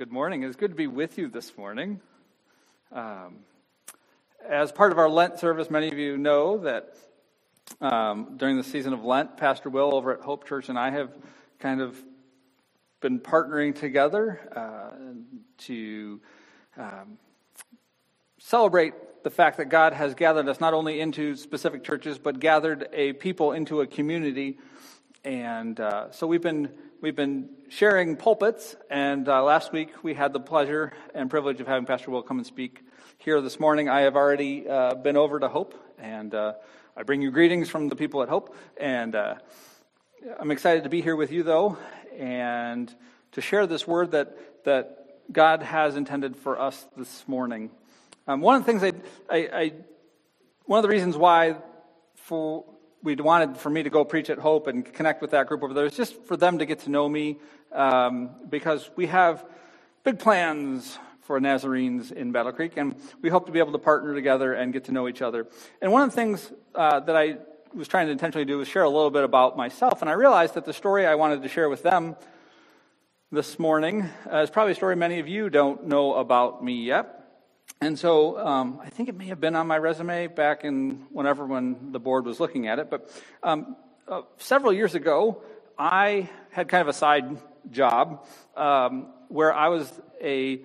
Good 0.00 0.12
morning. 0.12 0.44
It's 0.44 0.56
good 0.56 0.70
to 0.70 0.76
be 0.76 0.86
with 0.86 1.18
you 1.18 1.28
this 1.28 1.58
morning. 1.58 2.00
Um, 2.90 3.40
as 4.48 4.72
part 4.72 4.92
of 4.92 4.98
our 4.98 5.10
Lent 5.10 5.38
service, 5.38 5.68
many 5.68 5.88
of 5.88 5.98
you 5.98 6.16
know 6.16 6.56
that 6.56 6.96
um, 7.82 8.38
during 8.38 8.56
the 8.56 8.64
season 8.64 8.94
of 8.94 9.04
Lent, 9.04 9.36
Pastor 9.36 9.68
Will 9.68 9.94
over 9.94 10.10
at 10.14 10.22
Hope 10.22 10.48
Church 10.48 10.70
and 10.70 10.78
I 10.78 10.88
have 10.88 11.10
kind 11.58 11.82
of 11.82 12.02
been 13.02 13.20
partnering 13.20 13.78
together 13.78 14.40
uh, 14.56 14.96
to 15.66 16.18
um, 16.78 17.18
celebrate 18.38 18.94
the 19.22 19.28
fact 19.28 19.58
that 19.58 19.66
God 19.66 19.92
has 19.92 20.14
gathered 20.14 20.48
us 20.48 20.60
not 20.60 20.72
only 20.72 20.98
into 21.00 21.36
specific 21.36 21.84
churches, 21.84 22.16
but 22.16 22.40
gathered 22.40 22.88
a 22.94 23.12
people 23.12 23.52
into 23.52 23.82
a 23.82 23.86
community. 23.86 24.56
And 25.24 25.78
uh, 25.78 26.10
so 26.10 26.26
we've 26.26 26.40
been 26.40 26.70
we've 27.00 27.16
been 27.16 27.48
sharing 27.68 28.16
pulpits, 28.16 28.76
and 28.90 29.28
uh, 29.28 29.42
last 29.42 29.72
week 29.72 29.90
we 30.02 30.12
had 30.12 30.32
the 30.32 30.40
pleasure 30.40 30.92
and 31.14 31.30
privilege 31.30 31.60
of 31.60 31.66
having 31.66 31.86
Pastor 31.86 32.10
Will 32.10 32.22
come 32.22 32.38
and 32.38 32.46
speak 32.46 32.82
here 33.18 33.40
this 33.40 33.58
morning. 33.58 33.88
I 33.88 34.02
have 34.02 34.16
already 34.16 34.68
uh, 34.68 34.94
been 34.94 35.16
over 35.16 35.40
to 35.40 35.48
Hope, 35.48 35.74
and 35.98 36.34
uh, 36.34 36.54
I 36.96 37.02
bring 37.04 37.22
you 37.22 37.30
greetings 37.30 37.70
from 37.70 37.88
the 37.88 37.96
people 37.96 38.22
at 38.22 38.28
Hope. 38.28 38.54
And 38.76 39.14
uh, 39.14 39.36
I'm 40.38 40.50
excited 40.50 40.84
to 40.84 40.90
be 40.90 41.00
here 41.00 41.16
with 41.16 41.32
you, 41.32 41.42
though, 41.42 41.78
and 42.18 42.94
to 43.32 43.40
share 43.40 43.66
this 43.66 43.86
word 43.86 44.10
that 44.10 44.64
that 44.64 45.32
God 45.32 45.62
has 45.62 45.96
intended 45.96 46.36
for 46.36 46.60
us 46.60 46.86
this 46.96 47.26
morning. 47.26 47.70
Um, 48.26 48.42
one 48.42 48.56
of 48.56 48.66
the 48.66 48.72
things 48.72 48.82
I, 49.30 49.34
I, 49.34 49.48
I 49.52 49.72
one 50.66 50.78
of 50.78 50.82
the 50.82 50.90
reasons 50.90 51.16
why 51.16 51.56
for 52.14 52.64
we 53.02 53.14
wanted 53.14 53.56
for 53.56 53.70
me 53.70 53.82
to 53.82 53.90
go 53.90 54.04
preach 54.04 54.28
at 54.30 54.38
Hope 54.38 54.66
and 54.66 54.84
connect 54.84 55.22
with 55.22 55.30
that 55.30 55.46
group 55.46 55.62
over 55.62 55.72
there. 55.72 55.86
It's 55.86 55.96
just 55.96 56.22
for 56.24 56.36
them 56.36 56.58
to 56.58 56.66
get 56.66 56.80
to 56.80 56.90
know 56.90 57.08
me 57.08 57.38
um, 57.72 58.30
because 58.48 58.90
we 58.96 59.06
have 59.06 59.44
big 60.04 60.18
plans 60.18 60.98
for 61.22 61.40
Nazarenes 61.40 62.12
in 62.12 62.32
Battle 62.32 62.52
Creek, 62.52 62.76
and 62.76 62.94
we 63.22 63.28
hope 63.28 63.46
to 63.46 63.52
be 63.52 63.58
able 63.58 63.72
to 63.72 63.78
partner 63.78 64.14
together 64.14 64.52
and 64.52 64.72
get 64.72 64.84
to 64.84 64.92
know 64.92 65.08
each 65.08 65.22
other. 65.22 65.46
And 65.80 65.92
one 65.92 66.02
of 66.02 66.10
the 66.10 66.16
things 66.16 66.52
uh, 66.74 67.00
that 67.00 67.16
I 67.16 67.38
was 67.72 67.88
trying 67.88 68.06
to 68.06 68.12
intentionally 68.12 68.44
do 68.44 68.58
was 68.58 68.68
share 68.68 68.82
a 68.82 68.90
little 68.90 69.10
bit 69.10 69.24
about 69.24 69.56
myself, 69.56 70.02
and 70.02 70.10
I 70.10 70.14
realized 70.14 70.54
that 70.54 70.64
the 70.64 70.72
story 70.72 71.06
I 71.06 71.14
wanted 71.14 71.42
to 71.42 71.48
share 71.48 71.68
with 71.68 71.82
them 71.82 72.16
this 73.30 73.58
morning 73.60 74.10
uh, 74.30 74.38
is 74.38 74.50
probably 74.50 74.72
a 74.72 74.74
story 74.74 74.96
many 74.96 75.20
of 75.20 75.28
you 75.28 75.48
don't 75.48 75.86
know 75.86 76.14
about 76.14 76.64
me 76.64 76.82
yet. 76.82 77.19
And 77.80 77.98
so 77.98 78.38
um, 78.38 78.80
I 78.82 78.90
think 78.90 79.08
it 79.08 79.16
may 79.16 79.26
have 79.26 79.40
been 79.40 79.56
on 79.56 79.66
my 79.66 79.78
resume 79.78 80.26
back 80.26 80.64
in 80.64 81.06
whenever 81.10 81.46
when 81.46 81.92
the 81.92 82.00
board 82.00 82.26
was 82.26 82.38
looking 82.38 82.68
at 82.68 82.78
it. 82.78 82.90
But 82.90 83.10
um, 83.42 83.76
uh, 84.06 84.22
several 84.38 84.72
years 84.72 84.94
ago, 84.94 85.42
I 85.78 86.28
had 86.50 86.68
kind 86.68 86.82
of 86.82 86.88
a 86.88 86.92
side 86.92 87.38
job 87.70 88.26
um, 88.56 89.06
where 89.28 89.54
I 89.54 89.68
was 89.68 89.90
a 90.22 90.60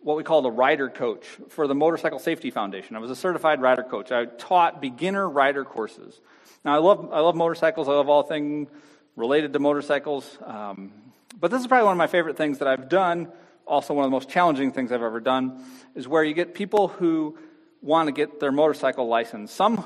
what 0.00 0.16
we 0.16 0.22
call 0.22 0.46
a 0.46 0.50
rider 0.50 0.88
coach 0.88 1.24
for 1.48 1.66
the 1.66 1.74
Motorcycle 1.74 2.20
Safety 2.20 2.50
Foundation. 2.50 2.94
I 2.94 3.00
was 3.00 3.10
a 3.10 3.16
certified 3.16 3.60
rider 3.60 3.82
coach. 3.82 4.12
I 4.12 4.26
taught 4.26 4.80
beginner 4.80 5.28
rider 5.28 5.64
courses. 5.64 6.20
Now 6.64 6.74
I 6.74 6.78
love 6.78 7.10
I 7.12 7.20
love 7.20 7.34
motorcycles. 7.36 7.88
I 7.88 7.92
love 7.92 8.08
all 8.08 8.22
things 8.22 8.68
related 9.14 9.52
to 9.52 9.58
motorcycles. 9.58 10.38
Um, 10.44 10.92
but 11.38 11.50
this 11.50 11.60
is 11.60 11.66
probably 11.66 11.84
one 11.84 11.92
of 11.92 11.98
my 11.98 12.06
favorite 12.06 12.36
things 12.36 12.58
that 12.58 12.68
I've 12.68 12.88
done 12.88 13.28
also 13.66 13.94
one 13.94 14.04
of 14.04 14.10
the 14.10 14.14
most 14.14 14.28
challenging 14.28 14.72
things 14.72 14.92
I've 14.92 15.02
ever 15.02 15.20
done, 15.20 15.64
is 15.94 16.06
where 16.06 16.22
you 16.22 16.34
get 16.34 16.54
people 16.54 16.88
who 16.88 17.36
want 17.82 18.08
to 18.08 18.12
get 18.12 18.40
their 18.40 18.52
motorcycle 18.52 19.06
license, 19.08 19.52
some 19.52 19.84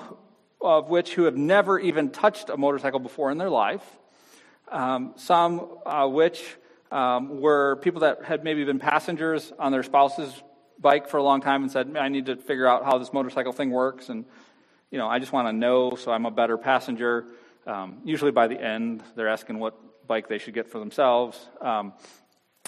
of 0.60 0.88
which 0.88 1.14
who 1.14 1.24
have 1.24 1.36
never 1.36 1.78
even 1.78 2.10
touched 2.10 2.50
a 2.50 2.56
motorcycle 2.56 3.00
before 3.00 3.30
in 3.30 3.38
their 3.38 3.50
life, 3.50 3.84
um, 4.70 5.14
some 5.16 5.78
uh, 5.86 6.06
which 6.06 6.56
um, 6.92 7.40
were 7.40 7.76
people 7.76 8.00
that 8.00 8.24
had 8.24 8.44
maybe 8.44 8.64
been 8.64 8.78
passengers 8.78 9.52
on 9.58 9.72
their 9.72 9.82
spouse's 9.82 10.42
bike 10.78 11.08
for 11.08 11.16
a 11.16 11.22
long 11.22 11.40
time 11.40 11.62
and 11.62 11.70
said, 11.70 11.96
I 11.96 12.08
need 12.08 12.26
to 12.26 12.36
figure 12.36 12.66
out 12.66 12.84
how 12.84 12.98
this 12.98 13.12
motorcycle 13.12 13.52
thing 13.52 13.70
works, 13.70 14.08
and 14.08 14.24
you 14.90 14.98
know, 14.98 15.08
I 15.08 15.18
just 15.18 15.32
want 15.32 15.46
to 15.48 15.52
know 15.52 15.94
so 15.94 16.10
I'm 16.10 16.26
a 16.26 16.30
better 16.30 16.58
passenger. 16.58 17.26
Um, 17.66 17.98
usually 18.04 18.32
by 18.32 18.48
the 18.48 18.60
end, 18.60 19.02
they're 19.14 19.28
asking 19.28 19.58
what 19.58 19.78
bike 20.06 20.28
they 20.28 20.38
should 20.38 20.54
get 20.54 20.68
for 20.68 20.78
themselves. 20.78 21.38
Um, 21.60 21.92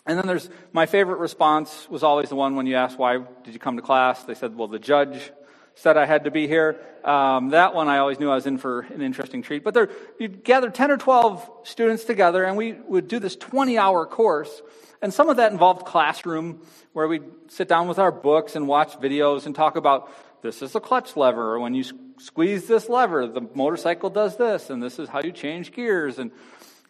and 0.06 0.18
then 0.18 0.26
there's 0.26 0.50
my 0.72 0.86
favorite 0.86 1.18
response 1.18 1.88
was 1.88 2.02
always 2.02 2.28
the 2.28 2.36
one 2.36 2.56
when 2.56 2.66
you 2.66 2.74
asked, 2.74 2.98
why 2.98 3.18
did 3.44 3.54
you 3.54 3.60
come 3.60 3.76
to 3.76 3.82
class? 3.82 4.24
They 4.24 4.34
said, 4.34 4.56
well, 4.56 4.68
the 4.68 4.78
judge 4.78 5.30
said 5.74 5.96
I 5.96 6.06
had 6.06 6.24
to 6.24 6.30
be 6.30 6.46
here. 6.46 6.80
Um, 7.04 7.50
that 7.50 7.74
one 7.74 7.88
I 7.88 7.98
always 7.98 8.20
knew 8.20 8.30
I 8.30 8.34
was 8.34 8.46
in 8.46 8.58
for 8.58 8.80
an 8.80 9.00
interesting 9.00 9.42
treat. 9.42 9.64
But 9.64 9.74
there, 9.74 9.90
you'd 10.18 10.44
gather 10.44 10.70
10 10.70 10.90
or 10.90 10.96
12 10.96 11.50
students 11.64 12.04
together, 12.04 12.44
and 12.44 12.56
we 12.56 12.72
would 12.72 13.08
do 13.08 13.18
this 13.18 13.36
20 13.36 13.78
hour 13.78 14.06
course. 14.06 14.62
And 15.00 15.12
some 15.12 15.28
of 15.28 15.38
that 15.38 15.50
involved 15.50 15.84
classroom, 15.84 16.62
where 16.92 17.08
we'd 17.08 17.24
sit 17.48 17.68
down 17.68 17.88
with 17.88 17.98
our 17.98 18.12
books 18.12 18.54
and 18.54 18.68
watch 18.68 18.92
videos 19.00 19.46
and 19.46 19.54
talk 19.54 19.76
about 19.76 20.12
this 20.42 20.62
is 20.62 20.72
the 20.72 20.80
clutch 20.80 21.16
lever. 21.16 21.58
When 21.58 21.74
you 21.74 21.84
squeeze 22.18 22.66
this 22.66 22.88
lever, 22.88 23.26
the 23.26 23.42
motorcycle 23.54 24.10
does 24.10 24.36
this, 24.36 24.70
and 24.70 24.82
this 24.82 24.98
is 24.98 25.08
how 25.08 25.22
you 25.22 25.32
change 25.32 25.72
gears. 25.72 26.18
And 26.18 26.32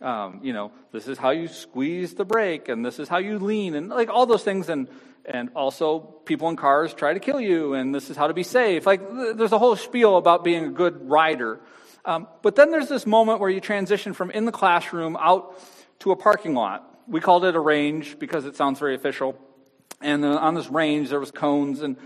um, 0.02 0.40
you 0.42 0.52
know, 0.52 0.72
this 0.92 1.08
is 1.08 1.18
how 1.18 1.30
you 1.30 1.48
squeeze 1.48 2.14
the 2.14 2.24
brake, 2.24 2.68
and 2.68 2.84
this 2.84 2.98
is 2.98 3.08
how 3.08 3.18
you 3.18 3.38
lean, 3.38 3.74
and 3.74 3.88
like 3.88 4.10
all 4.10 4.26
those 4.26 4.42
things. 4.42 4.68
And 4.68 4.88
and 5.24 5.50
also, 5.54 6.00
people 6.00 6.48
in 6.48 6.56
cars 6.56 6.94
try 6.94 7.14
to 7.14 7.20
kill 7.20 7.40
you, 7.40 7.74
and 7.74 7.94
this 7.94 8.10
is 8.10 8.16
how 8.16 8.26
to 8.26 8.34
be 8.34 8.42
safe. 8.42 8.86
Like, 8.86 9.00
there's 9.36 9.52
a 9.52 9.58
whole 9.58 9.76
spiel 9.76 10.16
about 10.16 10.42
being 10.42 10.64
a 10.64 10.70
good 10.70 11.08
rider. 11.08 11.60
Um, 12.04 12.26
but 12.42 12.56
then 12.56 12.72
there's 12.72 12.88
this 12.88 13.06
moment 13.06 13.38
where 13.38 13.48
you 13.48 13.60
transition 13.60 14.14
from 14.14 14.32
in 14.32 14.46
the 14.46 14.52
classroom 14.52 15.16
out 15.16 15.56
to 16.00 16.10
a 16.10 16.16
parking 16.16 16.54
lot. 16.54 16.88
We 17.06 17.20
called 17.20 17.44
it 17.44 17.54
a 17.54 17.60
range 17.60 18.19
because 18.19 18.46
it 18.46 18.56
sounds 18.56 18.80
very 18.80 18.96
official. 18.96 19.38
And 20.00 20.24
on 20.24 20.54
this 20.54 20.69
range, 20.69 21.10
there 21.10 21.20
was 21.20 21.30
cones 21.30 21.82
and 21.82 21.96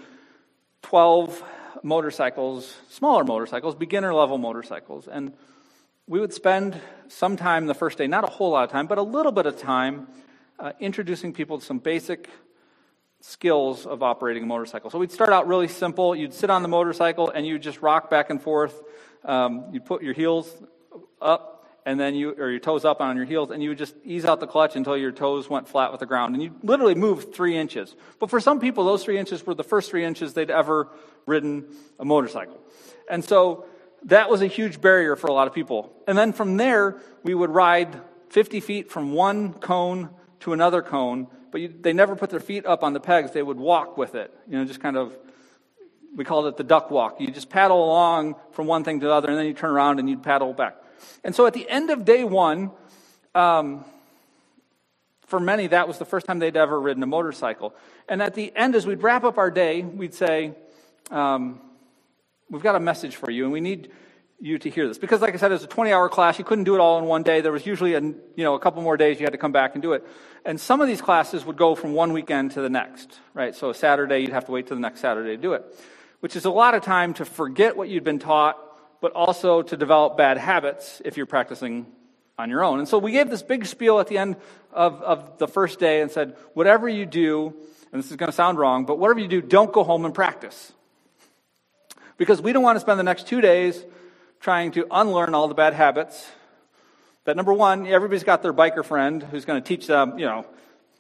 12 0.83 1.43
motorcycles, 1.83 2.77
smaller 2.91 3.25
motorcycles, 3.25 3.75
beginner 3.75 4.13
level 4.13 4.37
motorcycles. 4.37 5.09
And 5.09 5.33
we 6.09 6.21
would 6.21 6.33
spend 6.33 6.81
some 7.09 7.37
time 7.37 7.67
the 7.67 7.75
first 7.75 7.99
day, 7.99 8.07
not 8.07 8.23
a 8.23 8.29
whole 8.29 8.51
lot 8.51 8.65
of 8.65 8.71
time, 8.71 8.87
but 8.87 8.99
a 8.99 9.03
little 9.03 9.33
bit 9.33 9.47
of 9.47 9.59
time 9.59 10.07
uh, 10.59 10.73
introducing 10.79 11.33
people 11.33 11.59
to 11.59 11.65
some 11.65 11.79
basic 11.79 12.31
skills 13.21 13.87
of 13.87 14.03
operating 14.05 14.45
a 14.45 14.47
motorcycle. 14.47 14.89
So 14.89 14.99
we'd 14.99 15.11
start 15.11 15.31
out 15.31 15.49
really 15.49 15.67
simple. 15.67 16.15
You'd 16.15 16.33
sit 16.33 16.49
on 16.49 16.63
the 16.63 16.69
motorcycle 16.69 17.31
and 17.31 17.45
you'd 17.45 17.63
just 17.63 17.83
rock 17.83 18.09
back 18.09 18.31
and 18.31 18.41
forth. 18.41 18.81
Um, 19.25 19.65
you'd 19.73 19.85
put 19.85 20.03
your 20.03 20.15
heels 20.15 20.49
up 21.21 21.67
and 21.85 21.99
then 21.99 22.15
you, 22.15 22.31
or 22.31 22.51
your 22.51 22.61
toes 22.61 22.85
up 22.85 23.01
on 23.01 23.17
your 23.17 23.27
heels, 23.27 23.51
and 23.51 23.63
you 23.63 23.69
would 23.69 23.79
just 23.79 23.95
ease 24.05 24.25
out 24.25 24.41
the 24.41 24.47
clutch 24.47 24.75
until 24.75 24.97
your 24.97 25.13
toes 25.13 25.49
went 25.49 25.69
flat 25.69 25.93
with 25.93 26.01
the 26.01 26.07
ground. 26.07 26.35
And 26.35 26.43
you 26.43 26.53
literally 26.65 26.97
move 26.97 27.33
three 27.33 27.57
inches. 27.57 27.95
But 28.19 28.29
for 28.29 28.41
some 28.41 28.59
people, 28.59 28.85
those 28.85 29.05
three 29.05 29.19
inches 29.19 29.47
were 29.47 29.55
the 29.55 29.63
first 29.65 29.91
three 29.91 30.05
inches 30.05 30.35
they'd 30.35 30.51
ever 30.51 30.89
ridden 31.27 31.67
a 32.01 32.05
motorcycle. 32.05 32.59
And 33.09 33.25
so 33.25 33.67
that 34.07 34.31
was 34.31 34.41
a 34.41 34.47
huge 34.47 34.81
barrier 34.81 35.17
for 35.17 35.27
a 35.27 35.33
lot 35.33 35.47
of 35.47 35.55
people. 35.55 35.93
And 36.07 36.17
then 36.17 36.33
from 36.33 36.57
there, 36.57 36.97
we 37.23 37.35
would 37.35 37.51
ride 37.51 38.01
50 38.31 38.61
feet 38.61 38.91
from 38.91 39.13
one 39.13 39.53
cone 39.53 40.11
to 40.41 40.53
another 40.53 40.83
cone, 40.83 41.27
but 41.51 41.61
you, 41.61 41.69
they 41.69 41.93
never 41.93 42.17
put 42.17 42.31
their 42.31 42.41
feet 42.41 42.67
up 42.67 42.83
on 42.83 42.93
the 42.93 43.01
pegs. 43.01 43.33
They 43.33 43.43
would 43.43 43.59
walk 43.59 43.97
with 43.99 44.15
it, 44.15 44.33
you 44.49 44.59
know, 44.59 44.65
just 44.65 44.81
kind 44.81 44.97
of, 44.97 45.17
we 46.15 46.25
called 46.25 46.47
it 46.47 46.57
the 46.57 46.65
duck 46.65 46.91
walk. 46.91 47.21
You 47.21 47.29
just 47.29 47.51
paddle 47.51 47.85
along 47.85 48.37
from 48.53 48.67
one 48.67 48.85
thing 48.85 49.01
to 49.01 49.07
the 49.07 49.13
other, 49.13 49.29
and 49.29 49.39
then 49.39 49.47
you 49.47 49.55
turn 49.55 49.71
around 49.71 49.99
and 49.99 50.09
you'd 50.09 50.23
paddle 50.23 50.53
back. 50.53 50.77
And 51.25 51.35
so 51.35 51.47
at 51.47 51.53
the 51.53 51.69
end 51.69 51.91
of 51.91 52.05
day 52.05 52.25
one, 52.25 52.71
um, 53.35 53.85
for 55.27 55.41
many, 55.41 55.67
that 55.69 55.89
was 55.89 55.99
the 55.99 56.05
first 56.05 56.27
time 56.27 56.39
they'd 56.39 56.57
ever 56.57 56.81
ridden 56.81 57.03
a 57.03 57.07
motorcycle. 57.07 57.75
And 58.09 58.23
at 58.23 58.35
the 58.35 58.55
end, 58.55 58.77
as 58.77 58.87
we'd 58.87 59.03
wrap 59.03 59.25
up 59.25 59.37
our 59.39 59.51
day, 59.51 59.83
we'd 59.83 60.15
say, 60.15 60.55
um, 61.11 61.61
We've 62.51 62.63
got 62.63 62.77
a 62.77 62.81
message 62.81 63.17
for 63.17 63.31
you, 63.31 63.45
and 63.45 63.53
we 63.53 63.61
need 63.61 63.91
you 64.41 64.59
to 64.59 64.71
hear 64.71 64.87
this. 64.87 64.99
Because, 64.99 65.21
like 65.21 65.35
I 65.35 65.37
said, 65.37 65.51
it 65.51 65.55
was 65.55 65.65
a 65.65 65.69
20 65.69 65.93
hour 65.93 66.09
class. 66.09 66.39
You 66.39 66.45
couldn't 66.45 66.65
do 66.65 66.75
it 66.75 66.81
all 66.81 66.99
in 66.99 67.07
one 67.07 67.23
day. 67.23 67.41
There 67.41 67.53
was 67.53 67.67
usually 67.67 67.95
a, 67.95 68.01
you 68.01 68.45
know, 68.45 68.55
a 68.55 68.59
couple 68.59 68.83
more 68.83 68.97
days 68.97 69.19
you 69.19 69.27
had 69.27 69.33
to 69.33 69.39
come 69.39 69.53
back 69.53 69.75
and 69.75 69.83
do 69.83 69.95
it. 69.95 70.07
And 70.45 70.61
some 70.61 70.81
of 70.81 70.87
these 70.89 71.01
classes 71.01 71.45
would 71.45 71.57
go 71.57 71.75
from 71.75 71.93
one 71.93 72.13
weekend 72.13 72.53
to 72.53 72.61
the 72.61 72.69
next, 72.69 73.19
right? 73.35 73.55
So, 73.55 73.71
a 73.71 73.75
Saturday, 73.75 74.21
you'd 74.21 74.33
have 74.33 74.45
to 74.47 74.53
wait 74.53 74.67
till 74.67 74.77
the 74.77 74.81
next 74.81 75.01
Saturday 75.01 75.37
to 75.37 75.43
do 75.43 75.55
it, 75.55 75.65
which 76.21 76.37
is 76.37 76.45
a 76.45 76.51
lot 76.51 76.75
of 76.75 76.83
time 76.83 77.15
to 77.15 77.25
forget 77.25 77.77
what 77.77 77.89
you'd 77.89 78.05
been 78.05 78.19
taught, 78.19 78.59
but 79.01 79.13
also 79.13 79.63
to 79.63 79.77
develop 79.77 80.17
bad 80.17 80.39
habits 80.39 81.03
if 81.05 81.17
you're 81.17 81.27
practicing 81.27 81.87
on 82.39 82.51
your 82.51 82.63
own. 82.63 82.79
And 82.79 82.89
so, 82.89 82.99
we 82.99 83.13
gave 83.13 83.31
this 83.31 83.43
big 83.43 83.67
spiel 83.67 83.99
at 83.99 84.07
the 84.07 84.19
end 84.19 84.37
of, 84.73 85.03
of 85.03 85.39
the 85.39 85.49
first 85.49 85.81
day 85.81 86.01
and 86.01 86.11
said, 86.11 86.37
whatever 86.55 86.89
you 86.89 87.07
do, 87.07 87.55
and 87.91 88.03
this 88.03 88.11
is 88.11 88.17
going 88.17 88.31
to 88.31 88.37
sound 88.37 88.59
wrong, 88.59 88.85
but 88.85 88.99
whatever 88.99 89.19
you 89.19 89.29
do, 89.29 89.41
don't 89.41 89.73
go 89.73 89.83
home 89.83 90.05
and 90.05 90.15
practice. 90.15 90.73
Because 92.17 92.41
we 92.41 92.53
don't 92.53 92.63
want 92.63 92.77
to 92.77 92.81
spend 92.81 92.99
the 92.99 93.05
next 93.05 93.27
two 93.27 93.41
days 93.41 93.85
trying 94.41 94.73
to 94.73 94.87
unlearn 94.91 95.35
all 95.35 95.49
the 95.49 95.55
bad 95.55 95.75
habits. 95.75 96.27
That 97.25 97.37
number 97.37 97.53
one, 97.53 97.87
everybody's 97.87 98.25
got 98.25 98.43
their 98.43 98.53
biker 98.53 98.85
friend 98.85 99.23
who's 99.23 99.45
going 99.45 99.63
to 99.63 99.67
teach 99.67 99.87
them, 99.87 100.19
you 100.19 100.27
know, 100.27 100.47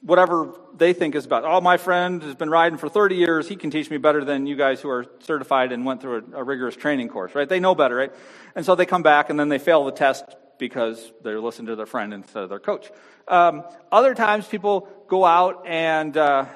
whatever 0.02 0.52
they 0.76 0.92
think 0.92 1.14
is 1.14 1.24
about. 1.24 1.44
Oh, 1.44 1.60
my 1.60 1.76
friend 1.76 2.22
has 2.22 2.34
been 2.34 2.50
riding 2.50 2.78
for 2.78 2.88
30 2.88 3.16
years. 3.16 3.48
He 3.48 3.56
can 3.56 3.70
teach 3.70 3.90
me 3.90 3.96
better 3.96 4.24
than 4.24 4.46
you 4.46 4.56
guys 4.56 4.80
who 4.80 4.88
are 4.88 5.06
certified 5.20 5.72
and 5.72 5.84
went 5.84 6.00
through 6.00 6.24
a, 6.32 6.40
a 6.40 6.44
rigorous 6.44 6.76
training 6.76 7.08
course, 7.08 7.34
right? 7.34 7.48
They 7.48 7.60
know 7.60 7.74
better, 7.74 7.96
right? 7.96 8.12
And 8.54 8.64
so 8.64 8.74
they 8.74 8.86
come 8.86 9.02
back 9.02 9.30
and 9.30 9.38
then 9.38 9.48
they 9.48 9.58
fail 9.58 9.84
the 9.84 9.92
test 9.92 10.24
because 10.58 11.12
they're 11.22 11.40
listening 11.40 11.66
to 11.68 11.76
their 11.76 11.86
friend 11.86 12.12
instead 12.14 12.42
of 12.42 12.48
their 12.48 12.60
coach. 12.60 12.90
Um, 13.28 13.64
other 13.90 14.14
times, 14.14 14.46
people 14.46 14.88
go 15.08 15.24
out 15.24 15.64
and 15.66 16.16
uh, 16.16 16.46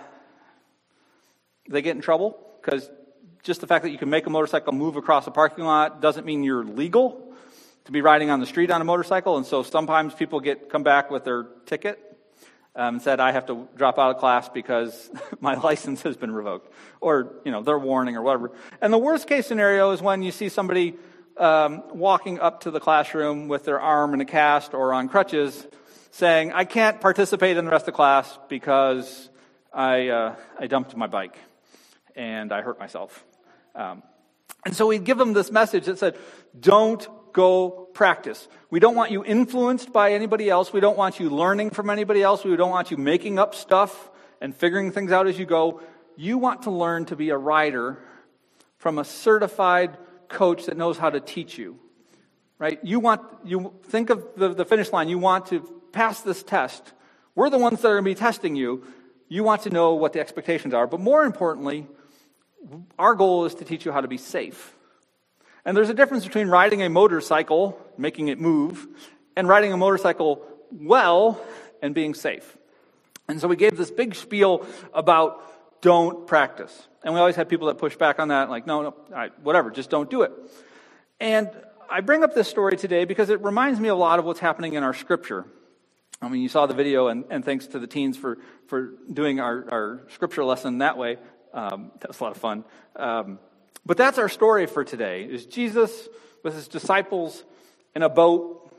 they 1.69 1.83
get 1.83 1.97
in 1.97 2.03
trouble 2.03 2.39
because 2.61 2.91
just 3.43 3.61
the 3.61 3.67
fact 3.67 3.85
that 3.85 3.91
you 3.91 3.99
can 3.99 4.11
make 4.11 4.27
a 4.27 4.31
motorcycle 4.31 4.73
move 4.73 4.97
across 4.97 5.27
a 5.27 5.31
parking 5.31 5.65
lot 5.65 6.01
doesn't 6.01 6.27
mean 6.27 6.45
you're 6.45 6.65
legal 6.65 7.35
to 7.85 7.93
be 7.93 8.03
riding 8.03 8.31
on 8.31 8.41
the 8.41 8.47
street 8.47 8.71
on 8.71 8.81
a 8.81 8.85
motorcycle. 8.85 9.37
And 9.37 9.47
so 9.47 9.63
sometimes 9.63 10.15
people 10.15 10.41
get 10.41 10.69
come 10.69 10.83
back 10.83 11.11
with 11.11 11.25
their 11.25 11.45
ticket 11.67 11.99
um, 12.75 12.97
and 12.97 13.03
said, 13.03 13.21
I 13.21 13.33
have 13.33 13.47
to 13.47 13.69
drop 13.77 13.99
out 13.99 14.15
of 14.15 14.19
class 14.19 14.49
because 14.49 15.11
my 15.41 15.55
license 15.69 16.03
has 16.03 16.17
been 16.17 16.33
revoked, 16.33 16.73
or 17.01 17.35
you 17.45 17.53
know, 17.53 17.63
their 17.63 17.79
warning 17.79 18.17
or 18.17 18.23
whatever. 18.23 18.53
And 18.81 18.93
the 18.93 18.99
worst 18.99 19.27
case 19.27 19.47
scenario 19.47 19.91
is 19.93 20.01
when 20.01 20.23
you 20.23 20.33
see 20.33 20.49
somebody 20.49 20.95
um, 21.37 21.83
walking 21.93 22.39
up 22.39 22.61
to 22.63 22.71
the 22.71 22.81
classroom 22.81 23.49
with 23.49 23.65
their 23.65 23.81
arm 23.81 24.15
in 24.15 24.21
a 24.21 24.25
cast 24.25 24.75
or 24.75 24.93
on 24.93 25.09
crutches, 25.09 25.67
saying, 26.11 26.53
"I 26.53 26.65
can't 26.65 27.01
participate 27.01 27.57
in 27.57 27.65
the 27.65 27.71
rest 27.71 27.89
of 27.89 27.95
class 27.95 28.39
because 28.49 29.31
I 29.73 30.09
uh, 30.09 30.37
I 30.59 30.67
dumped 30.67 30.95
my 30.97 31.07
bike 31.07 31.39
and 32.15 32.53
I 32.53 32.61
hurt 32.63 32.79
myself." 32.79 33.25
Um, 33.75 34.03
and 34.65 34.75
so 34.75 34.87
we 34.87 34.99
give 34.99 35.19
them 35.19 35.33
this 35.33 35.51
message 35.51 35.87
that 35.87 35.99
said, 35.99 36.17
"Don't 36.59 37.07
go 37.33 37.89
practice. 37.95 38.49
We 38.71 38.81
don't 38.81 38.95
want 38.95 39.11
you 39.11 39.25
influenced 39.25 39.93
by 39.93 40.13
anybody 40.13 40.49
else. 40.49 40.73
We 40.73 40.81
don't 40.81 40.97
want 40.97 41.21
you 41.21 41.31
learning 41.31 41.71
from 41.71 41.91
anybody 41.91 42.23
else. 42.23 42.45
We 42.45 42.57
don't 42.57 42.71
want 42.71 42.91
you 42.91 42.97
making 42.97 43.39
up 43.39 43.55
stuff 43.55 44.11
and 44.41 44.55
figuring 44.55 44.93
things 44.93 45.13
out 45.13 45.27
as 45.27 45.39
you 45.39 45.47
go. 45.47 45.81
You 46.17 46.39
want 46.39 46.63
to 46.63 46.71
learn 46.71 47.07
to 47.07 47.17
be 47.17 47.31
a 47.31 47.37
rider 47.37 47.99
from 48.79 48.99
a 48.99 49.05
certified 49.05 49.97
coach 50.29 50.67
that 50.67 50.77
knows 50.77 50.99
how 50.99 51.11
to 51.11 51.21
teach 51.21 51.59
you. 51.59 51.79
Right? 52.59 52.79
You 52.83 53.01
want, 53.01 53.23
you 53.45 53.75
think 53.85 54.11
of 54.11 54.27
the, 54.37 54.53
the 54.53 54.65
finish 54.65 54.93
line. 54.93 55.09
You 55.09 55.19
want 55.19 55.47
to 55.47 55.61
pass 55.93 56.21
this 56.21 56.43
test. 56.43 56.93
We're 57.35 57.51
the 57.51 57.59
ones 57.59 57.81
that 57.81 57.89
are 57.89 57.95
going 57.95 58.05
to 58.05 58.11
be 58.11 58.15
testing 58.15 58.55
you. 58.55 58.85
You 59.29 59.45
want 59.45 59.63
to 59.63 59.71
know 59.71 59.95
what 59.95 60.13
the 60.13 60.21
expectations 60.21 60.75
are. 60.75 60.87
But 60.87 61.01
more 61.01 61.25
importantly, 61.25 61.89
our 62.99 63.15
goal 63.15 63.45
is 63.45 63.55
to 63.57 63.65
teach 63.65 63.85
you 63.85 63.93
how 63.93 64.01
to 64.01 64.09
be 64.09 64.19
safe. 64.19 64.75
And 65.65 65.77
there's 65.77 65.91
a 65.91 65.95
difference 65.95 66.25
between 66.25 66.49
riding 66.49 66.83
a 66.83 66.89
motorcycle, 66.89 67.79
making 67.99 68.29
it 68.29 68.41
move, 68.41 68.87
and 69.37 69.49
riding 69.49 69.73
a 69.73 69.77
motorcycle 69.77 70.43
well 70.73 71.41
and 71.83 71.95
being 71.95 72.15
safe. 72.15 72.57
And 73.29 73.41
so 73.41 73.49
we 73.49 73.57
gave 73.57 73.77
this 73.77 73.91
big 73.91 74.15
spiel 74.15 74.67
about 74.93 75.43
don't 75.83 76.27
practice. 76.27 76.89
And 77.03 77.15
we 77.15 77.21
always 77.21 77.37
had 77.37 77.49
people 77.49 77.69
that 77.69 77.79
push 77.79 77.97
back 77.97 78.19
on 78.19 78.29
that, 78.29 78.51
like, 78.51 78.67
no, 78.67 78.83
no, 78.83 79.29
whatever, 79.43 79.71
just 79.71 79.91
don't 79.91 80.11
do 80.11 80.23
it. 80.23 80.33
And 81.19 81.51
I 81.89 82.01
bring 82.01 82.23
up 82.23 82.35
this 82.35 82.49
story 82.49 82.77
today 82.77 83.05
because 83.05 83.31
it 83.31 83.43
reminds 83.43 83.81
me 83.81 83.89
a 83.89 83.95
lot 83.95 84.19
of 84.19 84.25
what's 84.25 84.41
happening 84.41 84.75
in 84.75 84.83
our 84.83 84.95
scripture. 84.95 85.47
I 86.23 86.29
mean, 86.29 86.43
you 86.43 86.49
saw 86.49 86.67
the 86.67 86.75
video, 86.75 87.09
and, 87.09 87.25
and 87.31 87.45
thanks 87.45 87.67
to 87.69 87.79
the 87.79 87.87
teens 87.87 88.17
for, 88.17 88.39
for 88.67 88.93
doing 89.11 89.41
our, 89.41 89.67
our 89.71 90.03
scripture 90.11 90.45
lesson 90.45 90.79
that 90.79 90.99
way. 90.99 91.17
Um, 91.53 91.91
that 92.01 92.09
was 92.09 92.21
a 92.21 92.25
lot 92.25 92.33
of 92.33 92.39
fun. 92.39 92.65
Um, 92.97 93.39
but 93.85 93.97
that's 93.97 94.19
our 94.19 94.29
story 94.29 94.67
for 94.67 94.85
today 94.85 95.25
is 95.25 95.47
Jesus 95.47 96.09
with 96.43 96.55
his 96.55 96.69
disciples 96.69 97.45
in 97.95 98.03
a 98.03 98.09
boat 98.09 98.73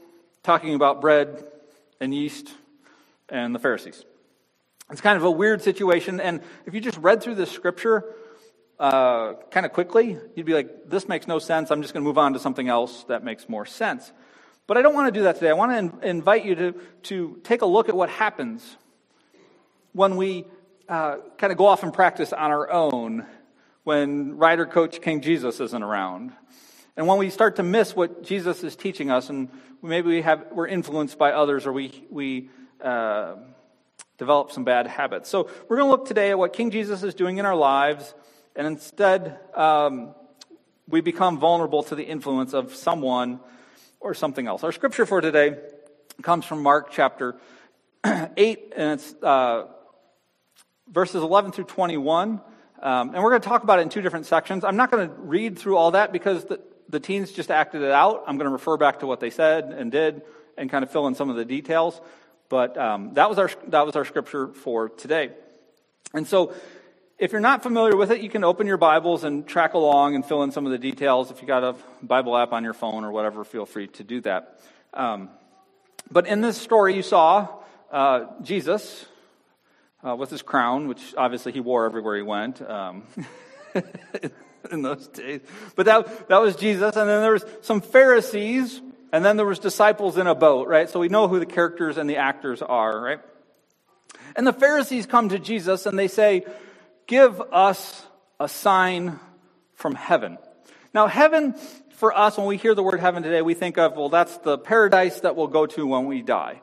talking 0.44 0.74
about 0.74 1.02
bread 1.02 1.44
and 2.00 2.14
yeast 2.14 2.50
and 3.30 3.54
the 3.54 3.60
Pharisees. 3.60 4.04
It's 4.92 5.02
kind 5.02 5.18
of 5.18 5.24
a 5.24 5.32
weird 5.32 5.62
situation, 5.62 6.20
and 6.20 6.42
if 6.66 6.74
you 6.74 6.82
just 6.82 6.98
read 6.98 7.24
through 7.24 7.36
this 7.36 7.52
scripture 7.52 8.04
uh, 8.80 9.36
kind 9.52 9.66
of 9.66 9.72
quickly, 9.72 10.18
you'd 10.36 10.46
be 10.46 10.54
like, 10.54 10.90
this 10.90 11.08
makes 11.08 11.28
no 11.28 11.40
sense. 11.40 11.72
I'm 11.72 11.82
just 11.82 11.94
going 11.94 12.04
to 12.04 12.08
move 12.08 12.18
on 12.18 12.34
to 12.34 12.40
something 12.40 12.68
else 12.68 13.04
that 13.06 13.24
makes 13.24 13.48
more 13.48 13.66
sense. 13.66 14.12
But 14.66 14.78
I 14.78 14.82
don't 14.82 14.94
want 14.94 15.14
to 15.14 15.20
do 15.20 15.24
that 15.26 15.36
today. 15.36 15.50
I 15.50 15.54
want 15.54 15.72
to 15.72 15.78
in- 15.78 16.10
invite 16.10 16.46
you 16.46 16.56
to, 16.56 16.76
to 17.04 17.40
take 17.44 17.62
a 17.62 17.66
look 17.66 17.90
at 17.90 17.96
what 17.96 18.10
happens 18.10 18.78
when 19.94 20.18
we 20.18 20.46
uh, 20.92 21.20
kind 21.38 21.52
of 21.52 21.58
go 21.58 21.68
off 21.68 21.84
and 21.84 21.94
practice 21.94 22.34
on 22.34 22.52
our 22.52 22.70
own 22.70 23.26
when 23.86 24.38
rider 24.38 24.66
coach 24.66 25.02
King 25.02 25.22
Jesus 25.22 25.62
isn't 25.62 25.82
around. 25.82 26.34
And 26.98 27.08
when 27.08 27.18
we 27.18 27.30
start 27.30 27.56
to 27.56 27.64
miss 27.64 27.96
what 27.96 28.24
Jesus 28.24 28.62
is 28.62 28.76
teaching 28.76 29.10
us, 29.10 29.30
and 29.30 29.48
maybe 29.82 30.10
we 30.10 30.22
have, 30.22 30.48
we're 30.52 30.68
influenced 30.68 31.18
by 31.18 31.32
others 31.32 31.66
or 31.66 31.72
we, 31.72 32.06
we 32.10 32.50
uh, 32.84 33.36
develop 34.18 34.52
some 34.52 34.66
bad 34.66 34.86
habits. 34.86 35.30
So 35.30 35.50
we're 35.70 35.78
going 35.78 35.88
to 35.88 35.92
look 35.92 36.08
today 36.08 36.32
at 36.32 36.38
what 36.38 36.52
King 36.52 36.72
Jesus 36.72 37.04
is 37.04 37.14
doing 37.14 37.38
in 37.38 37.46
our 37.46 37.56
lives, 37.56 38.14
and 38.54 38.68
instead 38.68 39.40
um, 39.56 40.14
we 40.90 41.00
become 41.00 41.40
vulnerable 41.40 41.84
to 41.84 41.96
the 41.96 42.04
influence 42.04 42.54
of 42.54 42.76
someone 42.76 43.40
or 44.02 44.14
something 44.14 44.46
else. 44.46 44.62
Our 44.66 44.74
scripture 44.74 45.06
for 45.06 45.22
today 45.22 45.58
comes 46.22 46.44
from 46.44 46.62
Mark 46.62 46.92
chapter 46.92 47.38
8, 48.04 48.74
and 48.76 49.00
it's 49.00 49.14
uh, 49.24 49.68
verses 50.90 51.22
11 51.22 51.52
through 51.52 51.66
21. 51.66 52.42
Um, 52.82 53.14
and 53.14 53.24
we're 53.24 53.30
going 53.30 53.42
to 53.42 53.48
talk 53.48 53.64
about 53.64 53.80
it 53.80 53.84
in 53.84 53.90
two 53.90 54.02
different 54.02 54.26
sections. 54.26 54.64
I'm 54.64 54.78
not 54.78 54.90
going 54.90 55.08
to 55.08 55.14
read 55.16 55.60
through 55.60 55.78
all 55.78 55.92
that 55.92 56.12
because 56.12 56.46
the, 56.46 56.60
the 56.90 57.00
teens 57.00 57.32
just 57.32 57.52
acted 57.52 57.82
it 57.82 57.92
out. 57.92 58.24
I'm 58.28 58.38
going 58.38 58.48
to 58.48 58.52
refer 58.52 58.78
back 58.78 59.00
to 59.00 59.08
what 59.08 59.20
they 59.20 59.30
said 59.30 59.66
and 59.66 59.92
did 59.92 60.24
and 60.58 60.70
kind 60.70 60.84
of 60.84 60.92
fill 60.92 61.08
in 61.08 61.16
some 61.16 61.30
of 61.30 61.36
the 61.36 61.46
details. 61.46 62.00
But 62.50 62.78
um, 62.78 63.14
that, 63.14 63.30
was 63.30 63.38
our, 63.38 63.50
that 63.68 63.86
was 63.86 63.96
our 63.96 64.06
scripture 64.06 64.48
for 64.48 64.90
today. 64.90 65.32
And 66.14 66.28
so 66.28 66.54
if 67.18 67.32
you're 67.32 67.40
not 67.40 67.62
familiar 67.62 67.96
with 67.96 68.12
it, 68.12 68.22
you 68.22 68.30
can 68.30 68.44
open 68.44 68.66
your 68.66 68.78
Bibles 68.78 69.24
and 69.24 69.46
track 69.46 69.76
along 69.76 70.16
and 70.16 70.26
fill 70.26 70.42
in 70.44 70.52
some 70.52 70.66
of 70.66 70.72
the 70.72 70.80
details. 70.80 71.30
If 71.30 71.42
you 71.42 71.48
got 71.48 71.64
a 71.64 71.76
Bible 72.02 72.36
app 72.36 72.52
on 72.52 72.64
your 72.64 72.74
phone 72.74 73.04
or 73.04 73.12
whatever, 73.12 73.44
feel 73.44 73.68
free 73.68 73.88
to 73.90 74.04
do 74.04 74.22
that. 74.22 74.60
Um, 74.94 75.30
but 76.10 76.26
in 76.26 76.42
this 76.42 76.58
story, 76.58 76.96
you 76.96 77.04
saw 77.04 77.48
uh, 77.92 78.26
Jesus, 78.42 79.06
uh, 80.06 80.16
with 80.16 80.30
his 80.30 80.42
crown, 80.42 80.88
which 80.88 81.14
obviously 81.18 81.52
he 81.52 81.60
wore 81.60 81.86
everywhere 81.86 82.16
he 82.16 82.24
went 82.24 82.62
um, 82.62 83.04
in 84.72 84.82
those 84.82 85.08
days. 85.08 85.42
But 85.76 85.86
that, 85.86 86.30
that 86.30 86.42
was 86.42 86.56
Jesus. 86.56 86.96
And 86.96 87.10
then 87.10 87.22
there 87.22 87.34
was 87.34 87.46
some 87.62 87.82
Pharisees, 87.82 88.82
and 89.12 89.24
then 89.24 89.38
there 89.38 89.46
was 89.46 89.60
disciples 89.60 90.18
in 90.18 90.28
a 90.28 90.36
boat, 90.36 90.68
right? 90.68 90.90
So 90.90 91.00
we 91.00 91.10
know 91.10 91.28
who 91.28 91.40
the 91.40 91.46
characters 91.46 91.98
and 91.98 92.10
the 92.10 92.18
actors 92.18 92.62
are, 92.62 93.00
right? 93.00 93.20
And 94.36 94.48
the 94.48 94.54
Pharisees 94.54 95.06
come 95.06 95.30
to 95.30 95.40
Jesus 95.40 95.86
and 95.86 95.98
they 95.98 96.08
say, 96.08 96.46
Give 97.08 97.42
us 97.52 98.06
a 98.40 98.48
sign 98.48 99.20
from 99.74 99.96
heaven. 99.96 100.38
Now, 100.94 101.08
heaven, 101.08 101.56
for 101.96 102.18
us, 102.18 102.38
when 102.38 102.48
we 102.48 102.58
hear 102.58 102.74
the 102.74 102.84
word 102.84 103.00
heaven 103.00 103.24
today, 103.24 103.42
we 103.42 103.54
think 103.54 103.78
of, 103.78 103.98
well, 103.98 104.10
that's 104.10 104.38
the 104.38 104.58
paradise 104.58 105.20
that 105.22 105.36
we'll 105.36 105.48
go 105.48 105.66
to 105.66 105.86
when 105.86 106.06
we 106.06 106.22
die. 106.22 106.62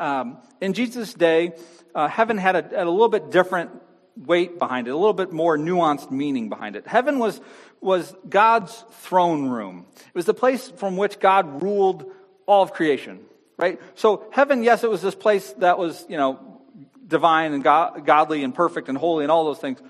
Um, 0.00 0.38
in 0.62 0.72
Jesus' 0.72 1.12
day, 1.12 1.52
uh, 1.94 2.08
heaven 2.08 2.38
had 2.38 2.56
a, 2.56 2.82
a 2.82 2.90
little 2.90 3.10
bit 3.10 3.30
different 3.30 3.70
weight 4.16 4.58
behind 4.58 4.88
it, 4.88 4.90
a 4.90 4.96
little 4.96 5.12
bit 5.12 5.30
more 5.30 5.58
nuanced 5.58 6.10
meaning 6.10 6.48
behind 6.48 6.74
it. 6.74 6.86
Heaven 6.86 7.18
was, 7.18 7.40
was 7.80 8.14
God's 8.28 8.84
throne 9.02 9.48
room. 9.48 9.86
It 9.94 10.14
was 10.14 10.24
the 10.24 10.34
place 10.34 10.68
from 10.70 10.96
which 10.96 11.20
God 11.20 11.62
ruled 11.62 12.10
all 12.46 12.62
of 12.62 12.72
creation, 12.72 13.20
right? 13.58 13.78
So 13.94 14.26
heaven, 14.32 14.62
yes, 14.62 14.84
it 14.84 14.90
was 14.90 15.02
this 15.02 15.14
place 15.14 15.52
that 15.58 15.78
was, 15.78 16.04
you 16.08 16.16
know, 16.16 16.62
divine 17.06 17.52
and 17.52 17.62
God, 17.62 18.06
godly 18.06 18.42
and 18.42 18.54
perfect 18.54 18.88
and 18.88 18.96
holy 18.96 19.24
and 19.24 19.30
all 19.30 19.44
those 19.44 19.58
things. 19.58 19.80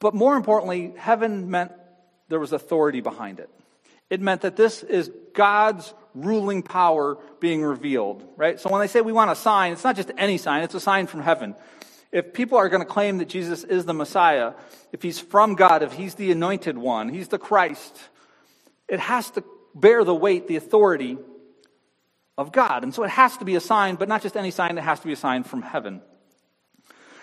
But 0.00 0.14
more 0.14 0.36
importantly, 0.36 0.92
heaven 0.96 1.50
meant 1.50 1.72
there 2.28 2.40
was 2.40 2.52
authority 2.52 3.00
behind 3.00 3.40
it. 3.40 3.48
It 4.10 4.20
meant 4.20 4.42
that 4.42 4.56
this 4.56 4.82
is 4.82 5.10
God's 5.34 5.92
ruling 6.24 6.62
power 6.62 7.18
being 7.40 7.62
revealed, 7.62 8.24
right? 8.36 8.58
So 8.60 8.70
when 8.70 8.80
they 8.80 8.86
say 8.86 9.00
we 9.00 9.12
want 9.12 9.30
a 9.30 9.36
sign, 9.36 9.72
it's 9.72 9.84
not 9.84 9.96
just 9.96 10.10
any 10.16 10.38
sign, 10.38 10.62
it's 10.62 10.74
a 10.74 10.80
sign 10.80 11.06
from 11.06 11.22
heaven. 11.22 11.54
If 12.10 12.32
people 12.32 12.58
are 12.58 12.68
going 12.68 12.82
to 12.82 12.88
claim 12.88 13.18
that 13.18 13.28
Jesus 13.28 13.64
is 13.64 13.84
the 13.84 13.94
Messiah, 13.94 14.54
if 14.92 15.02
he's 15.02 15.18
from 15.18 15.54
God, 15.54 15.82
if 15.82 15.92
he's 15.92 16.14
the 16.14 16.32
anointed 16.32 16.78
one, 16.78 17.08
he's 17.08 17.28
the 17.28 17.38
Christ, 17.38 17.96
it 18.88 19.00
has 19.00 19.30
to 19.32 19.44
bear 19.74 20.04
the 20.04 20.14
weight, 20.14 20.48
the 20.48 20.56
authority 20.56 21.18
of 22.38 22.52
God. 22.52 22.82
And 22.82 22.94
so 22.94 23.04
it 23.04 23.10
has 23.10 23.36
to 23.38 23.44
be 23.44 23.56
a 23.56 23.60
sign, 23.60 23.96
but 23.96 24.08
not 24.08 24.22
just 24.22 24.36
any 24.36 24.50
sign, 24.50 24.78
it 24.78 24.84
has 24.84 25.00
to 25.00 25.06
be 25.06 25.12
a 25.12 25.16
sign 25.16 25.44
from 25.44 25.60
heaven. 25.60 26.00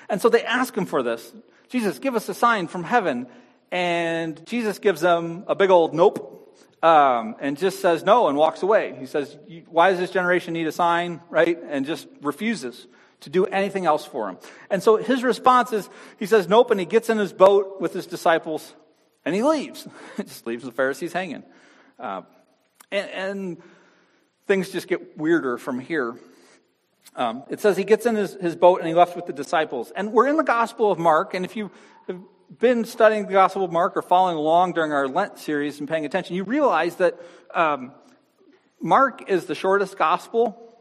And 0.10 0.22
so 0.22 0.30
they 0.30 0.44
ask 0.44 0.76
him 0.76 0.86
for 0.86 1.02
this. 1.02 1.34
Jesus, 1.70 1.98
give 1.98 2.16
us 2.16 2.30
a 2.30 2.34
sign 2.34 2.68
from 2.68 2.84
heaven. 2.84 3.28
And 3.72 4.46
Jesus 4.46 4.78
gives 4.78 5.02
them 5.02 5.46
a 5.48 5.56
big 5.56 5.72
old 5.72 5.96
nope 5.96 6.36
um, 6.86 7.36
and 7.40 7.58
just 7.58 7.80
says 7.80 8.04
no 8.04 8.28
and 8.28 8.38
walks 8.38 8.62
away. 8.62 8.96
He 9.00 9.08
says, 9.08 9.36
Why 9.68 9.90
does 9.90 10.00
this 10.00 10.12
generation 10.12 10.54
need 10.54 10.68
a 10.68 10.72
sign, 10.72 11.20
right? 11.32 11.58
And 11.68 11.84
just 11.84 12.08
refuses 12.22 12.86
to 13.22 13.32
do 13.32 13.46
anything 13.46 13.88
else 13.88 14.06
for 14.06 14.30
him. 14.30 14.38
And 14.70 14.84
so 14.84 14.98
his 14.98 15.24
response 15.24 15.74
is, 15.74 15.90
he 16.20 16.28
says, 16.28 16.48
Nope, 16.48 16.70
and 16.70 16.80
he 16.80 16.86
gets 16.86 17.10
in 17.10 17.18
his 17.18 17.34
boat 17.34 17.82
with 17.82 17.92
his 17.92 18.06
disciples 18.06 18.76
and 19.26 19.34
he 19.34 19.42
leaves. 19.42 19.88
just 20.18 20.46
leaves 20.46 20.64
the 20.64 20.72
Pharisees 20.72 21.12
hanging. 21.12 21.44
Uh, 22.00 22.22
and, 22.92 23.10
and, 23.10 23.58
things 24.48 24.70
just 24.70 24.88
get 24.88 25.18
weirder 25.18 25.58
from 25.58 25.80
here. 25.80 26.14
Um, 27.16 27.46
it 27.50 27.60
says 27.62 27.76
he 27.78 27.84
gets 27.84 28.06
in 28.06 28.16
his, 28.16 28.36
his 28.36 28.56
boat 28.56 28.78
and 28.78 28.88
he 28.88 28.94
left 28.94 29.16
with 29.16 29.26
the 29.26 29.34
disciples. 29.34 29.92
And 29.96 30.14
we're 30.14 30.28
in 30.28 30.38
the 30.38 30.44
Gospel 30.44 30.92
of 30.92 31.00
Mark, 31.00 31.34
and 31.34 31.44
if 31.44 31.56
you 31.56 31.72
been 32.60 32.86
studying 32.86 33.26
the 33.26 33.34
Gospel 33.34 33.64
of 33.64 33.72
Mark 33.72 33.98
or 33.98 34.02
following 34.02 34.38
along 34.38 34.74
during 34.74 34.92
our 34.92 35.08
Lent 35.08 35.40
series 35.40 35.80
and 35.80 35.90
paying 35.90 36.06
attention, 36.06 36.36
you 36.36 36.44
realize 36.44 36.96
that 36.98 37.20
um, 37.54 37.92
Mark 38.80 39.30
is 39.30 39.46
the 39.46 39.56
shortest 39.56 39.98
gospel, 39.98 40.78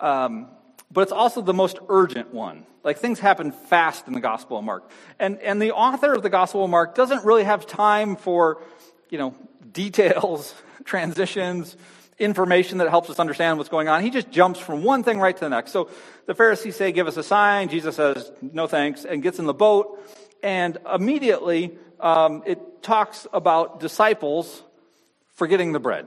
um, 0.00 0.48
but 0.90 1.02
it's 1.02 1.12
also 1.12 1.40
the 1.40 1.54
most 1.54 1.78
urgent 1.88 2.32
one. 2.32 2.66
Like 2.82 2.98
things 2.98 3.18
happen 3.18 3.52
fast 3.52 4.06
in 4.06 4.12
the 4.12 4.20
Gospel 4.20 4.58
of 4.58 4.64
Mark. 4.64 4.90
And, 5.18 5.38
and 5.38 5.60
the 5.60 5.72
author 5.72 6.12
of 6.12 6.22
the 6.22 6.30
Gospel 6.30 6.64
of 6.64 6.70
Mark 6.70 6.94
doesn't 6.94 7.24
really 7.24 7.44
have 7.44 7.66
time 7.66 8.16
for, 8.16 8.62
you 9.08 9.18
know, 9.18 9.34
details, 9.72 10.54
transitions, 10.84 11.76
information 12.18 12.78
that 12.78 12.88
helps 12.90 13.10
us 13.10 13.18
understand 13.18 13.58
what's 13.58 13.70
going 13.70 13.88
on. 13.88 14.02
He 14.02 14.10
just 14.10 14.30
jumps 14.30 14.60
from 14.60 14.84
one 14.84 15.02
thing 15.02 15.18
right 15.18 15.34
to 15.34 15.40
the 15.40 15.48
next. 15.48 15.72
So 15.72 15.90
the 16.26 16.34
Pharisees 16.34 16.76
say, 16.76 16.92
give 16.92 17.06
us 17.06 17.16
a 17.16 17.22
sign. 17.22 17.68
Jesus 17.68 17.96
says, 17.96 18.30
no 18.40 18.66
thanks, 18.66 19.04
and 19.04 19.22
gets 19.22 19.38
in 19.38 19.46
the 19.46 19.54
boat. 19.54 19.98
And 20.44 20.76
immediately, 20.94 21.72
um, 22.00 22.42
it 22.44 22.82
talks 22.82 23.26
about 23.32 23.80
disciples 23.80 24.62
forgetting 25.36 25.72
the 25.72 25.80
bread. 25.80 26.06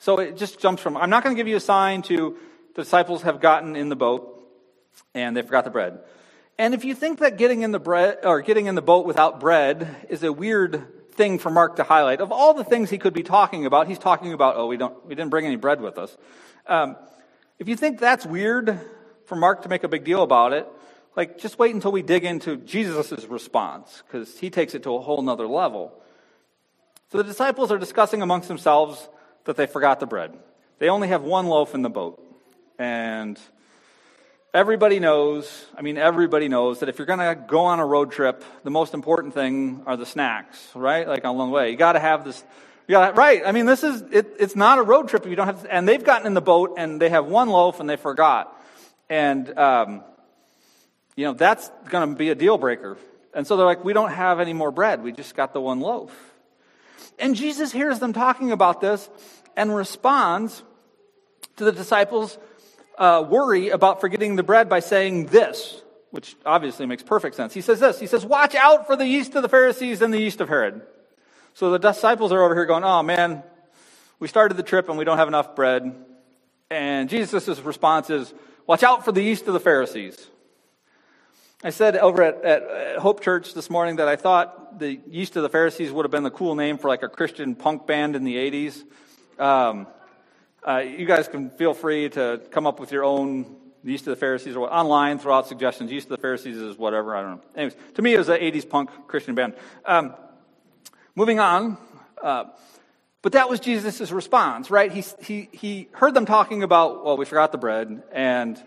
So 0.00 0.18
it 0.18 0.36
just 0.36 0.58
jumps 0.58 0.82
from, 0.82 0.96
I'm 0.96 1.10
not 1.10 1.22
going 1.22 1.36
to 1.36 1.38
give 1.38 1.46
you 1.46 1.54
a 1.54 1.60
sign 1.60 2.02
to 2.02 2.36
the 2.74 2.82
disciples 2.82 3.22
have 3.22 3.40
gotten 3.40 3.76
in 3.76 3.88
the 3.88 3.94
boat 3.94 4.42
and 5.14 5.36
they 5.36 5.42
forgot 5.42 5.62
the 5.62 5.70
bread. 5.70 6.00
And 6.58 6.74
if 6.74 6.84
you 6.84 6.92
think 6.92 7.20
that 7.20 7.38
getting 7.38 7.62
in 7.62 7.70
the 7.70 7.78
bread 7.78 8.18
or 8.24 8.40
getting 8.40 8.66
in 8.66 8.74
the 8.74 8.82
boat 8.82 9.06
without 9.06 9.38
bread 9.38 9.94
is 10.08 10.24
a 10.24 10.32
weird 10.32 11.12
thing 11.12 11.38
for 11.38 11.48
Mark 11.48 11.76
to 11.76 11.84
highlight, 11.84 12.20
of 12.20 12.32
all 12.32 12.52
the 12.52 12.64
things 12.64 12.90
he 12.90 12.98
could 12.98 13.14
be 13.14 13.22
talking 13.22 13.64
about, 13.64 13.86
he's 13.86 14.00
talking 14.00 14.32
about, 14.32 14.56
oh, 14.56 14.66
we 14.66 14.76
don't, 14.76 15.06
we 15.06 15.14
didn't 15.14 15.30
bring 15.30 15.46
any 15.46 15.56
bread 15.56 15.80
with 15.80 15.98
us. 15.98 16.16
Um, 16.66 16.96
if 17.60 17.68
you 17.68 17.76
think 17.76 18.00
that's 18.00 18.26
weird 18.26 18.80
for 19.26 19.36
Mark 19.36 19.62
to 19.62 19.68
make 19.68 19.84
a 19.84 19.88
big 19.88 20.02
deal 20.02 20.24
about 20.24 20.52
it, 20.52 20.66
like 21.16 21.38
just 21.38 21.58
wait 21.58 21.74
until 21.74 21.90
we 21.90 22.02
dig 22.02 22.24
into 22.24 22.56
Jesus' 22.58 23.24
response, 23.24 24.02
because 24.06 24.38
he 24.38 24.50
takes 24.50 24.74
it 24.74 24.82
to 24.84 24.94
a 24.94 25.00
whole 25.00 25.22
nother 25.22 25.46
level. 25.46 25.92
So 27.10 27.18
the 27.18 27.24
disciples 27.24 27.72
are 27.72 27.78
discussing 27.78 28.22
amongst 28.22 28.48
themselves 28.48 29.08
that 29.44 29.56
they 29.56 29.66
forgot 29.66 29.98
the 30.00 30.06
bread. 30.06 30.36
They 30.78 30.88
only 30.88 31.08
have 31.08 31.22
one 31.22 31.46
loaf 31.46 31.74
in 31.74 31.82
the 31.82 31.90
boat. 31.90 32.22
And 32.78 33.40
Everybody 34.56 35.00
knows, 35.00 35.66
I 35.76 35.82
mean, 35.82 35.98
everybody 35.98 36.48
knows 36.48 36.80
that 36.80 36.88
if 36.88 36.98
you're 36.98 37.04
going 37.04 37.18
to 37.18 37.34
go 37.46 37.66
on 37.66 37.78
a 37.78 37.84
road 37.84 38.10
trip, 38.10 38.42
the 38.64 38.70
most 38.70 38.94
important 38.94 39.34
thing 39.34 39.82
are 39.84 39.98
the 39.98 40.06
snacks, 40.06 40.70
right? 40.74 41.06
Like 41.06 41.26
on 41.26 41.36
the 41.36 41.44
way. 41.44 41.70
You 41.72 41.76
got 41.76 41.92
to 41.92 42.00
have 42.00 42.24
this, 42.24 42.42
you 42.88 42.94
got 42.94 43.18
right. 43.18 43.42
I 43.44 43.52
mean, 43.52 43.66
this 43.66 43.84
is, 43.84 44.02
it, 44.10 44.34
it's 44.40 44.56
not 44.56 44.78
a 44.78 44.82
road 44.82 45.10
trip 45.10 45.24
if 45.24 45.28
you 45.28 45.36
don't 45.36 45.48
have, 45.48 45.66
and 45.68 45.86
they've 45.86 46.02
gotten 46.02 46.26
in 46.26 46.32
the 46.32 46.40
boat 46.40 46.76
and 46.78 46.98
they 46.98 47.10
have 47.10 47.26
one 47.26 47.50
loaf 47.50 47.80
and 47.80 47.90
they 47.90 47.96
forgot. 47.96 48.58
And, 49.10 49.58
um, 49.58 50.02
you 51.16 51.24
know, 51.24 51.32
that's 51.32 51.70
going 51.88 52.10
to 52.10 52.14
be 52.14 52.28
a 52.28 52.34
deal 52.34 52.58
breaker. 52.58 52.96
And 53.34 53.46
so 53.46 53.56
they're 53.56 53.66
like, 53.66 53.84
we 53.84 53.92
don't 53.92 54.12
have 54.12 54.38
any 54.38 54.52
more 54.52 54.70
bread. 54.70 55.02
We 55.02 55.12
just 55.12 55.34
got 55.34 55.52
the 55.52 55.60
one 55.60 55.80
loaf. 55.80 56.12
And 57.18 57.34
Jesus 57.34 57.72
hears 57.72 57.98
them 57.98 58.12
talking 58.12 58.52
about 58.52 58.80
this 58.80 59.08
and 59.56 59.74
responds 59.74 60.62
to 61.56 61.64
the 61.64 61.72
disciples 61.72 62.38
uh, 62.98 63.24
worry 63.28 63.70
about 63.70 64.00
forgetting 64.00 64.36
the 64.36 64.42
bread 64.42 64.68
by 64.68 64.80
saying 64.80 65.26
this, 65.26 65.82
which 66.10 66.36
obviously 66.46 66.86
makes 66.86 67.02
perfect 67.02 67.36
sense. 67.36 67.52
He 67.52 67.60
says 67.60 67.80
this 67.80 68.00
He 68.00 68.06
says, 68.06 68.24
Watch 68.24 68.54
out 68.54 68.86
for 68.86 68.96
the 68.96 69.06
yeast 69.06 69.34
of 69.34 69.42
the 69.42 69.48
Pharisees 69.48 70.02
and 70.02 70.12
the 70.12 70.18
yeast 70.18 70.40
of 70.40 70.48
Herod. 70.48 70.82
So 71.54 71.70
the 71.70 71.78
disciples 71.78 72.32
are 72.32 72.42
over 72.42 72.54
here 72.54 72.66
going, 72.66 72.84
Oh 72.84 73.02
man, 73.02 73.42
we 74.18 74.28
started 74.28 74.56
the 74.56 74.62
trip 74.62 74.88
and 74.88 74.98
we 74.98 75.04
don't 75.04 75.18
have 75.18 75.28
enough 75.28 75.54
bread. 75.54 75.94
And 76.70 77.08
Jesus' 77.08 77.60
response 77.60 78.10
is, 78.10 78.32
Watch 78.66 78.82
out 78.82 79.04
for 79.04 79.12
the 79.12 79.22
yeast 79.22 79.46
of 79.46 79.52
the 79.52 79.60
Pharisees. 79.60 80.26
I 81.64 81.70
said 81.70 81.96
over 81.96 82.22
at, 82.22 82.44
at, 82.44 82.98
Hope 82.98 83.22
Church 83.22 83.54
this 83.54 83.70
morning 83.70 83.96
that 83.96 84.08
I 84.08 84.16
thought 84.16 84.78
the 84.78 85.00
yeast 85.08 85.36
of 85.36 85.42
the 85.42 85.48
Pharisees 85.48 85.90
would 85.90 86.04
have 86.04 86.10
been 86.10 86.22
the 86.22 86.30
cool 86.30 86.54
name 86.54 86.76
for 86.76 86.88
like 86.88 87.02
a 87.02 87.08
Christian 87.08 87.54
punk 87.54 87.86
band 87.86 88.14
in 88.14 88.24
the 88.24 88.36
80s. 88.36 88.84
Um, 89.40 89.86
uh, 90.68 90.78
you 90.78 91.06
guys 91.06 91.28
can 91.28 91.48
feel 91.48 91.72
free 91.72 92.10
to 92.10 92.42
come 92.50 92.66
up 92.66 92.78
with 92.78 92.92
your 92.92 93.04
own 93.04 93.56
Yeast 93.82 94.06
of 94.06 94.10
the 94.10 94.20
Pharisees 94.20 94.54
or 94.54 94.60
what, 94.60 94.72
online, 94.72 95.18
throw 95.18 95.34
out 95.34 95.46
suggestions. 95.46 95.90
Yeast 95.90 96.06
of 96.06 96.10
the 96.10 96.18
Pharisees 96.18 96.58
is 96.58 96.76
whatever, 96.76 97.16
I 97.16 97.22
don't 97.22 97.36
know. 97.36 97.42
Anyways, 97.54 97.76
to 97.94 98.02
me, 98.02 98.12
it 98.12 98.18
was 98.18 98.28
an 98.28 98.38
80s 98.38 98.68
punk 98.68 98.90
Christian 99.06 99.34
band. 99.34 99.54
Um, 99.86 100.14
moving 101.14 101.40
on. 101.40 101.78
Uh, 102.22 102.44
but 103.22 103.32
that 103.32 103.48
was 103.48 103.60
Jesus' 103.60 104.10
response, 104.10 104.70
right? 104.70 104.92
He, 104.92 105.02
he, 105.22 105.48
he 105.52 105.88
heard 105.92 106.12
them 106.12 106.26
talking 106.26 106.62
about, 106.62 107.02
well, 107.02 107.16
we 107.16 107.24
forgot 107.24 107.50
the 107.50 107.58
bread, 107.58 108.02
and 108.12 108.62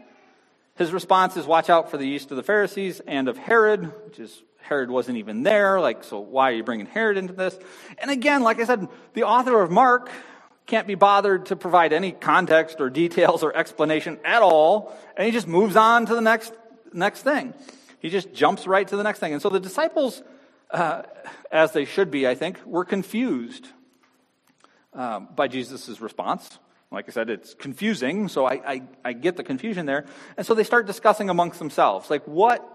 his 0.79 0.93
response 0.93 1.35
is, 1.35 1.45
watch 1.45 1.69
out 1.69 1.91
for 1.91 1.97
the 1.97 2.05
yeast 2.05 2.31
of 2.31 2.37
the 2.37 2.43
Pharisees 2.43 3.01
and 3.01 3.27
of 3.27 3.37
Herod, 3.37 3.91
which 4.05 4.17
is, 4.17 4.41
Herod 4.61 4.89
wasn't 4.89 5.17
even 5.17 5.43
there, 5.43 5.81
like, 5.81 6.05
so 6.05 6.19
why 6.19 6.51
are 6.51 6.55
you 6.55 6.63
bringing 6.63 6.85
Herod 6.85 7.17
into 7.17 7.33
this? 7.33 7.59
And 7.97 8.09
again, 8.09 8.43
like 8.43 8.61
I 8.61 8.63
said, 8.63 8.87
the 9.13 9.23
author 9.23 9.61
of 9.61 9.69
Mark 9.69 10.09
can't 10.67 10.87
be 10.87 10.95
bothered 10.95 11.47
to 11.47 11.57
provide 11.57 11.91
any 11.91 12.13
context 12.13 12.79
or 12.79 12.89
details 12.89 13.43
or 13.43 13.53
explanation 13.53 14.19
at 14.23 14.41
all, 14.41 14.97
and 15.17 15.25
he 15.25 15.31
just 15.33 15.47
moves 15.47 15.75
on 15.75 16.05
to 16.05 16.15
the 16.15 16.21
next, 16.21 16.53
next 16.93 17.23
thing. 17.23 17.53
He 17.99 18.09
just 18.09 18.31
jumps 18.33 18.65
right 18.65 18.87
to 18.87 18.95
the 18.95 19.03
next 19.03 19.19
thing. 19.19 19.33
And 19.33 19.41
so 19.41 19.49
the 19.49 19.59
disciples, 19.59 20.23
uh, 20.71 21.01
as 21.51 21.73
they 21.73 21.83
should 21.83 22.09
be, 22.09 22.25
I 22.25 22.35
think, 22.35 22.57
were 22.65 22.85
confused 22.85 23.67
um, 24.93 25.27
by 25.35 25.49
Jesus' 25.49 25.99
response. 25.99 26.57
Like 26.91 27.05
I 27.07 27.11
said, 27.11 27.29
it's 27.29 27.53
confusing, 27.53 28.27
so 28.29 28.45
I, 28.45 28.53
I, 28.65 28.81
I 29.05 29.13
get 29.13 29.37
the 29.37 29.43
confusion 29.43 29.85
there. 29.85 30.05
And 30.37 30.45
so 30.45 30.55
they 30.55 30.63
start 30.63 30.87
discussing 30.87 31.29
amongst 31.29 31.59
themselves, 31.59 32.09
like, 32.09 32.23
what, 32.25 32.67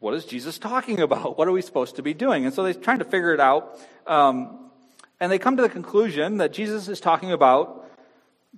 what 0.00 0.12
is 0.14 0.26
Jesus 0.26 0.58
talking 0.58 1.00
about? 1.00 1.38
What 1.38 1.48
are 1.48 1.52
we 1.52 1.62
supposed 1.62 1.96
to 1.96 2.02
be 2.02 2.12
doing? 2.12 2.44
And 2.44 2.54
so 2.54 2.62
they're 2.62 2.74
trying 2.74 2.98
to 2.98 3.04
figure 3.04 3.32
it 3.32 3.40
out. 3.40 3.78
Um, 4.06 4.70
and 5.18 5.32
they 5.32 5.38
come 5.38 5.56
to 5.56 5.62
the 5.62 5.70
conclusion 5.70 6.38
that 6.38 6.52
Jesus 6.52 6.88
is 6.88 7.00
talking 7.00 7.32
about 7.32 7.88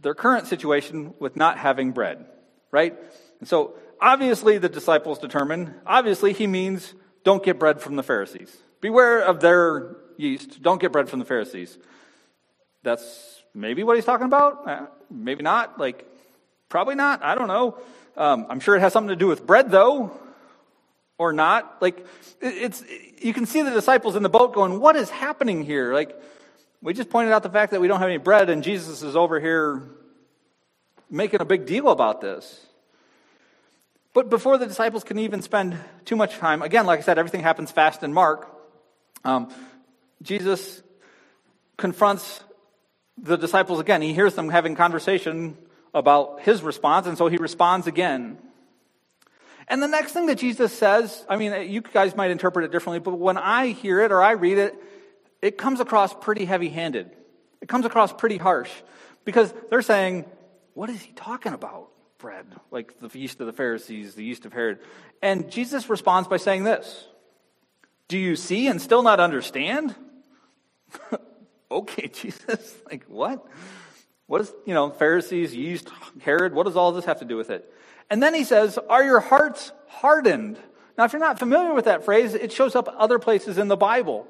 their 0.01 0.15
current 0.15 0.47
situation 0.47 1.15
with 1.19 1.37
not 1.37 1.59
having 1.59 1.93
bread, 1.93 2.25
right? 2.71 2.97
And 3.41 3.49
so 3.49 3.75
obviously 4.01 4.59
the 4.59 4.69
disciples 4.69 5.19
determine, 5.19 5.75
obviously 5.87 6.33
he 6.33 6.47
means 6.47 6.95
don't 7.25 7.43
get 7.43 7.59
bread 7.59 7.81
from 7.81 7.97
the 7.97 8.03
Pharisees. 8.03 8.57
Beware 8.81 9.21
of 9.21 9.41
their 9.41 9.97
yeast. 10.17 10.63
Don't 10.63 10.81
get 10.81 10.93
bread 10.93 11.09
from 11.09 11.19
the 11.19 11.25
Pharisees. 11.25 11.79
That's 12.83 13.38
maybe 13.55 13.83
what 13.83 13.97
he's 13.97 14.05
talking 14.05 14.27
about. 14.27 14.69
Uh, 14.69 14.87
maybe 15.11 15.43
not. 15.43 15.79
Like, 15.79 16.07
probably 16.69 16.95
not. 16.95 17.23
I 17.23 17.35
don't 17.35 17.49
know. 17.49 17.79
Um, 18.17 18.47
I'm 18.49 18.61
sure 18.61 18.77
it 18.77 18.81
has 18.81 18.93
something 18.93 19.11
to 19.11 19.17
do 19.17 19.27
with 19.27 19.47
bread, 19.47 19.71
though, 19.71 20.11
or 21.19 21.33
not. 21.33 21.81
Like, 21.81 22.05
it's 22.41 22.83
you 23.21 23.33
can 23.33 23.47
see 23.47 23.63
the 23.63 23.71
disciples 23.71 24.17
in 24.17 24.23
the 24.23 24.29
boat 24.29 24.55
going, 24.55 24.81
"What 24.81 24.97
is 24.97 25.11
happening 25.11 25.63
here?" 25.63 25.95
Like, 25.95 26.21
we 26.83 26.95
just 26.95 27.11
pointed 27.11 27.33
out 27.33 27.43
the 27.43 27.51
fact 27.51 27.73
that 27.73 27.81
we 27.81 27.89
don't 27.89 28.01
have 28.01 28.09
any 28.09 28.19
bread, 28.19 28.51
and 28.51 28.63
Jesus 28.63 29.03
is 29.03 29.17
over 29.17 29.41
here 29.41 29.83
making 31.11 31.41
a 31.41 31.45
big 31.45 31.67
deal 31.67 31.89
about 31.89 32.21
this. 32.21 32.67
But 34.15 34.31
before 34.31 34.59
the 34.59 34.67
disciples 34.67 35.05
can 35.05 35.19
even 35.19 35.43
spend 35.43 35.79
too 36.05 36.17
much 36.17 36.39
time, 36.39 36.63
again, 36.63 36.87
like 36.87 36.99
I 36.99 37.03
said, 37.03 37.19
everything 37.19 37.43
happens 37.43 37.71
fast 37.71 38.03
in 38.03 38.13
Mark. 38.13 38.49
Um, 39.25 39.53
Jesus 40.23 40.83
confronts 41.77 42.43
the 43.23 43.37
disciples 43.37 43.81
again. 43.81 44.03
He 44.03 44.13
hears 44.13 44.35
them 44.35 44.49
having 44.49 44.75
conversation 44.75 45.57
about 45.95 46.41
his 46.43 46.63
response, 46.63 47.07
and 47.07 47.19
so 47.19 47.29
he 47.29 47.37
responds 47.37 47.87
again. 47.87 48.39
And 49.69 49.83
the 49.83 49.89
next 49.89 50.13
thing 50.13 50.27
that 50.27 50.39
Jesus 50.39 50.73
says, 50.73 51.27
I 51.29 51.37
mean, 51.37 51.71
you 51.71 51.83
guys 51.83 52.17
might 52.17 52.31
interpret 52.31 52.65
it 52.65 52.73
differently, 52.73 53.01
but 53.01 53.19
when 53.19 53.37
I 53.37 53.69
hear 53.69 54.01
it 54.01 54.13
or 54.13 54.23
I 54.23 54.33
read 54.33 54.59
it, 54.59 54.75
it 55.43 55.59
comes 55.59 55.81
across 55.81 56.15
pretty 56.15 56.47
heavy 56.47 56.69
handed. 56.69 57.11
It 57.61 57.69
comes 57.69 57.85
across 57.85 58.13
pretty 58.13 58.39
harsh 58.39 58.71
because 59.25 59.53
they're 59.71 59.83
saying, 59.83 60.25
What 60.75 60.91
is 60.91 61.01
he 61.03 61.13
talking 61.13 61.53
about? 61.53 61.91
Bread, 62.19 62.47
like 62.73 62.99
the 62.99 63.17
yeast 63.17 63.41
of 63.41 63.47
the 63.47 63.53
Pharisees, 63.53 64.15
the 64.15 64.25
yeast 64.25 64.45
of 64.45 64.53
Herod. 64.53 64.81
And 65.23 65.51
Jesus 65.51 65.89
responds 65.89 66.29
by 66.29 66.39
saying 66.39 66.65
this 66.65 67.07
Do 68.09 68.19
you 68.19 68.37
see 68.37 68.69
and 68.69 68.81
still 68.81 69.03
not 69.03 69.21
understand? 69.21 69.95
okay, 71.71 72.09
Jesus, 72.13 72.75
like 72.91 73.05
what? 73.05 73.47
What 74.27 74.43
is, 74.43 74.53
you 74.67 74.75
know, 74.75 74.91
Pharisees, 74.91 75.55
yeast, 75.55 75.89
Herod, 76.21 76.53
what 76.53 76.67
does 76.67 76.77
all 76.77 76.93
this 76.93 77.07
have 77.07 77.21
to 77.21 77.25
do 77.25 77.37
with 77.37 77.51
it? 77.51 77.73
And 78.11 78.23
then 78.23 78.35
he 78.35 78.45
says, 78.45 78.79
Are 78.89 79.03
your 79.03 79.21
hearts 79.21 79.73
hardened? 79.87 80.59
Now, 80.97 81.05
if 81.05 81.13
you're 81.13 81.21
not 81.21 81.39
familiar 81.39 81.73
with 81.73 81.87
that 81.87 82.05
phrase, 82.05 82.35
it 82.35 82.53
shows 82.53 82.75
up 82.75 82.93
other 82.99 83.19
places 83.19 83.57
in 83.57 83.69
the 83.69 83.77
Bible. 83.77 84.27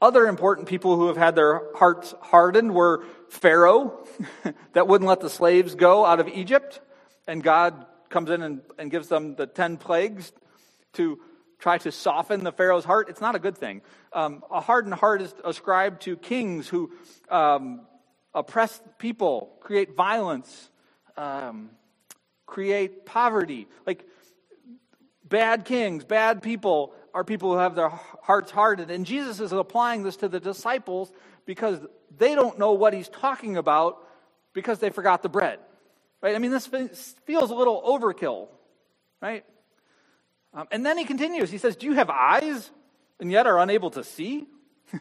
Other 0.00 0.26
important 0.26 0.66
people 0.66 0.96
who 0.96 1.08
have 1.08 1.16
had 1.18 1.36
their 1.36 1.62
hearts 1.76 2.14
hardened 2.22 2.74
were 2.74 3.04
Pharaoh, 3.28 4.06
that 4.72 4.88
wouldn't 4.88 5.08
let 5.08 5.20
the 5.20 5.28
slaves 5.28 5.74
go 5.74 6.06
out 6.06 6.18
of 6.18 6.28
Egypt, 6.28 6.80
and 7.26 7.42
God 7.42 7.86
comes 8.08 8.30
in 8.30 8.42
and, 8.42 8.62
and 8.78 8.90
gives 8.90 9.08
them 9.08 9.34
the 9.36 9.46
10 9.46 9.76
plagues 9.76 10.32
to 10.94 11.20
try 11.60 11.78
to 11.78 11.92
soften 11.92 12.42
the 12.42 12.52
Pharaoh's 12.52 12.84
heart. 12.84 13.08
It's 13.08 13.20
not 13.20 13.34
a 13.34 13.38
good 13.38 13.56
thing. 13.56 13.82
Um, 14.12 14.42
a 14.50 14.60
hardened 14.60 14.94
heart 14.94 15.22
is 15.22 15.32
ascribed 15.44 16.02
to 16.02 16.16
kings 16.16 16.66
who 16.66 16.90
um, 17.28 17.82
oppress 18.34 18.80
people, 18.98 19.56
create 19.60 19.94
violence, 19.94 20.70
um, 21.16 21.70
create 22.46 23.04
poverty. 23.04 23.68
Like 23.86 24.04
bad 25.24 25.64
kings, 25.64 26.04
bad 26.04 26.42
people 26.42 26.94
are 27.12 27.24
people 27.24 27.52
who 27.52 27.58
have 27.58 27.74
their 27.74 27.90
hearts 28.22 28.50
hardened. 28.50 28.90
And 28.90 29.04
Jesus 29.04 29.38
is 29.40 29.52
applying 29.52 30.02
this 30.02 30.16
to 30.16 30.28
the 30.28 30.40
disciples 30.40 31.12
because 31.44 31.78
they 32.16 32.34
don't 32.34 32.58
know 32.58 32.72
what 32.72 32.94
he's 32.94 33.08
talking 33.08 33.56
about 33.56 33.98
because 34.52 34.78
they 34.78 34.90
forgot 34.90 35.22
the 35.22 35.28
bread. 35.28 35.58
Right? 36.22 36.34
I 36.34 36.38
mean, 36.38 36.50
this 36.50 36.66
feels 36.66 37.50
a 37.50 37.54
little 37.54 37.82
overkill, 37.82 38.48
right? 39.22 39.44
Um, 40.52 40.66
and 40.70 40.84
then 40.84 40.98
he 40.98 41.04
continues. 41.04 41.50
He 41.50 41.58
says, 41.58 41.76
Do 41.76 41.86
you 41.86 41.94
have 41.94 42.10
eyes 42.10 42.70
and 43.20 43.30
yet 43.30 43.46
are 43.46 43.58
unable 43.60 43.90
to 43.90 44.04
see? 44.04 44.46
are 44.92 45.00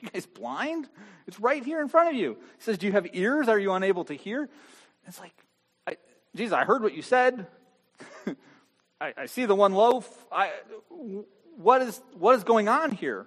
you 0.00 0.08
guys 0.12 0.26
blind? 0.26 0.88
It's 1.26 1.40
right 1.40 1.64
here 1.64 1.80
in 1.80 1.88
front 1.88 2.10
of 2.10 2.14
you. 2.14 2.36
He 2.58 2.62
says, 2.62 2.78
Do 2.78 2.86
you 2.86 2.92
have 2.92 3.06
ears? 3.12 3.48
Are 3.48 3.58
you 3.58 3.72
unable 3.72 4.04
to 4.04 4.14
hear? 4.14 4.48
It's 5.06 5.18
like, 5.18 5.32
I, 5.86 5.96
Jesus, 6.34 6.52
I 6.52 6.64
heard 6.64 6.82
what 6.82 6.94
you 6.94 7.02
said. 7.02 7.46
I, 9.00 9.14
I, 9.16 9.26
see 9.26 9.46
the 9.46 9.54
one 9.54 9.72
loaf. 9.72 10.08
I, 10.30 10.50
what, 11.56 11.82
is, 11.82 12.00
what 12.18 12.36
is 12.36 12.44
going 12.44 12.68
on 12.68 12.90
here? 12.90 13.26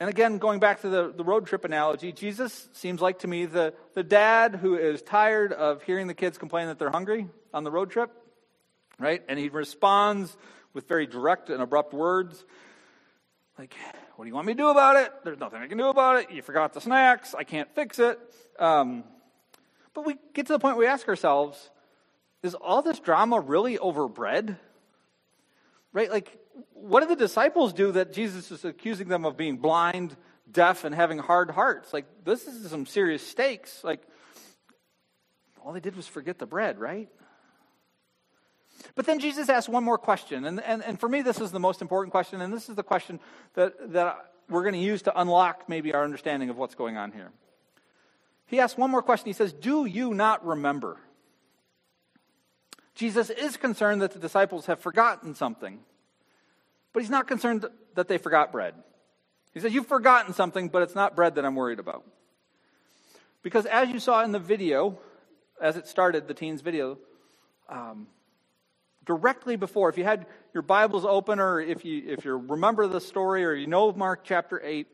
And 0.00 0.10
again, 0.10 0.38
going 0.38 0.58
back 0.58 0.80
to 0.80 0.88
the, 0.88 1.12
the 1.16 1.22
road 1.22 1.46
trip 1.46 1.64
analogy, 1.64 2.12
Jesus 2.12 2.68
seems 2.72 3.00
like 3.00 3.20
to 3.20 3.28
me 3.28 3.46
the, 3.46 3.72
the 3.94 4.02
dad 4.02 4.56
who 4.56 4.76
is 4.76 5.00
tired 5.00 5.52
of 5.52 5.84
hearing 5.84 6.08
the 6.08 6.14
kids 6.14 6.38
complain 6.38 6.66
that 6.66 6.80
they're 6.80 6.90
hungry 6.90 7.28
on 7.54 7.62
the 7.62 7.70
road 7.70 7.90
trip, 7.90 8.10
right? 8.98 9.22
And 9.28 9.38
he 9.38 9.48
responds 9.48 10.36
with 10.74 10.88
very 10.88 11.06
direct 11.06 11.50
and 11.50 11.62
abrupt 11.62 11.92
words 11.92 12.44
like, 13.58 13.74
What 14.16 14.24
do 14.24 14.28
you 14.28 14.34
want 14.34 14.46
me 14.46 14.54
to 14.54 14.58
do 14.58 14.68
about 14.68 14.96
it? 14.96 15.12
There's 15.24 15.38
nothing 15.38 15.60
I 15.60 15.66
can 15.66 15.78
do 15.78 15.88
about 15.88 16.22
it. 16.22 16.30
You 16.30 16.42
forgot 16.42 16.72
the 16.72 16.80
snacks. 16.80 17.34
I 17.34 17.44
can't 17.44 17.72
fix 17.74 17.98
it. 17.98 18.18
Um, 18.58 19.04
but 19.94 20.06
we 20.06 20.16
get 20.32 20.46
to 20.46 20.54
the 20.54 20.58
point 20.58 20.76
where 20.76 20.86
we 20.86 20.92
ask 20.92 21.06
ourselves, 21.08 21.70
Is 22.42 22.54
all 22.54 22.82
this 22.82 22.98
drama 22.98 23.40
really 23.40 23.78
over 23.78 24.08
bread? 24.08 24.56
Right? 25.92 26.10
Like, 26.10 26.38
what 26.72 27.00
did 27.00 27.10
the 27.10 27.16
disciples 27.16 27.72
do 27.72 27.92
that 27.92 28.14
Jesus 28.14 28.50
is 28.50 28.64
accusing 28.64 29.08
them 29.08 29.26
of 29.26 29.36
being 29.36 29.58
blind, 29.58 30.16
deaf, 30.50 30.84
and 30.84 30.94
having 30.94 31.18
hard 31.18 31.50
hearts? 31.50 31.92
Like, 31.92 32.06
this 32.24 32.46
is 32.46 32.70
some 32.70 32.86
serious 32.86 33.26
stakes. 33.26 33.84
Like, 33.84 34.00
all 35.62 35.72
they 35.74 35.80
did 35.80 35.94
was 35.94 36.08
forget 36.08 36.38
the 36.38 36.46
bread, 36.46 36.80
right? 36.80 37.10
But 38.94 39.06
then 39.06 39.18
Jesus 39.18 39.48
asked 39.48 39.68
one 39.68 39.84
more 39.84 39.98
question. 39.98 40.44
And, 40.44 40.60
and, 40.60 40.82
and 40.82 40.98
for 40.98 41.08
me, 41.08 41.22
this 41.22 41.40
is 41.40 41.50
the 41.50 41.60
most 41.60 41.82
important 41.82 42.10
question. 42.10 42.40
And 42.40 42.52
this 42.52 42.68
is 42.68 42.76
the 42.76 42.82
question 42.82 43.20
that, 43.54 43.92
that 43.92 44.32
we're 44.48 44.62
going 44.62 44.74
to 44.74 44.80
use 44.80 45.02
to 45.02 45.20
unlock 45.20 45.68
maybe 45.68 45.94
our 45.94 46.04
understanding 46.04 46.50
of 46.50 46.56
what's 46.56 46.74
going 46.74 46.96
on 46.96 47.12
here. 47.12 47.30
He 48.46 48.60
asked 48.60 48.76
one 48.76 48.90
more 48.90 49.02
question. 49.02 49.26
He 49.26 49.32
says, 49.32 49.52
Do 49.52 49.86
you 49.86 50.14
not 50.14 50.44
remember? 50.44 50.98
Jesus 52.94 53.30
is 53.30 53.56
concerned 53.56 54.02
that 54.02 54.12
the 54.12 54.18
disciples 54.18 54.66
have 54.66 54.80
forgotten 54.80 55.34
something. 55.34 55.80
But 56.92 57.00
he's 57.00 57.10
not 57.10 57.26
concerned 57.26 57.64
that 57.94 58.08
they 58.08 58.18
forgot 58.18 58.52
bread. 58.52 58.74
He 59.54 59.60
says, 59.60 59.72
You've 59.72 59.86
forgotten 59.86 60.34
something, 60.34 60.68
but 60.68 60.82
it's 60.82 60.94
not 60.94 61.16
bread 61.16 61.36
that 61.36 61.44
I'm 61.44 61.54
worried 61.54 61.78
about. 61.78 62.04
Because 63.42 63.66
as 63.66 63.88
you 63.88 63.98
saw 63.98 64.22
in 64.22 64.32
the 64.32 64.38
video, 64.38 64.98
as 65.60 65.76
it 65.76 65.86
started, 65.86 66.28
the 66.28 66.34
teens' 66.34 66.60
video, 66.60 66.98
um, 67.68 68.06
directly 69.04 69.56
before, 69.56 69.88
if 69.88 69.98
you 69.98 70.04
had 70.04 70.26
your 70.54 70.62
Bibles 70.62 71.04
open 71.04 71.40
or 71.40 71.60
if 71.60 71.84
you, 71.84 72.02
if 72.06 72.24
you 72.24 72.36
remember 72.36 72.86
the 72.86 73.00
story 73.00 73.44
or 73.44 73.52
you 73.52 73.66
know 73.66 73.92
Mark 73.92 74.20
chapter 74.24 74.60
8, 74.62 74.86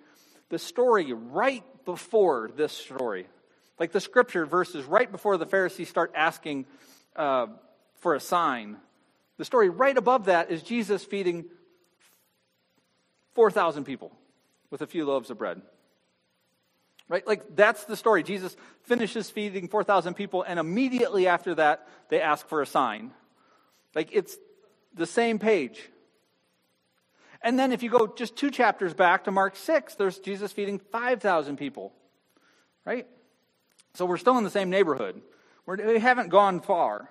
the 0.48 0.58
story 0.58 1.12
right 1.12 1.64
before 1.84 2.50
this 2.56 2.72
story, 2.72 3.26
like 3.78 3.92
the 3.92 4.00
scripture 4.00 4.46
verses 4.46 4.84
right 4.84 5.10
before 5.10 5.36
the 5.36 5.46
Pharisees 5.46 5.88
start 5.88 6.12
asking 6.14 6.66
uh, 7.16 7.46
for 8.00 8.14
a 8.14 8.20
sign, 8.20 8.76
the 9.36 9.44
story 9.44 9.68
right 9.68 9.96
above 9.96 10.26
that 10.26 10.50
is 10.50 10.62
Jesus 10.62 11.04
feeding 11.04 11.44
4,000 13.34 13.84
people 13.84 14.12
with 14.70 14.82
a 14.82 14.86
few 14.86 15.06
loaves 15.06 15.30
of 15.30 15.38
bread. 15.38 15.62
Right? 17.08 17.26
Like, 17.26 17.56
that's 17.56 17.84
the 17.84 17.96
story. 17.96 18.22
Jesus 18.22 18.54
finishes 18.82 19.30
feeding 19.30 19.68
4,000 19.68 20.14
people, 20.14 20.42
and 20.42 20.58
immediately 20.58 21.26
after 21.26 21.54
that, 21.54 21.88
they 22.10 22.20
ask 22.20 22.46
for 22.48 22.60
a 22.60 22.66
sign. 22.66 23.12
Like, 23.94 24.10
it's 24.12 24.36
the 24.94 25.06
same 25.06 25.38
page. 25.38 25.80
And 27.42 27.58
then 27.58 27.72
if 27.72 27.82
you 27.82 27.90
go 27.90 28.06
just 28.06 28.36
two 28.36 28.50
chapters 28.50 28.94
back 28.94 29.24
to 29.24 29.30
Mark 29.30 29.56
6, 29.56 29.94
there's 29.94 30.18
Jesus 30.18 30.52
feeding 30.52 30.78
5,000 30.78 31.56
people. 31.56 31.92
Right? 32.84 33.06
So 33.94 34.06
we're 34.06 34.16
still 34.16 34.38
in 34.38 34.44
the 34.44 34.50
same 34.50 34.70
neighborhood. 34.70 35.20
We're, 35.66 35.76
we 35.76 35.98
haven't 35.98 36.28
gone 36.28 36.60
far. 36.60 37.08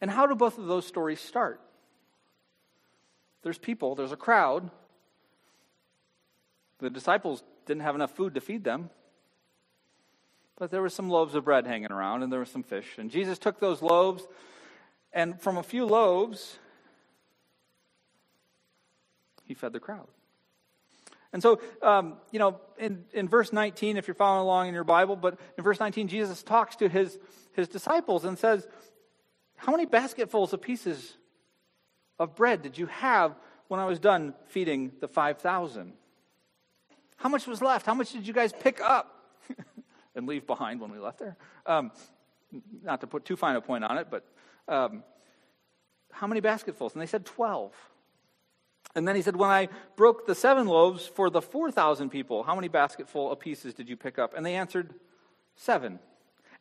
And 0.00 0.10
how 0.10 0.26
do 0.26 0.34
both 0.34 0.58
of 0.58 0.66
those 0.66 0.86
stories 0.86 1.20
start? 1.20 1.60
There's 3.42 3.58
people, 3.58 3.94
there's 3.94 4.12
a 4.12 4.16
crowd. 4.16 4.70
The 6.80 6.90
disciples 6.90 7.42
didn't 7.66 7.82
have 7.82 7.94
enough 7.94 8.14
food 8.14 8.34
to 8.34 8.40
feed 8.40 8.64
them. 8.64 8.90
But 10.56 10.70
there 10.70 10.82
were 10.82 10.88
some 10.88 11.08
loaves 11.08 11.34
of 11.34 11.44
bread 11.44 11.66
hanging 11.66 11.92
around, 11.92 12.22
and 12.22 12.32
there 12.32 12.40
was 12.40 12.50
some 12.50 12.64
fish. 12.64 12.86
And 12.98 13.10
Jesus 13.10 13.38
took 13.38 13.60
those 13.60 13.80
loaves, 13.80 14.26
and 15.12 15.40
from 15.40 15.56
a 15.56 15.62
few 15.62 15.86
loaves, 15.86 16.58
he 19.44 19.54
fed 19.54 19.72
the 19.72 19.80
crowd. 19.80 20.08
And 21.32 21.42
so, 21.42 21.60
um, 21.82 22.16
you 22.30 22.38
know, 22.38 22.60
in, 22.78 23.04
in 23.12 23.28
verse 23.28 23.52
19, 23.52 23.96
if 23.96 24.06
you're 24.06 24.14
following 24.14 24.42
along 24.42 24.68
in 24.68 24.74
your 24.74 24.84
Bible, 24.84 25.16
but 25.16 25.38
in 25.56 25.64
verse 25.64 25.80
19, 25.80 26.08
Jesus 26.08 26.42
talks 26.42 26.76
to 26.76 26.88
his, 26.88 27.18
his 27.52 27.68
disciples 27.68 28.24
and 28.24 28.38
says, 28.38 28.66
How 29.56 29.72
many 29.72 29.84
basketfuls 29.84 30.52
of 30.52 30.62
pieces 30.62 31.16
of 32.18 32.34
bread 32.34 32.62
did 32.62 32.78
you 32.78 32.86
have 32.86 33.34
when 33.68 33.78
I 33.78 33.84
was 33.84 33.98
done 33.98 34.34
feeding 34.46 34.92
the 35.00 35.08
5,000? 35.08 35.92
How 37.16 37.28
much 37.28 37.46
was 37.46 37.60
left? 37.60 37.84
How 37.84 37.94
much 37.94 38.12
did 38.12 38.26
you 38.26 38.32
guys 38.32 38.52
pick 38.52 38.80
up 38.80 39.32
and 40.14 40.26
leave 40.26 40.46
behind 40.46 40.80
when 40.80 40.90
we 40.90 40.98
left 40.98 41.18
there? 41.18 41.36
Um, 41.66 41.90
not 42.82 43.00
to 43.00 43.06
put 43.06 43.24
too 43.24 43.36
fine 43.36 43.56
a 43.56 43.60
point 43.60 43.84
on 43.84 43.98
it, 43.98 44.08
but 44.10 44.24
um, 44.68 45.02
how 46.12 46.26
many 46.26 46.40
basketfuls? 46.40 46.94
And 46.94 47.02
they 47.02 47.06
said 47.06 47.24
12. 47.26 47.72
And 48.94 49.06
then 49.06 49.16
he 49.16 49.22
said, 49.22 49.36
When 49.36 49.50
I 49.50 49.68
broke 49.96 50.26
the 50.26 50.34
seven 50.34 50.66
loaves 50.66 51.06
for 51.06 51.30
the 51.30 51.42
4,000 51.42 52.10
people, 52.10 52.42
how 52.42 52.54
many 52.54 52.68
basketful 52.68 53.30
of 53.30 53.38
pieces 53.38 53.74
did 53.74 53.88
you 53.88 53.96
pick 53.96 54.18
up? 54.18 54.34
And 54.36 54.44
they 54.44 54.54
answered, 54.54 54.94
Seven. 55.56 55.98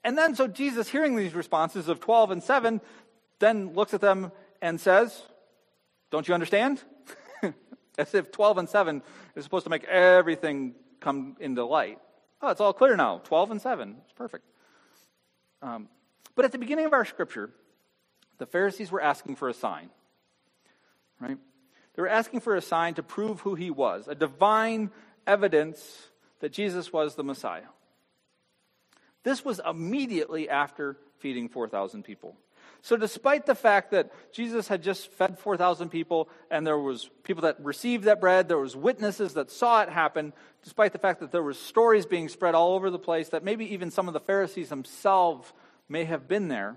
And 0.03 0.17
then, 0.17 0.35
so 0.35 0.47
Jesus, 0.47 0.89
hearing 0.89 1.15
these 1.15 1.33
responses 1.33 1.87
of 1.87 1.99
12 1.99 2.31
and 2.31 2.43
7, 2.43 2.81
then 3.39 3.73
looks 3.73 3.93
at 3.93 4.01
them 4.01 4.31
and 4.61 4.79
says, 4.79 5.21
don't 6.09 6.27
you 6.27 6.33
understand? 6.33 6.81
As 7.97 8.13
if 8.13 8.31
12 8.31 8.59
and 8.59 8.69
7 8.69 9.01
is 9.35 9.43
supposed 9.43 9.65
to 9.65 9.69
make 9.69 9.83
everything 9.85 10.75
come 10.99 11.35
into 11.39 11.65
light. 11.65 11.99
Oh, 12.41 12.49
it's 12.49 12.61
all 12.61 12.73
clear 12.73 12.95
now. 12.95 13.19
12 13.23 13.51
and 13.51 13.61
7. 13.61 13.97
It's 14.03 14.13
perfect. 14.13 14.45
Um, 15.61 15.89
but 16.35 16.45
at 16.45 16.51
the 16.51 16.57
beginning 16.57 16.85
of 16.85 16.93
our 16.93 17.05
scripture, 17.05 17.49
the 18.37 18.45
Pharisees 18.45 18.91
were 18.91 19.01
asking 19.01 19.35
for 19.35 19.49
a 19.49 19.53
sign. 19.53 19.89
Right? 21.19 21.37
They 21.95 22.01
were 22.01 22.09
asking 22.09 22.41
for 22.41 22.55
a 22.55 22.61
sign 22.61 22.93
to 22.95 23.03
prove 23.03 23.41
who 23.41 23.55
he 23.55 23.71
was, 23.71 24.07
a 24.07 24.15
divine 24.15 24.91
evidence 25.25 26.09
that 26.39 26.53
Jesus 26.53 26.93
was 26.93 27.15
the 27.15 27.23
Messiah. 27.23 27.69
This 29.23 29.43
was 29.43 29.59
immediately 29.67 30.47
after 30.47 30.97
feeding 31.17 31.49
4,000 31.49 32.03
people. 32.03 32.37
So, 32.81 32.95
despite 32.95 33.45
the 33.45 33.55
fact 33.55 33.91
that 33.91 34.11
Jesus 34.31 34.67
had 34.67 34.83
just 34.83 35.11
fed 35.11 35.39
4,000 35.39 35.89
people 35.89 36.29
and 36.49 36.65
there 36.65 36.77
was 36.77 37.09
people 37.23 37.41
that 37.41 37.63
received 37.63 38.05
that 38.05 38.21
bread, 38.21 38.47
there 38.47 38.57
was 38.57 38.75
witnesses 38.75 39.33
that 39.33 39.51
saw 39.51 39.81
it 39.81 39.89
happen, 39.89 40.33
despite 40.63 40.93
the 40.93 40.99
fact 40.99 41.19
that 41.19 41.31
there 41.31 41.43
were 41.43 41.53
stories 41.53 42.05
being 42.05 42.29
spread 42.29 42.55
all 42.55 42.75
over 42.75 42.89
the 42.89 42.99
place, 42.99 43.29
that 43.29 43.43
maybe 43.43 43.73
even 43.73 43.91
some 43.91 44.07
of 44.07 44.13
the 44.13 44.19
Pharisees 44.19 44.69
themselves 44.69 45.51
may 45.89 46.05
have 46.05 46.27
been 46.27 46.47
there, 46.47 46.75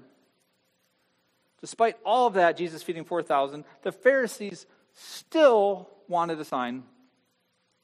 despite 1.61 1.97
all 2.05 2.27
of 2.27 2.35
that, 2.35 2.57
Jesus 2.57 2.83
feeding 2.83 3.05
4,000, 3.05 3.65
the 3.83 3.93
Pharisees 3.93 4.67
still 4.95 5.89
wanted 6.09 6.41
a 6.41 6.45
sign 6.45 6.85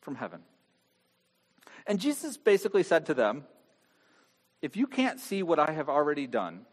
from 0.00 0.14
heaven. 0.14 0.40
And 1.87 2.00
Jesus 2.00 2.37
basically 2.37 2.83
said 2.83 3.07
to 3.07 3.14
them, 3.14 3.44
If 4.62 4.76
you 4.76 4.87
can't 4.87 5.20
see 5.20 5.42
what 5.42 5.59
I 5.59 5.72
have 5.72 5.88
already 5.88 6.26
done, 6.26 6.66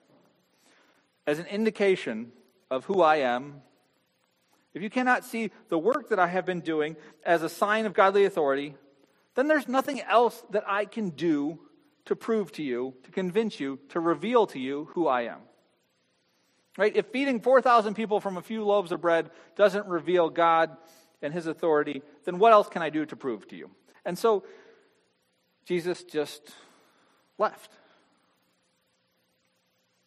as 1.25 1.39
an 1.39 1.45
indication 1.45 2.31
of 2.69 2.85
who 2.85 3.01
I 3.01 3.17
am, 3.17 3.61
if 4.73 4.81
you 4.81 4.89
cannot 4.89 5.23
see 5.23 5.51
the 5.69 5.77
work 5.77 6.09
that 6.09 6.19
I 6.19 6.27
have 6.27 6.45
been 6.45 6.61
doing 6.61 6.95
as 7.25 7.43
a 7.43 7.49
sign 7.49 7.85
of 7.85 7.93
godly 7.93 8.25
authority, 8.25 8.75
then 9.35 9.47
there's 9.47 9.67
nothing 9.67 10.01
else 10.01 10.43
that 10.49 10.63
I 10.67 10.85
can 10.85 11.11
do 11.11 11.59
to 12.05 12.15
prove 12.15 12.51
to 12.53 12.63
you, 12.63 12.95
to 13.03 13.11
convince 13.11 13.59
you, 13.59 13.79
to 13.89 13.99
reveal 13.99 14.47
to 14.47 14.59
you 14.59 14.89
who 14.93 15.07
I 15.07 15.23
am. 15.23 15.39
Right? 16.77 16.95
If 16.95 17.07
feeding 17.07 17.39
4,000 17.39 17.93
people 17.93 18.19
from 18.19 18.37
a 18.37 18.41
few 18.41 18.63
loaves 18.63 18.91
of 18.91 18.99
bread 18.99 19.29
doesn't 19.55 19.87
reveal 19.87 20.29
God 20.29 20.75
and 21.21 21.33
his 21.33 21.45
authority, 21.45 22.01
then 22.25 22.39
what 22.39 22.51
else 22.51 22.67
can 22.67 22.81
I 22.81 22.89
do 22.89 23.05
to 23.05 23.15
prove 23.15 23.47
to 23.49 23.55
you? 23.55 23.69
And 24.05 24.17
so 24.17 24.43
Jesus 25.65 26.03
just 26.03 26.41
left. 27.37 27.71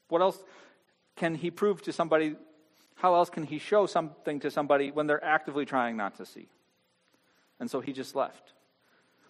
What 0.09 0.21
else 0.21 0.39
can 1.17 1.35
he 1.35 1.51
prove 1.51 1.83
to 1.83 1.93
somebody? 1.93 2.37
How 2.95 3.15
else 3.15 3.31
can 3.31 3.45
he 3.45 3.59
show 3.59 3.87
something 3.87 4.41
to 4.41 4.51
somebody 4.51 4.91
when 4.91 5.07
they're 5.07 5.25
actively 5.25 5.65
trying 5.65 5.97
not 5.97 6.17
to 6.17 6.27
see? 6.27 6.49
And 7.59 7.71
so 7.71 7.81
he 7.81 7.93
just 7.93 8.15
left. 8.15 8.53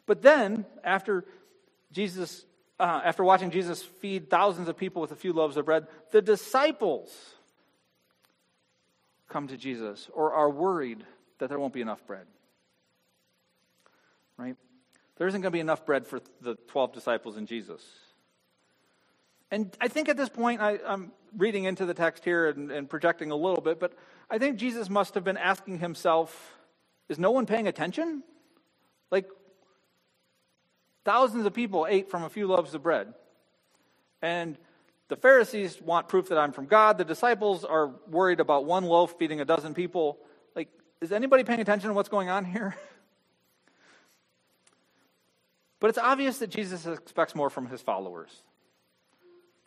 But 0.05 0.22
then, 0.22 0.66
after 0.85 1.25
Jesus, 1.92 2.44
uh, 2.79 3.01
after 3.05 3.25
watching 3.25 3.51
Jesus 3.51 3.83
feed 3.83 4.29
thousands 4.29 4.68
of 4.68 4.77
people 4.77 5.01
with 5.01 5.12
a 5.12 5.16
few 5.16 5.33
loaves 5.33 5.57
of 5.57 5.64
bread, 5.64 5.87
the 6.11 6.22
disciples 6.22 7.11
come 9.29 9.49
to 9.49 9.57
Jesus 9.57 10.09
or 10.12 10.33
are 10.33 10.51
worried 10.51 11.05
that 11.38 11.49
there 11.49 11.59
won't 11.59 11.72
be 11.72 11.81
enough 11.81 12.05
bread. 12.07 12.27
Right? 14.38 14.57
There 15.16 15.27
isn't 15.27 15.40
going 15.40 15.51
to 15.51 15.57
be 15.57 15.61
enough 15.61 15.87
bread 15.87 16.07
for 16.07 16.20
the 16.40 16.57
12 16.68 16.92
disciples 16.92 17.37
and 17.37 17.49
Jesus. 17.49 17.83
And 19.51 19.75
I 19.81 19.88
think 19.88 20.09
at 20.09 20.16
this 20.16 20.29
point, 20.29 20.61
I, 20.61 20.79
am 20.87 21.12
reading 21.37 21.64
into 21.64 21.87
the 21.87 21.94
text 21.94 22.25
here 22.25 22.49
and, 22.49 22.70
and 22.70 22.88
projecting 22.88 23.31
a 23.31 23.37
little 23.37 23.61
bit, 23.61 23.79
but 23.79 23.92
I 24.31 24.38
think 24.38 24.57
Jesus 24.57 24.88
must 24.88 25.14
have 25.14 25.25
been 25.25 25.37
asking 25.37 25.79
himself, 25.79 26.55
is 27.09 27.18
no 27.18 27.31
one 27.31 27.46
paying 27.46 27.66
attention? 27.66 28.22
Like, 29.11 29.27
thousands 31.05 31.46
of 31.46 31.55
people 31.55 31.87
ate 31.88 32.11
from 32.11 32.25
a 32.25 32.29
few 32.29 32.46
loaves 32.46 32.75
of 32.75 32.83
bread. 32.83 33.14
And 34.22 34.59
the 35.09 35.16
Pharisees 35.16 35.81
want 35.81 36.09
proof 36.09 36.31
that 36.31 36.38
I'm 36.38 36.53
from 36.53 36.66
God. 36.66 36.99
The 36.99 37.05
disciples 37.05 37.64
are 37.64 37.92
worried 38.09 38.40
about 38.40 38.64
one 38.64 38.85
loaf 38.85 39.14
feeding 39.18 39.40
a 39.40 39.44
dozen 39.44 39.75
people. 39.75 40.18
Like, 40.57 40.68
is 41.01 41.12
anybody 41.12 41.44
paying 41.44 41.61
attention 41.61 41.88
to 41.88 41.94
what's 41.94 42.09
going 42.09 42.29
on 42.29 42.44
here? 42.44 42.75
But 45.79 45.90
it's 45.90 45.99
obvious 45.99 46.38
that 46.38 46.49
Jesus 46.49 46.87
expects 46.87 47.35
more 47.35 47.51
from 47.51 47.66
his 47.66 47.83
followers. 47.83 48.31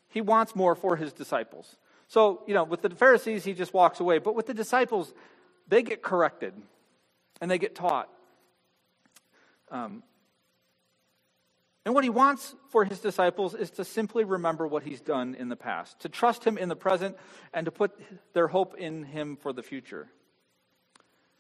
He 0.10 0.22
wants 0.22 0.56
more 0.56 0.76
for 0.76 0.96
his 0.96 1.14
disciples. 1.14 1.78
So, 2.08 2.42
you 2.48 2.54
know, 2.54 2.64
with 2.64 2.82
the 2.82 2.90
Pharisees, 2.90 3.44
he 3.44 3.54
just 3.54 3.74
walks 3.74 4.00
away. 4.00 4.18
But 4.18 4.36
with 4.36 4.48
the 4.48 4.54
disciples, 4.54 5.14
they 5.68 5.84
get 5.84 6.02
corrected 6.02 6.54
and 7.40 7.50
they 7.50 7.58
get 7.58 7.76
taught. 7.76 8.10
Um, 9.72 10.04
and 11.86 11.96
what 11.96 12.04
he 12.04 12.10
wants 12.10 12.56
for 12.70 12.84
his 12.84 13.00
disciples 13.00 13.56
is 13.56 13.72
to 13.72 13.86
simply 13.86 14.24
remember 14.24 14.68
what 14.68 14.84
he's 14.84 15.02
done 15.02 15.36
in 15.36 15.50
the 15.50 15.56
past, 15.56 16.00
to 16.02 16.10
trust 16.10 16.44
him 16.44 16.58
in 16.58 16.70
the 16.70 16.76
present, 16.76 17.16
and 17.54 17.66
to 17.66 17.72
put 17.72 17.92
their 18.34 18.48
hope 18.48 18.76
in 18.78 19.04
him 19.04 19.38
for 19.38 19.54
the 19.54 19.64
future. 19.64 20.08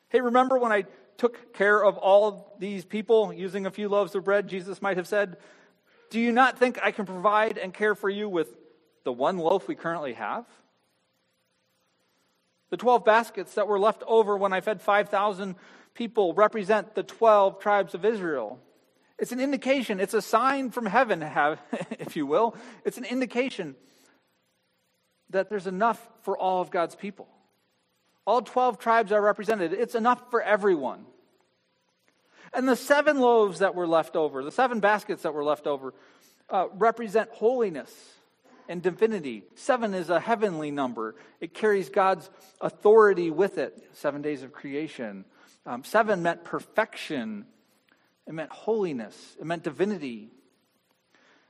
Hey, 0.10 0.22
remember 0.22 0.58
when 0.58 0.72
I 0.72 0.86
took 1.18 1.54
care 1.54 1.84
of 1.84 1.98
all 1.98 2.56
these 2.58 2.86
people 2.86 3.34
using 3.34 3.66
a 3.66 3.72
few 3.72 3.90
loaves 3.90 4.16
of 4.16 4.24
bread? 4.24 4.48
Jesus 4.48 4.82
might 4.82 4.98
have 4.98 5.08
said, 5.08 5.38
Do 6.10 6.20
you 6.20 6.32
not 6.32 6.58
think 6.58 6.80
I 6.82 6.92
can 6.92 7.06
provide 7.06 7.58
and 7.58 7.74
care 7.74 7.94
for 7.94 8.10
you 8.10 8.30
with 8.30 8.56
the 9.04 9.12
one 9.12 9.38
loaf 9.38 9.68
we 9.68 9.76
currently 9.76 10.14
have? 10.14 10.46
The 12.70 12.78
12 12.78 13.04
baskets 13.04 13.56
that 13.56 13.68
were 13.68 13.80
left 13.80 14.04
over 14.06 14.38
when 14.38 14.54
I 14.54 14.62
fed 14.62 14.82
5,000 14.82 15.56
people 15.96 16.34
represent 16.34 16.96
the 16.96 17.04
12 17.04 17.60
tribes 17.60 17.94
of 17.96 18.06
Israel. 18.06 18.60
It's 19.18 19.32
an 19.32 19.40
indication, 19.40 20.00
it's 20.00 20.14
a 20.14 20.22
sign 20.22 20.72
from 20.72 20.86
heaven, 20.86 21.22
if 22.00 22.16
you 22.16 22.26
will. 22.26 22.56
It's 22.86 22.98
an 22.98 23.06
indication 23.06 23.76
that 25.32 25.50
there's 25.50 25.68
enough 25.68 26.08
for 26.22 26.38
all 26.38 26.62
of 26.62 26.72
God's 26.72 26.96
people. 26.96 27.28
All 28.26 28.42
12 28.42 28.80
tribes 28.80 29.12
are 29.12 29.22
represented. 29.22 29.74
It's 29.74 29.96
enough 29.96 30.30
for 30.30 30.42
everyone. 30.42 31.06
And 32.54 32.68
the 32.68 32.76
seven 32.76 33.20
loaves 33.20 33.60
that 33.60 33.76
were 33.76 33.88
left 33.88 34.16
over, 34.16 34.44
the 34.44 34.52
seven 34.52 34.80
baskets 34.80 35.24
that 35.24 35.34
were 35.34 35.44
left 35.44 35.68
over, 35.68 35.94
uh, 36.50 36.68
represent 36.74 37.30
holiness 37.32 37.92
and 38.70 38.84
divinity. 38.84 39.44
Seven 39.56 39.96
is 39.96 40.12
a 40.12 40.20
heavenly 40.20 40.72
number, 40.72 41.16
it 41.42 41.54
carries 41.54 41.90
God's 41.90 42.30
authority 42.62 43.32
with 43.32 43.58
it. 43.58 43.76
Seven 43.94 44.22
days 44.22 44.44
of 44.44 44.54
creation. 44.54 45.26
Um, 45.66 45.84
seven 45.84 46.22
meant 46.22 46.46
perfection, 46.46 47.46
it 48.26 48.34
meant 48.34 48.52
holiness, 48.52 49.36
it 49.40 49.46
meant 49.46 49.64
divinity. 49.64 50.30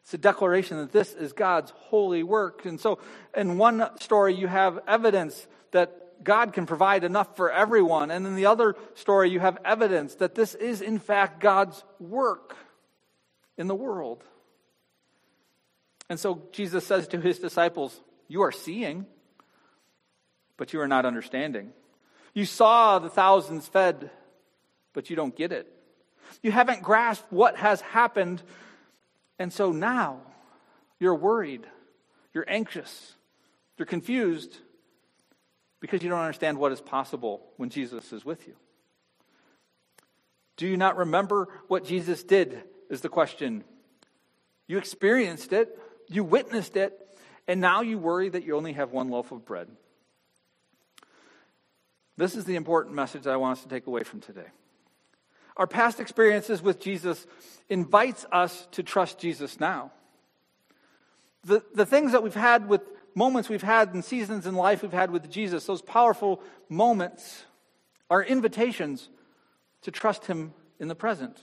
It's 0.01 0.13
a 0.13 0.17
declaration 0.17 0.77
that 0.77 0.91
this 0.91 1.13
is 1.13 1.33
God's 1.33 1.71
holy 1.75 2.23
work. 2.23 2.65
And 2.65 2.79
so, 2.79 2.97
in 3.35 3.59
one 3.59 3.87
story, 3.99 4.33
you 4.33 4.47
have 4.47 4.79
evidence 4.87 5.45
that 5.71 6.23
God 6.23 6.53
can 6.53 6.65
provide 6.65 7.03
enough 7.03 7.35
for 7.35 7.51
everyone. 7.51 8.09
And 8.09 8.25
in 8.25 8.35
the 8.35 8.47
other 8.47 8.75
story, 8.95 9.29
you 9.29 9.39
have 9.39 9.59
evidence 9.63 10.15
that 10.15 10.33
this 10.33 10.55
is, 10.55 10.81
in 10.81 10.97
fact, 10.97 11.39
God's 11.39 11.83
work 11.99 12.55
in 13.57 13.67
the 13.67 13.75
world. 13.75 14.23
And 16.09 16.19
so 16.19 16.41
Jesus 16.51 16.85
says 16.85 17.07
to 17.09 17.21
his 17.21 17.39
disciples, 17.39 17.99
You 18.27 18.41
are 18.41 18.51
seeing, 18.51 19.05
but 20.57 20.73
you 20.73 20.81
are 20.81 20.87
not 20.87 21.05
understanding. 21.05 21.71
You 22.33 22.45
saw 22.45 22.99
the 22.99 23.09
thousands 23.09 23.67
fed, 23.67 24.09
but 24.93 25.09
you 25.09 25.15
don't 25.15 25.35
get 25.35 25.51
it. 25.51 25.71
You 26.41 26.51
haven't 26.51 26.83
grasped 26.83 27.31
what 27.31 27.57
has 27.57 27.81
happened. 27.81 28.41
And 29.37 29.53
so 29.53 29.71
now 29.71 30.21
you're 30.99 31.15
worried, 31.15 31.65
you're 32.33 32.45
anxious, 32.47 33.13
you're 33.77 33.85
confused 33.85 34.57
because 35.79 36.03
you 36.03 36.09
don't 36.09 36.19
understand 36.19 36.57
what 36.57 36.71
is 36.71 36.81
possible 36.81 37.45
when 37.57 37.69
Jesus 37.69 38.11
is 38.11 38.25
with 38.25 38.47
you. 38.47 38.55
Do 40.57 40.67
you 40.67 40.75
not 40.75 40.97
remember 40.97 41.47
what 41.67 41.85
Jesus 41.85 42.23
did? 42.23 42.61
Is 42.89 43.01
the 43.01 43.09
question. 43.09 43.63
You 44.67 44.77
experienced 44.77 45.53
it. 45.53 45.77
You 46.09 46.23
witnessed 46.23 46.75
it, 46.75 46.99
and 47.47 47.61
now 47.61 47.81
you 47.81 47.97
worry 47.97 48.29
that 48.29 48.43
you 48.43 48.57
only 48.57 48.73
have 48.73 48.91
one 48.91 49.09
loaf 49.09 49.31
of 49.31 49.45
bread. 49.45 49.67
This 52.17 52.35
is 52.35 52.45
the 52.45 52.55
important 52.55 52.95
message 52.95 53.27
I 53.27 53.37
want 53.37 53.57
us 53.57 53.63
to 53.63 53.69
take 53.69 53.87
away 53.87 54.03
from 54.03 54.19
today. 54.19 54.47
Our 55.55 55.67
past 55.67 55.99
experiences 55.99 56.61
with 56.61 56.79
Jesus 56.79 57.25
invites 57.69 58.25
us 58.31 58.67
to 58.71 58.83
trust 58.83 59.19
Jesus 59.19 59.59
now. 59.59 59.91
The, 61.45 61.63
the 61.73 61.85
things 61.85 62.11
that 62.11 62.23
we've 62.23 62.33
had 62.33 62.67
with 62.67 62.81
moments 63.15 63.49
we've 63.49 63.61
had 63.61 63.93
and 63.93 64.03
seasons 64.03 64.45
in 64.47 64.55
life 64.55 64.81
we've 64.81 64.91
had 64.91 65.11
with 65.11 65.29
Jesus, 65.29 65.65
those 65.65 65.81
powerful 65.81 66.41
moments 66.69 67.45
are 68.09 68.23
invitations 68.23 69.09
to 69.83 69.91
trust 69.91 70.25
Him 70.25 70.53
in 70.79 70.87
the 70.87 70.95
present 70.95 71.37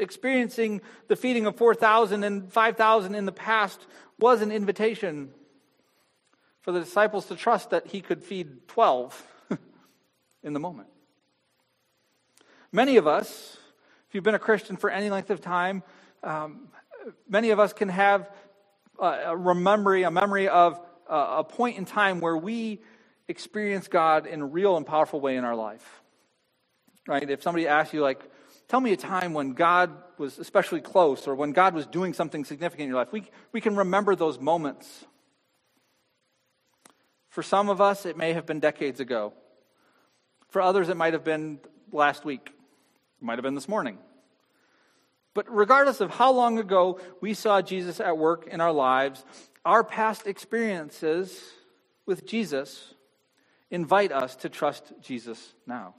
experiencing 0.00 0.80
the 1.08 1.16
feeding 1.16 1.46
of 1.46 1.56
4,000 1.56 2.24
and 2.24 2.52
5,000 2.52 3.14
in 3.14 3.26
the 3.26 3.32
past 3.32 3.80
was 4.18 4.42
an 4.42 4.50
invitation 4.50 5.30
for 6.60 6.72
the 6.72 6.80
disciples 6.80 7.26
to 7.26 7.36
trust 7.36 7.70
that 7.70 7.86
he 7.86 8.00
could 8.00 8.22
feed 8.22 8.68
12 8.68 9.26
in 10.42 10.52
the 10.52 10.60
moment. 10.60 10.88
Many 12.72 12.96
of 12.96 13.06
us, 13.06 13.56
if 14.08 14.14
you've 14.14 14.24
been 14.24 14.34
a 14.34 14.38
Christian 14.38 14.76
for 14.76 14.90
any 14.90 15.10
length 15.10 15.30
of 15.30 15.40
time, 15.40 15.82
um, 16.22 16.68
many 17.28 17.50
of 17.50 17.58
us 17.58 17.72
can 17.72 17.88
have 17.88 18.30
a, 18.98 19.32
a 19.32 19.54
memory, 19.54 20.02
a 20.02 20.10
memory 20.10 20.48
of 20.48 20.80
a 21.08 21.42
point 21.42 21.76
in 21.76 21.84
time 21.84 22.20
where 22.20 22.36
we 22.36 22.80
experience 23.26 23.88
God 23.88 24.26
in 24.26 24.40
a 24.40 24.46
real 24.46 24.76
and 24.76 24.86
powerful 24.86 25.20
way 25.20 25.36
in 25.36 25.44
our 25.44 25.56
life. 25.56 26.02
Right? 27.08 27.28
If 27.28 27.42
somebody 27.42 27.66
asks 27.66 27.92
you, 27.92 28.02
like, 28.02 28.22
Tell 28.70 28.80
me 28.80 28.92
a 28.92 28.96
time 28.96 29.34
when 29.34 29.54
God 29.54 29.90
was 30.16 30.38
especially 30.38 30.80
close 30.80 31.26
or 31.26 31.34
when 31.34 31.50
God 31.50 31.74
was 31.74 31.88
doing 31.88 32.14
something 32.14 32.44
significant 32.44 32.84
in 32.84 32.88
your 32.90 32.98
life. 32.98 33.10
We, 33.10 33.24
we 33.50 33.60
can 33.60 33.74
remember 33.74 34.14
those 34.14 34.38
moments. 34.38 35.06
For 37.30 37.42
some 37.42 37.68
of 37.68 37.80
us, 37.80 38.06
it 38.06 38.16
may 38.16 38.32
have 38.32 38.46
been 38.46 38.60
decades 38.60 39.00
ago. 39.00 39.32
For 40.50 40.62
others, 40.62 40.88
it 40.88 40.96
might 40.96 41.14
have 41.14 41.24
been 41.24 41.58
last 41.90 42.24
week. 42.24 42.46
It 43.20 43.24
might 43.24 43.38
have 43.38 43.42
been 43.42 43.56
this 43.56 43.68
morning. 43.68 43.98
But 45.34 45.52
regardless 45.52 46.00
of 46.00 46.12
how 46.12 46.30
long 46.30 46.60
ago 46.60 47.00
we 47.20 47.34
saw 47.34 47.60
Jesus 47.60 47.98
at 47.98 48.18
work 48.18 48.46
in 48.46 48.60
our 48.60 48.72
lives, 48.72 49.24
our 49.64 49.82
past 49.82 50.28
experiences 50.28 51.42
with 52.06 52.24
Jesus 52.24 52.94
invite 53.68 54.12
us 54.12 54.36
to 54.36 54.48
trust 54.48 54.92
Jesus 55.02 55.54
now. 55.66 55.96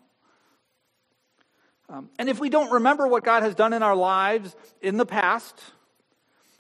Um, 1.92 2.10
and 2.18 2.30
if 2.30 2.40
we 2.40 2.50
don't 2.50 2.72
remember 2.72 3.06
what 3.06 3.26
God 3.26 3.44
has 3.44 3.54
done 3.54 3.74
in 3.74 3.84
our 3.84 3.96
lives 3.96 4.56
in 4.82 4.96
the 4.96 5.06
past, 5.06 5.60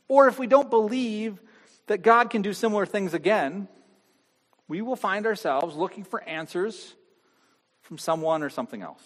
or 0.10 0.28
if 0.28 0.38
we 0.38 0.46
don't 0.46 0.70
believe 0.70 1.40
that 1.88 2.02
God 2.02 2.30
can 2.30 2.42
do 2.42 2.52
similar 2.52 2.86
things 2.86 3.14
again, 3.14 3.70
we 4.68 4.82
will 4.82 4.98
find 4.98 5.26
ourselves 5.26 5.76
looking 5.78 6.04
for 6.04 6.22
answers 6.24 6.96
from 7.82 7.98
someone 7.98 8.44
or 8.44 8.50
something 8.50 8.82
else. 8.82 9.02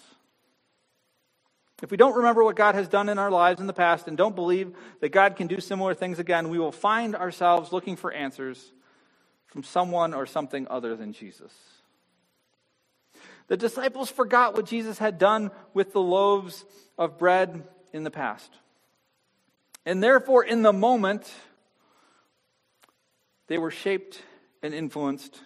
If 1.80 1.92
we 1.92 1.96
don't 1.96 2.16
remember 2.16 2.42
what 2.42 2.56
God 2.56 2.74
has 2.74 2.88
done 2.88 3.08
in 3.08 3.18
our 3.18 3.30
lives 3.30 3.60
in 3.60 3.68
the 3.68 3.72
past 3.72 4.08
and 4.08 4.16
don't 4.16 4.34
believe 4.34 4.72
that 5.00 5.10
God 5.10 5.36
can 5.36 5.46
do 5.46 5.60
similar 5.60 5.94
things 5.94 6.18
again, 6.18 6.48
we 6.48 6.58
will 6.58 6.72
find 6.72 7.14
ourselves 7.14 7.72
looking 7.72 7.94
for 7.94 8.12
answers 8.12 8.72
from 9.46 9.62
someone 9.62 10.12
or 10.12 10.26
something 10.26 10.66
other 10.68 10.96
than 10.96 11.12
Jesus. 11.12 11.52
The 13.48 13.56
disciples 13.56 14.10
forgot 14.10 14.54
what 14.54 14.66
Jesus 14.66 14.98
had 14.98 15.18
done 15.18 15.50
with 15.72 15.92
the 15.92 16.00
loaves 16.00 16.64
of 16.98 17.18
bread 17.18 17.62
in 17.92 18.04
the 18.04 18.10
past. 18.10 18.52
And 19.84 20.02
therefore, 20.02 20.44
in 20.44 20.62
the 20.62 20.72
moment, 20.72 21.32
they 23.46 23.58
were 23.58 23.70
shaped 23.70 24.20
and 24.62 24.74
influenced 24.74 25.40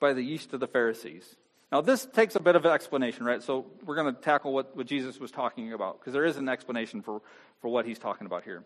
by 0.00 0.14
the 0.14 0.22
yeast 0.22 0.54
of 0.54 0.60
the 0.60 0.66
Pharisees. 0.66 1.36
Now, 1.70 1.82
this 1.82 2.06
takes 2.06 2.34
a 2.34 2.40
bit 2.40 2.56
of 2.56 2.64
an 2.64 2.72
explanation, 2.72 3.26
right? 3.26 3.42
So, 3.42 3.66
we're 3.84 3.96
going 3.96 4.14
to 4.14 4.20
tackle 4.20 4.54
what, 4.54 4.74
what 4.74 4.86
Jesus 4.86 5.20
was 5.20 5.30
talking 5.30 5.74
about, 5.74 6.00
because 6.00 6.14
there 6.14 6.24
is 6.24 6.38
an 6.38 6.48
explanation 6.48 7.02
for, 7.02 7.20
for 7.60 7.68
what 7.68 7.84
he's 7.84 7.98
talking 7.98 8.26
about 8.26 8.44
here. 8.44 8.64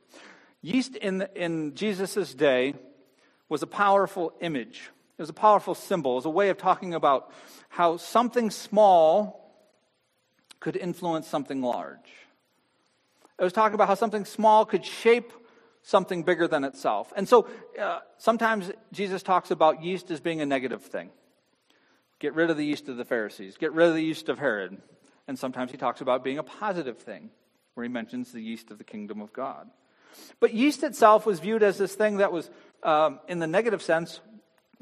Yeast 0.60 0.94
in, 0.94 1.26
in 1.34 1.74
Jesus' 1.74 2.32
day 2.32 2.74
was 3.48 3.62
a 3.62 3.66
powerful 3.66 4.32
image, 4.40 4.90
it 5.22 5.30
was 5.30 5.30
a 5.30 5.34
powerful 5.34 5.76
symbol, 5.76 6.12
it 6.12 6.16
was 6.16 6.24
a 6.24 6.30
way 6.30 6.48
of 6.48 6.58
talking 6.58 6.94
about 6.94 7.30
how 7.68 7.96
something 7.96 8.50
small 8.50 9.54
could 10.58 10.74
influence 10.74 11.28
something 11.28 11.62
large. 11.62 12.10
It 13.38 13.44
was 13.44 13.52
talking 13.52 13.76
about 13.76 13.86
how 13.86 13.94
something 13.94 14.24
small 14.24 14.64
could 14.64 14.84
shape 14.84 15.32
something 15.82 16.24
bigger 16.24 16.48
than 16.48 16.64
itself. 16.64 17.12
And 17.14 17.28
so 17.28 17.46
uh, 17.80 18.00
sometimes 18.18 18.72
Jesus 18.90 19.22
talks 19.22 19.52
about 19.52 19.84
yeast 19.84 20.10
as 20.10 20.18
being 20.18 20.40
a 20.40 20.46
negative 20.46 20.82
thing. 20.82 21.10
Get 22.18 22.34
rid 22.34 22.50
of 22.50 22.56
the 22.56 22.66
yeast 22.66 22.88
of 22.88 22.96
the 22.96 23.04
Pharisees, 23.04 23.56
get 23.56 23.72
rid 23.72 23.86
of 23.86 23.94
the 23.94 24.02
yeast 24.02 24.28
of 24.28 24.40
Herod. 24.40 24.76
And 25.28 25.38
sometimes 25.38 25.70
he 25.70 25.76
talks 25.76 26.00
about 26.00 26.24
being 26.24 26.38
a 26.38 26.42
positive 26.42 26.98
thing, 26.98 27.30
where 27.74 27.84
he 27.84 27.88
mentions 27.88 28.32
the 28.32 28.42
yeast 28.42 28.72
of 28.72 28.78
the 28.78 28.84
kingdom 28.84 29.20
of 29.20 29.32
God. 29.32 29.70
But 30.40 30.52
yeast 30.52 30.82
itself 30.82 31.26
was 31.26 31.38
viewed 31.38 31.62
as 31.62 31.78
this 31.78 31.94
thing 31.94 32.16
that 32.16 32.32
was, 32.32 32.50
um, 32.82 33.20
in 33.28 33.38
the 33.38 33.46
negative 33.46 33.82
sense, 33.82 34.20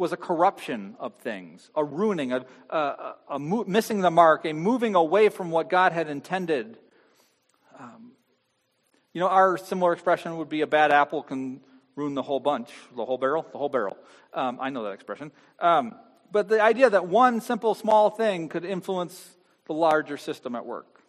was 0.01 0.13
a 0.15 0.17
corruption 0.17 0.97
of 0.99 1.15
things, 1.17 1.71
a 1.77 1.85
ruining, 1.85 2.33
a, 2.33 2.47
a, 2.71 3.15
a, 3.33 3.39
mo- 3.39 3.65
missing 3.67 4.01
the 4.01 4.11
mark, 4.11 4.47
a 4.47 4.53
moving 4.55 4.95
away 4.95 5.29
from 5.29 5.51
what 5.51 5.69
God 5.69 5.93
had 5.93 6.09
intended. 6.09 6.79
Um, 7.79 8.13
you 9.13 9.21
know, 9.21 9.29
our 9.29 9.59
similar 9.59 9.93
expression 9.93 10.39
would 10.39 10.49
be 10.49 10.63
a 10.63 10.67
bad 10.67 10.91
apple 10.91 11.23
can 11.23 11.61
ruin 11.97 12.15
the 12.15 12.23
whole 12.23 12.41
bunch, 12.41 12.71
the 12.97 13.05
whole 13.05 13.19
barrel, 13.19 13.45
the 13.53 13.59
whole 13.59 13.69
barrel. 13.69 13.99
Um, 14.33 14.57
I 14.59 14.71
know 14.71 14.85
that 14.85 14.93
expression. 14.93 15.33
Um, 15.59 15.95
but 16.33 16.49
the 16.49 16.63
idea 16.63 16.89
that 16.89 17.07
one 17.07 17.43
simple 17.43 17.75
small 17.75 18.09
thing 18.09 18.49
could 18.49 18.65
influence 18.65 19.37
the 19.67 19.75
larger 19.75 20.17
system 20.17 20.57
at 20.57 20.65
work. 20.65 21.03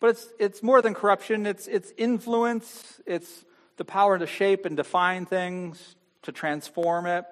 But 0.00 0.10
it's, 0.10 0.26
it's 0.38 0.62
more 0.62 0.80
than 0.80 0.94
corruption, 0.94 1.44
it's, 1.44 1.66
it's 1.66 1.92
influence, 1.98 3.02
it's 3.04 3.44
the 3.76 3.84
power 3.84 4.18
to 4.18 4.26
shape 4.26 4.64
and 4.64 4.78
define 4.78 5.26
things, 5.26 5.94
to 6.22 6.32
transform 6.32 7.04
it. 7.04 7.26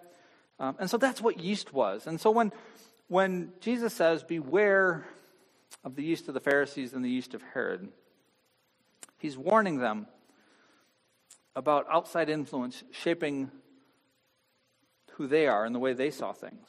Um, 0.60 0.76
and 0.78 0.90
so 0.90 0.98
that's 0.98 1.22
what 1.22 1.40
yeast 1.40 1.72
was. 1.72 2.06
And 2.06 2.20
so 2.20 2.30
when, 2.30 2.52
when 3.08 3.52
Jesus 3.60 3.94
says, 3.94 4.22
Beware 4.22 5.06
of 5.82 5.96
the 5.96 6.04
yeast 6.04 6.28
of 6.28 6.34
the 6.34 6.40
Pharisees 6.40 6.92
and 6.92 7.02
the 7.02 7.08
yeast 7.08 7.32
of 7.32 7.42
Herod, 7.54 7.88
he's 9.18 9.38
warning 9.38 9.78
them 9.78 10.06
about 11.56 11.86
outside 11.90 12.28
influence 12.28 12.84
shaping 12.92 13.50
who 15.12 15.26
they 15.26 15.46
are 15.46 15.64
and 15.64 15.74
the 15.74 15.78
way 15.78 15.94
they 15.94 16.10
saw 16.10 16.32
things. 16.32 16.68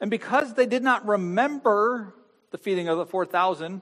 And 0.00 0.10
because 0.10 0.54
they 0.54 0.66
did 0.66 0.82
not 0.82 1.06
remember 1.06 2.14
the 2.50 2.58
feeding 2.58 2.88
of 2.88 2.98
the 2.98 3.06
4,000, 3.06 3.80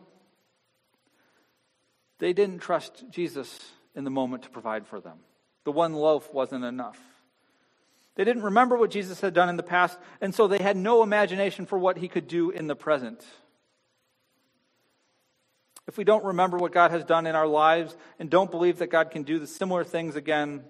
they 2.19 2.33
didn't 2.35 2.59
trust 2.59 3.05
Jesus 3.11 3.59
in 3.95 4.05
the 4.05 4.11
moment 4.11 4.43
to 4.43 4.51
provide 4.51 4.87
for 4.87 5.01
them. 5.01 5.19
The 5.65 5.73
one 5.73 5.95
loaf 5.95 6.33
wasn't 6.35 6.65
enough. 6.65 6.99
They 8.19 8.25
didn't 8.25 8.43
remember 8.43 8.77
what 8.77 8.91
Jesus 8.91 9.21
had 9.21 9.33
done 9.33 9.49
in 9.49 9.57
the 9.57 9.63
past, 9.63 9.97
and 10.21 10.35
so 10.35 10.49
they 10.49 10.59
had 10.59 10.77
no 10.77 11.05
imagination 11.05 11.67
for 11.67 11.79
what 11.79 11.99
he 11.99 12.09
could 12.09 12.27
do 12.27 12.51
in 12.51 12.67
the 12.67 12.75
present. 12.75 13.25
If 15.87 15.97
we 15.97 16.03
don't 16.03 16.25
remember 16.25 16.59
what 16.59 16.73
God 16.73 16.91
has 16.91 17.05
done 17.05 17.29
in 17.29 17.37
our 17.37 17.47
lives 17.47 17.97
and 18.19 18.29
don't 18.29 18.51
believe 18.51 18.79
that 18.79 18.89
God 18.89 19.13
can 19.13 19.23
do 19.23 19.39
the 19.39 19.47
similar 19.47 19.85
things 19.85 20.17
again, 20.17 20.65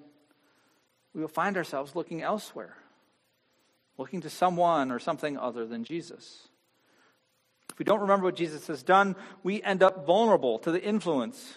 we 1.14 1.22
will 1.22 1.28
find 1.28 1.56
ourselves 1.56 1.96
looking 1.96 2.20
elsewhere, 2.20 2.76
looking 3.96 4.20
to 4.20 4.30
someone 4.30 4.92
or 4.92 4.98
something 4.98 5.38
other 5.38 5.64
than 5.64 5.84
Jesus. 5.84 6.48
If 7.70 7.78
we 7.78 7.86
don't 7.86 8.02
remember 8.02 8.26
what 8.26 8.36
Jesus 8.36 8.66
has 8.66 8.82
done, 8.82 9.16
we 9.42 9.62
end 9.62 9.82
up 9.82 10.04
vulnerable 10.04 10.58
to 10.58 10.70
the 10.70 10.84
influence 10.84 11.56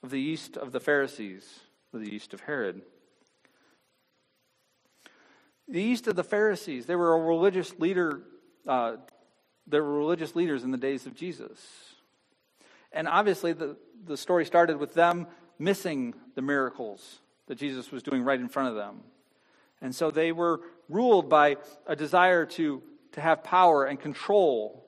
of 0.00 0.10
the 0.10 0.20
yeast 0.20 0.56
of 0.56 0.70
the 0.70 0.78
Pharisees, 0.78 1.58
or 1.92 1.98
the 1.98 2.12
yeast 2.12 2.32
of 2.32 2.42
Herod. 2.42 2.82
The 5.70 5.82
yeast 5.82 6.06
of 6.06 6.16
the 6.16 6.24
Pharisees, 6.24 6.86
they 6.86 6.96
were 6.96 7.14
a 7.14 7.20
religious 7.20 7.78
leader, 7.78 8.22
uh, 8.66 8.96
they 9.66 9.80
were 9.80 9.98
religious 9.98 10.34
leaders 10.34 10.64
in 10.64 10.70
the 10.70 10.78
days 10.78 11.06
of 11.06 11.14
Jesus. 11.14 11.60
And 12.92 13.06
obviously, 13.06 13.52
the, 13.52 13.76
the 14.04 14.16
story 14.16 14.44
started 14.44 14.78
with 14.78 14.94
them 14.94 15.26
missing 15.58 16.14
the 16.34 16.42
miracles 16.42 17.20
that 17.46 17.56
Jesus 17.56 17.92
was 17.92 18.02
doing 18.02 18.22
right 18.22 18.40
in 18.40 18.48
front 18.48 18.68
of 18.68 18.74
them. 18.74 19.00
And 19.80 19.94
so 19.94 20.10
they 20.10 20.32
were 20.32 20.60
ruled 20.88 21.28
by 21.28 21.56
a 21.86 21.94
desire 21.94 22.46
to, 22.46 22.82
to 23.12 23.20
have 23.20 23.44
power 23.44 23.84
and 23.84 23.98
control 23.98 24.84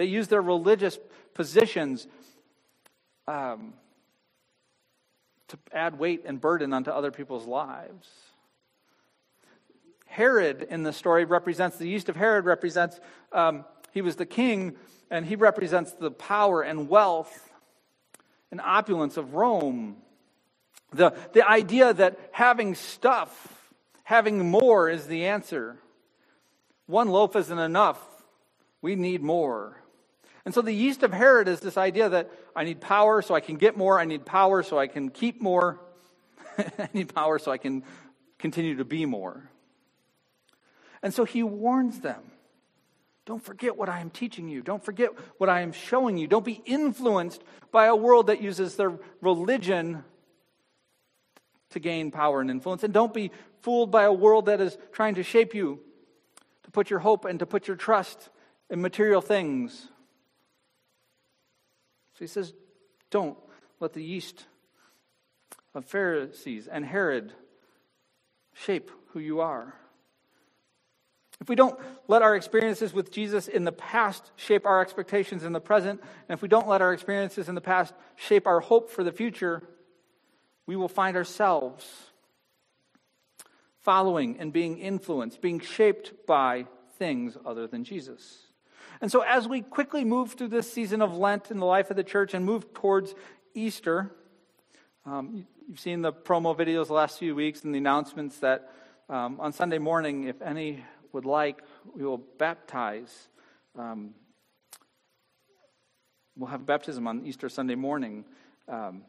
they 0.00 0.06
used 0.06 0.30
their 0.30 0.40
religious 0.40 0.98
positions 1.34 2.06
um, 3.28 3.74
to 5.48 5.58
add 5.74 5.98
weight 5.98 6.22
and 6.24 6.40
burden 6.40 6.72
onto 6.72 6.90
other 6.90 7.10
people's 7.10 7.46
lives. 7.46 8.08
Herod 10.10 10.66
in 10.68 10.82
the 10.82 10.92
story 10.92 11.24
represents 11.24 11.76
the 11.76 11.86
yeast 11.86 12.08
of 12.08 12.16
Herod 12.16 12.44
represents 12.44 12.98
um, 13.32 13.64
he 13.92 14.02
was 14.02 14.16
the 14.16 14.26
king 14.26 14.74
and 15.08 15.24
he 15.24 15.36
represents 15.36 15.92
the 15.92 16.10
power 16.10 16.62
and 16.62 16.88
wealth 16.88 17.48
and 18.50 18.60
opulence 18.60 19.16
of 19.16 19.34
Rome. 19.34 19.96
The, 20.92 21.14
the 21.32 21.48
idea 21.48 21.94
that 21.94 22.18
having 22.32 22.74
stuff, 22.74 23.70
having 24.02 24.50
more 24.50 24.90
is 24.90 25.06
the 25.06 25.26
answer. 25.26 25.76
One 26.86 27.08
loaf 27.08 27.36
isn't 27.36 27.58
enough. 27.58 28.04
We 28.82 28.96
need 28.96 29.22
more. 29.22 29.80
And 30.44 30.52
so 30.52 30.60
the 30.60 30.72
yeast 30.72 31.04
of 31.04 31.12
Herod 31.12 31.46
is 31.46 31.60
this 31.60 31.76
idea 31.76 32.08
that 32.08 32.32
I 32.56 32.64
need 32.64 32.80
power 32.80 33.22
so 33.22 33.36
I 33.36 33.40
can 33.40 33.58
get 33.58 33.76
more, 33.76 34.00
I 34.00 34.06
need 34.06 34.26
power 34.26 34.64
so 34.64 34.76
I 34.76 34.88
can 34.88 35.10
keep 35.10 35.40
more, 35.40 35.78
I 36.58 36.88
need 36.92 37.14
power 37.14 37.38
so 37.38 37.52
I 37.52 37.58
can 37.58 37.84
continue 38.38 38.78
to 38.78 38.84
be 38.84 39.06
more. 39.06 39.48
And 41.02 41.14
so 41.14 41.24
he 41.24 41.42
warns 41.42 42.00
them 42.00 42.22
don't 43.26 43.42
forget 43.42 43.76
what 43.76 43.88
I 43.88 44.00
am 44.00 44.10
teaching 44.10 44.48
you. 44.48 44.60
Don't 44.60 44.84
forget 44.84 45.10
what 45.38 45.48
I 45.48 45.60
am 45.60 45.72
showing 45.72 46.16
you. 46.16 46.26
Don't 46.26 46.44
be 46.44 46.62
influenced 46.64 47.42
by 47.70 47.86
a 47.86 47.94
world 47.94 48.26
that 48.26 48.42
uses 48.42 48.74
their 48.74 48.92
religion 49.20 50.02
to 51.70 51.78
gain 51.78 52.10
power 52.10 52.40
and 52.40 52.50
influence. 52.50 52.82
And 52.82 52.92
don't 52.92 53.14
be 53.14 53.30
fooled 53.60 53.92
by 53.92 54.02
a 54.04 54.12
world 54.12 54.46
that 54.46 54.60
is 54.60 54.76
trying 54.90 55.14
to 55.14 55.22
shape 55.22 55.54
you, 55.54 55.78
to 56.64 56.70
put 56.72 56.90
your 56.90 56.98
hope 56.98 57.24
and 57.24 57.38
to 57.38 57.46
put 57.46 57.68
your 57.68 57.76
trust 57.76 58.30
in 58.68 58.80
material 58.80 59.20
things 59.20 59.88
so 62.20 62.24
he 62.24 62.28
says, 62.28 62.52
don't 63.10 63.38
let 63.80 63.94
the 63.94 64.04
yeast 64.04 64.44
of 65.74 65.86
Pharisees 65.86 66.68
and 66.68 66.84
Herod 66.84 67.32
shape 68.52 68.90
who 69.14 69.20
you 69.20 69.40
are. 69.40 69.74
If 71.40 71.48
we 71.48 71.54
don't 71.54 71.78
let 72.06 72.22
our 72.22 72.36
experiences 72.36 72.92
with 72.92 73.10
Jesus 73.10 73.48
in 73.48 73.64
the 73.64 73.72
past 73.72 74.30
shape 74.36 74.66
our 74.66 74.82
expectations 74.82 75.42
in 75.42 75.52
the 75.52 75.60
present, 75.60 76.00
and 76.28 76.36
if 76.36 76.42
we 76.42 76.48
don't 76.48 76.68
let 76.68 76.82
our 76.82 76.92
experiences 76.92 77.48
in 77.48 77.54
the 77.54 77.62
past 77.62 77.94
shape 78.16 78.46
our 78.46 78.60
hope 78.60 78.90
for 78.90 79.02
the 79.02 79.12
future, 79.12 79.62
we 80.66 80.76
will 80.76 80.88
find 80.88 81.16
ourselves 81.16 82.10
following 83.80 84.38
and 84.38 84.52
being 84.52 84.78
influenced, 84.78 85.40
being 85.40 85.60
shaped 85.60 86.26
by 86.26 86.66
things 86.98 87.38
other 87.46 87.66
than 87.66 87.84
Jesus. 87.84 88.38
And 89.00 89.10
so, 89.10 89.22
as 89.22 89.48
we 89.48 89.62
quickly 89.62 90.04
move 90.04 90.34
through 90.34 90.48
this 90.48 90.70
season 90.70 91.00
of 91.00 91.16
Lent 91.16 91.50
in 91.50 91.58
the 91.58 91.64
life 91.64 91.90
of 91.90 91.96
the 91.96 92.04
church 92.04 92.34
and 92.34 92.44
move 92.44 92.74
towards 92.74 93.14
Easter, 93.54 94.10
um, 95.06 95.46
you've 95.66 95.80
seen 95.80 96.02
the 96.02 96.12
promo 96.12 96.54
videos 96.54 96.88
the 96.88 96.92
last 96.92 97.18
few 97.18 97.34
weeks 97.34 97.64
and 97.64 97.74
the 97.74 97.78
announcements 97.78 98.38
that 98.40 98.70
um, 99.08 99.40
on 99.40 99.54
Sunday 99.54 99.78
morning, 99.78 100.24
if 100.24 100.42
any 100.42 100.84
would 101.12 101.24
like, 101.24 101.62
we 101.94 102.04
will 102.04 102.22
baptize. 102.38 103.28
Um, 103.78 104.14
we'll 106.36 106.50
have 106.50 106.66
baptism 106.66 107.06
on 107.06 107.26
Easter 107.26 107.48
Sunday 107.48 107.74
morning. 107.74 108.24
Um, 108.68 109.02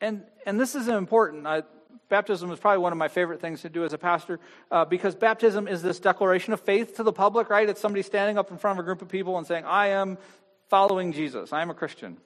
and, 0.00 0.24
and 0.46 0.60
this 0.60 0.74
is 0.74 0.88
important. 0.88 1.46
I, 1.46 1.62
Baptism 2.08 2.50
is 2.50 2.58
probably 2.58 2.78
one 2.78 2.92
of 2.92 2.98
my 2.98 3.08
favorite 3.08 3.40
things 3.40 3.62
to 3.62 3.68
do 3.68 3.84
as 3.84 3.92
a 3.92 3.98
pastor 3.98 4.40
uh, 4.70 4.84
because 4.84 5.14
baptism 5.14 5.68
is 5.68 5.82
this 5.82 6.00
declaration 6.00 6.54
of 6.54 6.60
faith 6.60 6.96
to 6.96 7.02
the 7.02 7.12
public, 7.12 7.50
right? 7.50 7.68
It's 7.68 7.80
somebody 7.80 8.02
standing 8.02 8.38
up 8.38 8.50
in 8.50 8.56
front 8.56 8.78
of 8.78 8.82
a 8.82 8.86
group 8.86 9.02
of 9.02 9.08
people 9.08 9.36
and 9.36 9.46
saying, 9.46 9.64
I 9.66 9.88
am 9.88 10.16
following 10.70 11.12
Jesus, 11.12 11.52
I 11.52 11.60
am 11.60 11.70
a 11.70 11.74
Christian. 11.74 12.16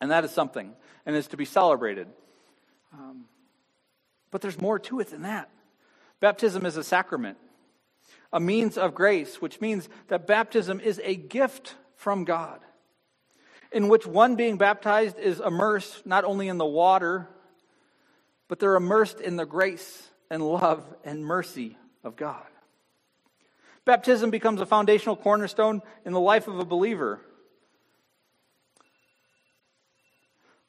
And 0.00 0.10
that 0.10 0.24
is 0.24 0.30
something, 0.30 0.72
and 1.04 1.14
is 1.14 1.26
to 1.28 1.36
be 1.36 1.44
celebrated. 1.44 2.08
Um, 2.94 3.26
but 4.30 4.40
there's 4.40 4.58
more 4.58 4.78
to 4.78 5.00
it 5.00 5.10
than 5.10 5.22
that. 5.22 5.50
Baptism 6.20 6.64
is 6.64 6.78
a 6.78 6.84
sacrament, 6.84 7.36
a 8.32 8.40
means 8.40 8.78
of 8.78 8.94
grace, 8.94 9.40
which 9.40 9.60
means 9.60 9.88
that 10.08 10.26
baptism 10.26 10.80
is 10.80 11.00
a 11.04 11.16
gift 11.16 11.74
from 11.96 12.24
God, 12.24 12.60
in 13.72 13.88
which 13.88 14.06
one 14.06 14.36
being 14.36 14.56
baptized 14.56 15.18
is 15.18 15.40
immersed 15.40 16.06
not 16.06 16.24
only 16.24 16.48
in 16.48 16.58
the 16.58 16.66
water 16.66 17.28
but 18.50 18.58
they're 18.58 18.74
immersed 18.74 19.20
in 19.20 19.36
the 19.36 19.46
grace 19.46 20.10
and 20.28 20.42
love 20.42 20.84
and 21.04 21.24
mercy 21.24 21.78
of 22.02 22.16
God. 22.16 22.44
Baptism 23.84 24.30
becomes 24.30 24.60
a 24.60 24.66
foundational 24.66 25.14
cornerstone 25.14 25.82
in 26.04 26.12
the 26.12 26.18
life 26.18 26.48
of 26.48 26.58
a 26.58 26.64
believer. 26.64 27.20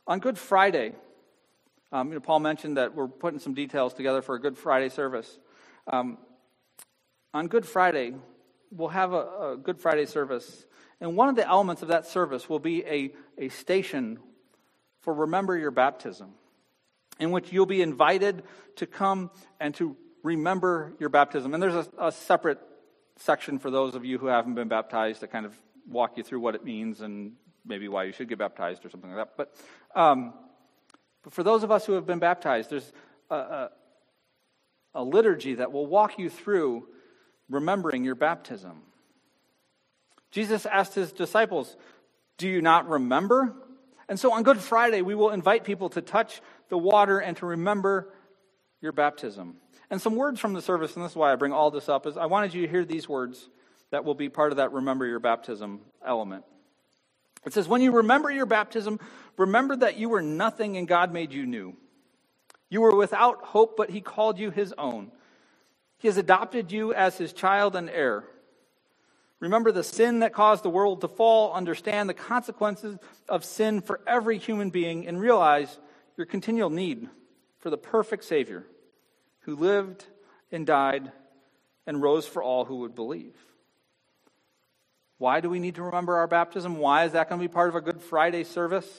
On 0.06 0.20
Good 0.20 0.38
Friday, 0.38 0.94
um, 1.92 2.10
you 2.10 2.14
know, 2.14 2.20
Paul 2.20 2.40
mentioned 2.40 2.78
that 2.78 2.94
we're 2.94 3.08
putting 3.08 3.40
some 3.40 3.56
details 3.56 3.96
together 3.96 4.22
for 4.22 4.36
a 4.36 4.40
Good 4.40 4.60
Friday 4.60 4.90
service. 4.90 5.40
Um, 5.92 6.20
on 7.34 7.48
Good 7.48 7.66
Friday, 7.66 8.14
we'll 8.72 8.90
have 8.90 9.14
a, 9.14 9.52
a, 9.54 9.58
Good 9.62 9.80
Friday 9.80 10.06
service, 10.06 10.66
and 11.00 11.16
one 11.16 11.30
of 11.30 11.36
the 11.36 11.48
elements 11.48 11.82
of 11.82 11.88
that 11.90 12.06
service 12.06 12.50
will 12.50 12.60
be 12.60 12.86
a, 12.86 13.14
a 13.38 13.50
station 13.50 14.20
for 15.00 15.14
Remember 15.14 15.58
Your 15.58 15.72
Baptism, 15.72 16.32
in 17.20 17.32
which 17.32 17.52
you'll 17.52 17.66
be 17.66 17.82
invited 17.82 18.44
to 18.78 18.86
come 18.86 19.32
and 19.60 19.74
to 19.76 19.96
remember 20.24 20.94
your 21.00 21.10
baptism. 21.10 21.54
And 21.54 21.64
there's 21.64 21.88
a, 21.88 22.08
a 22.08 22.12
separate 22.12 22.60
section 23.18 23.60
for 23.60 23.72
those 23.72 23.96
of 23.96 24.06
you 24.06 24.18
who 24.18 24.28
haven't 24.28 24.54
been 24.54 24.68
baptized 24.68 25.22
to 25.22 25.28
kind 25.28 25.46
of 25.46 25.56
walk 25.90 26.18
you 26.18 26.24
through 26.24 26.40
what 26.40 26.54
it 26.54 26.64
means 26.64 27.02
and 27.02 27.34
maybe 27.66 27.88
why 27.88 28.04
you 28.04 28.12
should 28.12 28.30
get 28.30 28.38
baptized 28.38 28.86
or 28.86 28.90
something 28.90 29.12
like 29.12 29.28
that. 29.28 29.38
But, 29.38 30.00
um, 30.00 30.34
but 31.24 31.34
for 31.34 31.44
those 31.44 31.64
of 31.64 31.72
us 31.72 31.86
who 31.86 31.94
have 31.94 32.06
been 32.06 32.20
baptized, 32.20 32.70
there's 32.70 32.92
a, 33.30 33.36
a, 33.36 33.70
a 34.96 35.04
liturgy 35.04 35.56
that 35.56 35.72
will 35.72 35.88
walk 35.88 36.20
you 36.20 36.30
through 36.30 36.88
remembering 37.52 38.04
your 38.04 38.16
baptism. 38.16 38.82
Jesus 40.32 40.66
asked 40.66 40.96
his 40.96 41.12
disciples, 41.12 41.76
Do 42.38 42.48
you 42.48 42.62
not 42.62 42.88
remember? 42.88 43.54
And 44.10 44.20
so 44.20 44.34
on 44.34 44.44
Good 44.44 44.60
Friday, 44.60 45.02
we 45.02 45.16
will 45.16 45.30
invite 45.30 45.64
people 45.64 45.90
to 45.90 46.02
touch 46.02 46.42
the 46.70 46.78
water 46.78 47.20
and 47.20 47.38
to 47.38 47.46
remember 47.46 48.12
your 48.82 48.92
baptism. 48.92 49.58
And 49.90 50.02
some 50.02 50.16
words 50.16 50.40
from 50.40 50.54
the 50.54 50.62
service, 50.62 50.96
and 50.96 51.04
this 51.04 51.12
is 51.12 51.16
why 51.16 51.32
I 51.32 51.36
bring 51.36 51.54
all 51.54 51.70
this 51.70 51.90
up, 51.90 52.08
is 52.08 52.18
I 52.18 52.26
wanted 52.26 52.54
you 52.54 52.62
to 52.64 52.68
hear 52.68 52.86
these 52.86 53.08
words 53.08 53.50
that 53.92 54.06
will 54.06 54.16
be 54.16 54.30
part 54.30 54.52
of 54.52 54.58
that 54.58 54.72
remember 54.72 55.06
your 55.06 55.20
baptism 55.20 55.82
element. 56.06 56.46
It 57.46 57.54
says, 57.54 57.68
When 57.68 57.82
you 57.82 57.92
remember 57.92 58.32
your 58.32 58.46
baptism, 58.46 59.00
remember 59.38 59.76
that 59.78 59.98
you 59.98 60.10
were 60.10 60.22
nothing 60.22 60.78
and 60.78 60.88
God 60.88 61.12
made 61.12 61.34
you 61.34 61.46
new. 61.46 61.76
You 62.70 62.82
were 62.82 62.96
without 62.96 63.44
hope, 63.44 63.76
but 63.76 63.90
He 63.90 64.02
called 64.02 64.40
you 64.40 64.50
His 64.50 64.74
own. 64.78 65.12
He 66.02 66.08
has 66.08 66.18
adopted 66.18 66.72
you 66.72 66.96
as 66.96 67.20
His 67.20 67.32
child 67.32 67.76
and 67.76 67.88
heir. 67.88 68.24
Remember 69.40 69.72
the 69.72 69.84
sin 69.84 70.22
that 70.22 70.34
caused 70.34 70.64
the 70.64 70.70
world 70.70 71.02
to 71.02 71.08
fall, 71.08 71.54
understand 71.54 72.10
the 72.10 72.16
consequences 72.16 72.98
of 73.30 73.46
sin 73.46 73.82
for 73.82 74.02
every 74.08 74.40
human 74.40 74.72
being, 74.72 75.08
and 75.08 75.22
realize 75.22 75.78
your 76.18 76.26
continual 76.26 76.72
need 76.72 77.08
for 77.60 77.70
the 77.70 77.78
perfect 77.78 78.24
Savior 78.24 78.66
who 79.42 79.56
lived 79.56 80.06
and 80.52 80.66
died 80.66 81.12
and 81.86 82.02
rose 82.02 82.26
for 82.26 82.42
all 82.42 82.66
who 82.66 82.78
would 82.78 82.96
believe. 82.96 83.36
Why 85.20 85.40
do 85.40 85.52
we 85.52 85.60
need 85.60 85.76
to 85.76 85.84
remember 85.84 86.16
our 86.16 86.28
baptism? 86.28 86.78
Why 86.78 87.06
is 87.06 87.12
that 87.12 87.30
going 87.30 87.40
to 87.40 87.48
be 87.48 87.54
part 87.54 87.70
of 87.70 87.76
a 87.76 87.82
Good 87.82 88.02
Friday 88.02 88.44
service? 88.44 88.90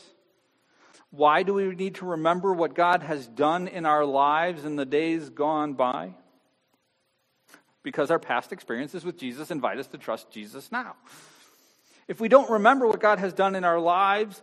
Why 1.11 1.43
do 1.43 1.53
we 1.53 1.75
need 1.75 1.97
to 1.97 2.07
remember 2.07 2.53
what 2.53 2.77
God 2.77 3.03
has 3.03 3.27
done 3.27 3.67
in 3.67 3.87
our 3.87 4.05
lives 4.05 4.65
in 4.65 4.77
the 4.77 4.87
days 4.87 5.31
gone 5.31 5.73
by? 5.73 6.15
Because 7.83 8.11
our 8.11 8.19
past 8.19 8.53
experiences 8.53 9.05
with 9.05 9.19
Jesus 9.19 9.51
invite 9.51 9.79
us 9.79 9.89
to 9.89 9.99
trust 9.99 10.31
Jesus 10.31 10.71
now. 10.71 10.95
If 12.09 12.21
we 12.21 12.29
don't 12.29 12.51
remember 12.51 12.87
what 12.87 13.01
God 13.01 13.19
has 13.19 13.33
done 13.33 13.55
in 13.55 13.65
our 13.65 13.81
lives 13.81 14.43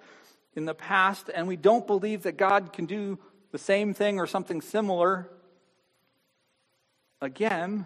in 0.56 0.66
the 0.66 0.74
past 0.74 1.30
and 1.34 1.48
we 1.48 1.56
don't 1.56 1.86
believe 1.86 2.24
that 2.24 2.38
God 2.38 2.74
can 2.74 2.86
do 2.86 3.20
the 3.52 3.58
same 3.58 3.94
thing 3.94 4.20
or 4.20 4.28
something 4.28 4.62
similar 4.62 5.30
again, 7.22 7.86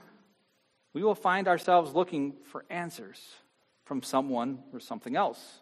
we 0.93 1.03
will 1.03 1.15
find 1.15 1.47
ourselves 1.47 1.93
looking 1.93 2.35
for 2.51 2.65
answers 2.69 3.19
from 3.85 4.03
someone 4.03 4.59
or 4.71 4.79
something 4.79 5.15
else. 5.15 5.59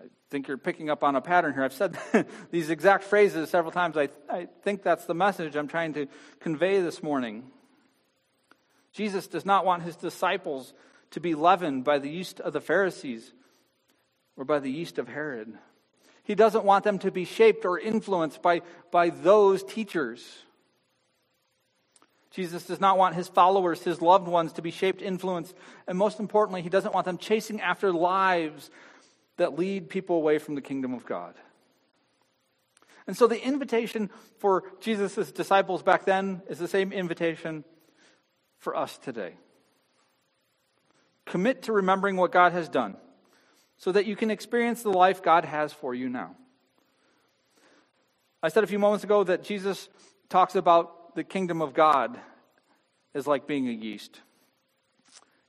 I 0.00 0.04
think 0.30 0.48
you're 0.48 0.58
picking 0.58 0.90
up 0.90 1.04
on 1.04 1.16
a 1.16 1.20
pattern 1.20 1.54
here. 1.54 1.64
I've 1.64 1.72
said 1.72 1.98
these 2.50 2.70
exact 2.70 3.04
phrases 3.04 3.50
several 3.50 3.72
times. 3.72 3.96
I, 3.96 4.08
I 4.28 4.48
think 4.62 4.82
that's 4.82 5.04
the 5.04 5.14
message 5.14 5.56
I'm 5.56 5.68
trying 5.68 5.94
to 5.94 6.06
convey 6.40 6.80
this 6.80 7.02
morning. 7.02 7.50
Jesus 8.92 9.26
does 9.26 9.46
not 9.46 9.64
want 9.64 9.82
his 9.82 9.96
disciples 9.96 10.74
to 11.12 11.20
be 11.20 11.34
leavened 11.34 11.84
by 11.84 11.98
the 11.98 12.10
yeast 12.10 12.40
of 12.40 12.52
the 12.52 12.60
Pharisees 12.60 13.32
or 14.36 14.44
by 14.44 14.58
the 14.58 14.70
yeast 14.70 14.98
of 14.98 15.08
Herod. 15.08 15.54
He 16.24 16.34
doesn't 16.34 16.64
want 16.64 16.84
them 16.84 16.98
to 17.00 17.10
be 17.10 17.24
shaped 17.24 17.64
or 17.64 17.78
influenced 17.78 18.42
by, 18.42 18.62
by 18.90 19.10
those 19.10 19.62
teachers. 19.62 20.24
Jesus 22.30 22.64
does 22.64 22.80
not 22.80 22.96
want 22.96 23.14
his 23.14 23.28
followers, 23.28 23.82
his 23.82 24.00
loved 24.00 24.28
ones, 24.28 24.54
to 24.54 24.62
be 24.62 24.70
shaped, 24.70 25.02
influenced, 25.02 25.54
and 25.86 25.98
most 25.98 26.20
importantly, 26.20 26.62
he 26.62 26.70
doesn't 26.70 26.94
want 26.94 27.04
them 27.04 27.18
chasing 27.18 27.60
after 27.60 27.92
lives 27.92 28.70
that 29.36 29.58
lead 29.58 29.90
people 29.90 30.16
away 30.16 30.38
from 30.38 30.54
the 30.54 30.60
kingdom 30.60 30.94
of 30.94 31.04
God. 31.04 31.34
And 33.06 33.16
so 33.16 33.26
the 33.26 33.44
invitation 33.44 34.10
for 34.38 34.64
Jesus' 34.80 35.32
disciples 35.32 35.82
back 35.82 36.04
then 36.04 36.40
is 36.48 36.58
the 36.58 36.68
same 36.68 36.92
invitation 36.92 37.64
for 38.62 38.76
us 38.76 38.96
today. 38.98 39.34
Commit 41.26 41.62
to 41.62 41.72
remembering 41.72 42.16
what 42.16 42.30
God 42.30 42.52
has 42.52 42.68
done 42.68 42.96
so 43.76 43.90
that 43.90 44.06
you 44.06 44.14
can 44.14 44.30
experience 44.30 44.82
the 44.82 44.90
life 44.90 45.20
God 45.20 45.44
has 45.44 45.72
for 45.72 45.94
you 45.94 46.08
now. 46.08 46.36
I 48.40 48.48
said 48.48 48.62
a 48.62 48.68
few 48.68 48.78
moments 48.78 49.02
ago 49.02 49.24
that 49.24 49.42
Jesus 49.42 49.88
talks 50.28 50.54
about 50.54 51.16
the 51.16 51.24
kingdom 51.24 51.60
of 51.60 51.74
God 51.74 52.18
is 53.14 53.26
like 53.26 53.48
being 53.48 53.68
a 53.68 53.72
yeast. 53.72 54.20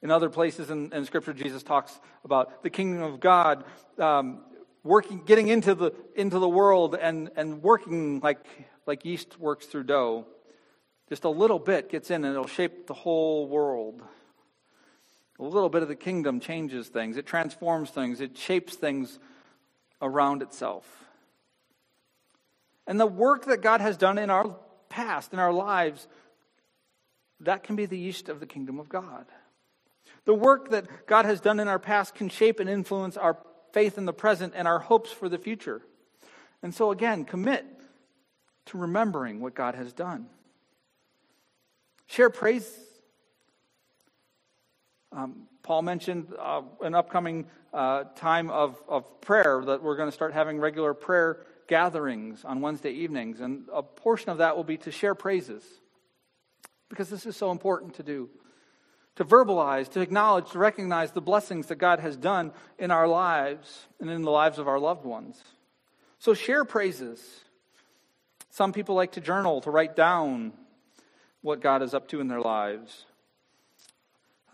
In 0.02 0.10
other 0.10 0.30
places 0.30 0.71
in, 0.71 0.91
in 0.91 1.06
Scripture, 1.06 1.34
Jesus 1.34 1.62
talks 1.62 1.99
about 2.26 2.63
the 2.63 2.71
kingdom 2.71 3.04
of 3.04 3.19
God 3.19 3.63
um, 3.99 4.41
working, 4.84 5.21
getting 5.23 5.49
into 5.49 5.76
the 5.76 5.93
into 6.15 6.39
the 6.39 6.49
world 6.49 6.97
and 6.99 7.30
and 7.36 7.62
working 7.62 8.19
like 8.21 8.45
like 8.86 9.06
yeast 9.06 9.39
works 9.39 9.67
through 9.67 9.84
dough. 9.84 10.26
Just 11.13 11.26
a 11.26 11.30
little 11.30 11.60
bit 11.60 11.89
gets 11.89 12.10
in, 12.10 12.26
and 12.26 12.34
it'll 12.34 12.47
shape 12.47 12.88
the 12.88 12.95
whole 12.95 13.47
world. 13.47 14.02
A 15.38 15.43
little 15.43 15.69
bit 15.69 15.84
of 15.84 15.88
the 15.88 15.95
kingdom 15.95 16.39
changes 16.39 16.88
things. 16.88 17.17
It 17.17 17.28
transforms 17.28 17.91
things. 17.91 18.19
It 18.19 18.36
shapes 18.36 18.73
things 18.73 19.19
around 20.02 20.41
itself. 20.41 21.06
And 22.88 22.99
the 22.99 23.06
work 23.06 23.45
that 23.45 23.62
God 23.62 23.80
has 23.80 23.95
done 23.95 24.17
in 24.17 24.32
our 24.32 24.56
past, 24.89 25.34
in 25.34 25.38
our 25.38 25.54
lives, 25.54 26.08
that 27.41 27.62
can 27.62 27.76
be 27.76 27.86
the 27.86 27.99
yeast 27.99 28.28
of 28.28 28.39
the 28.39 28.47
kingdom 28.47 28.80
of 28.80 28.89
God. 28.89 29.28
The 30.26 30.34
work 30.34 30.71
that 30.71 31.06
God 31.06 31.26
has 31.26 31.39
done 31.39 31.60
in 31.60 31.67
our 31.67 31.78
past 31.78 32.15
can 32.15 32.28
shape 32.28 32.60
and 32.60 32.67
influence 32.67 33.17
our 33.17 33.38
faith 33.71 33.99
in 33.99 34.06
the 34.06 34.13
present 34.13 34.54
and 34.56 34.67
our 34.67 34.80
hopes 34.80 35.12
for 35.12 35.30
the 35.30 35.38
future. 35.38 35.84
And 36.63 36.73
so, 36.73 36.89
again, 36.89 37.23
commit 37.23 37.67
to 38.65 38.80
remembering 38.80 39.41
what 39.41 39.54
God 39.54 39.76
has 39.76 39.93
done. 39.93 40.26
Share 42.07 42.29
praise. 42.29 42.69
Um, 45.11 45.47
Paul 45.63 45.81
mentioned 45.83 46.33
uh, 46.37 46.61
an 46.81 46.95
upcoming 46.95 47.45
uh, 47.73 48.05
time 48.15 48.49
of, 48.49 48.81
of 48.87 49.21
prayer 49.21 49.61
that 49.65 49.81
we're 49.81 49.95
going 49.95 50.09
to 50.09 50.13
start 50.13 50.33
having 50.33 50.59
regular 50.59 50.93
prayer 50.93 51.45
gatherings 51.67 52.43
on 52.43 52.61
Wednesday 52.61 52.91
evenings, 52.91 53.39
and 53.39 53.67
a 53.71 53.81
portion 53.81 54.29
of 54.29 54.39
that 54.39 54.55
will 54.57 54.63
be 54.63 54.77
to 54.77 54.91
share 54.91 55.15
praises 55.15 55.63
because 56.89 57.09
this 57.09 57.25
is 57.25 57.35
so 57.35 57.51
important 57.51 57.95
to 57.95 58.03
do. 58.03 58.29
To 59.17 59.25
verbalize, 59.25 59.89
to 59.91 60.01
acknowledge, 60.01 60.51
to 60.51 60.59
recognize 60.59 61.11
the 61.11 61.21
blessings 61.21 61.67
that 61.67 61.75
God 61.75 61.99
has 61.99 62.17
done 62.17 62.51
in 62.79 62.91
our 62.91 63.07
lives 63.07 63.87
and 63.99 64.09
in 64.09 64.23
the 64.23 64.31
lives 64.31 64.57
of 64.57 64.67
our 64.67 64.79
loved 64.79 65.05
ones. 65.05 65.41
So 66.17 66.33
share 66.33 66.65
praises. 66.65 67.23
Some 68.49 68.73
people 68.73 68.95
like 68.95 69.13
to 69.13 69.21
journal, 69.21 69.61
to 69.61 69.71
write 69.71 69.95
down 69.95 70.53
what 71.43 71.62
God 71.62 71.84
is 71.84 71.93
up 71.93 72.08
to 72.08 72.19
in 72.19 72.27
their 72.27 72.41
lives. 72.41 73.06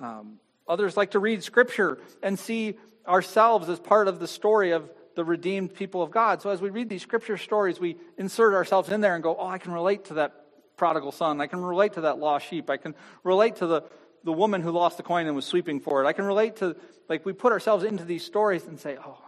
Um, 0.02 0.40
others 0.68 0.98
like 0.98 1.12
to 1.12 1.20
read 1.20 1.44
scripture 1.44 2.00
and 2.22 2.38
see 2.38 2.78
ourselves 3.08 3.70
as 3.70 3.80
part 3.80 4.10
of 4.10 4.20
the 4.20 4.28
story 4.28 4.72
of 4.72 4.92
the 5.16 5.24
redeemed 5.24 5.74
people 5.74 6.02
of 6.02 6.12
God. 6.12 6.42
So 6.42 6.50
as 6.50 6.62
we 6.62 6.70
read 6.70 6.90
these 6.90 7.02
scripture 7.02 7.38
stories, 7.38 7.80
we 7.80 7.98
insert 8.18 8.54
ourselves 8.54 8.90
in 8.90 9.02
there 9.02 9.16
and 9.16 9.24
go, 9.24 9.36
oh, 9.38 9.48
I 9.48 9.58
can 9.58 9.72
relate 9.72 10.06
to 10.06 10.16
that 10.16 10.34
prodigal 10.78 11.12
son. 11.12 11.42
I 11.42 11.48
can 11.48 11.62
relate 11.62 11.94
to 11.94 12.02
that 12.02 12.20
lost 12.20 12.48
sheep. 12.48 12.70
I 12.70 12.78
can 12.78 12.96
relate 13.24 13.58
to 13.58 13.68
the, 13.68 13.84
the 14.24 14.32
woman 14.32 14.62
who 14.62 14.72
lost 14.72 14.98
the 14.98 15.04
coin 15.04 15.28
and 15.28 15.36
was 15.36 15.46
sweeping 15.46 15.80
for 15.80 16.04
it. 16.04 16.08
I 16.08 16.14
can 16.14 16.26
relate 16.26 16.58
to, 16.58 16.76
like, 17.10 17.26
we 17.26 17.34
put 17.34 17.52
ourselves 17.52 17.84
into 17.84 18.06
these 18.06 18.24
stories 18.24 18.66
and 18.66 18.80
say, 18.80 18.98
oh, 19.04 19.22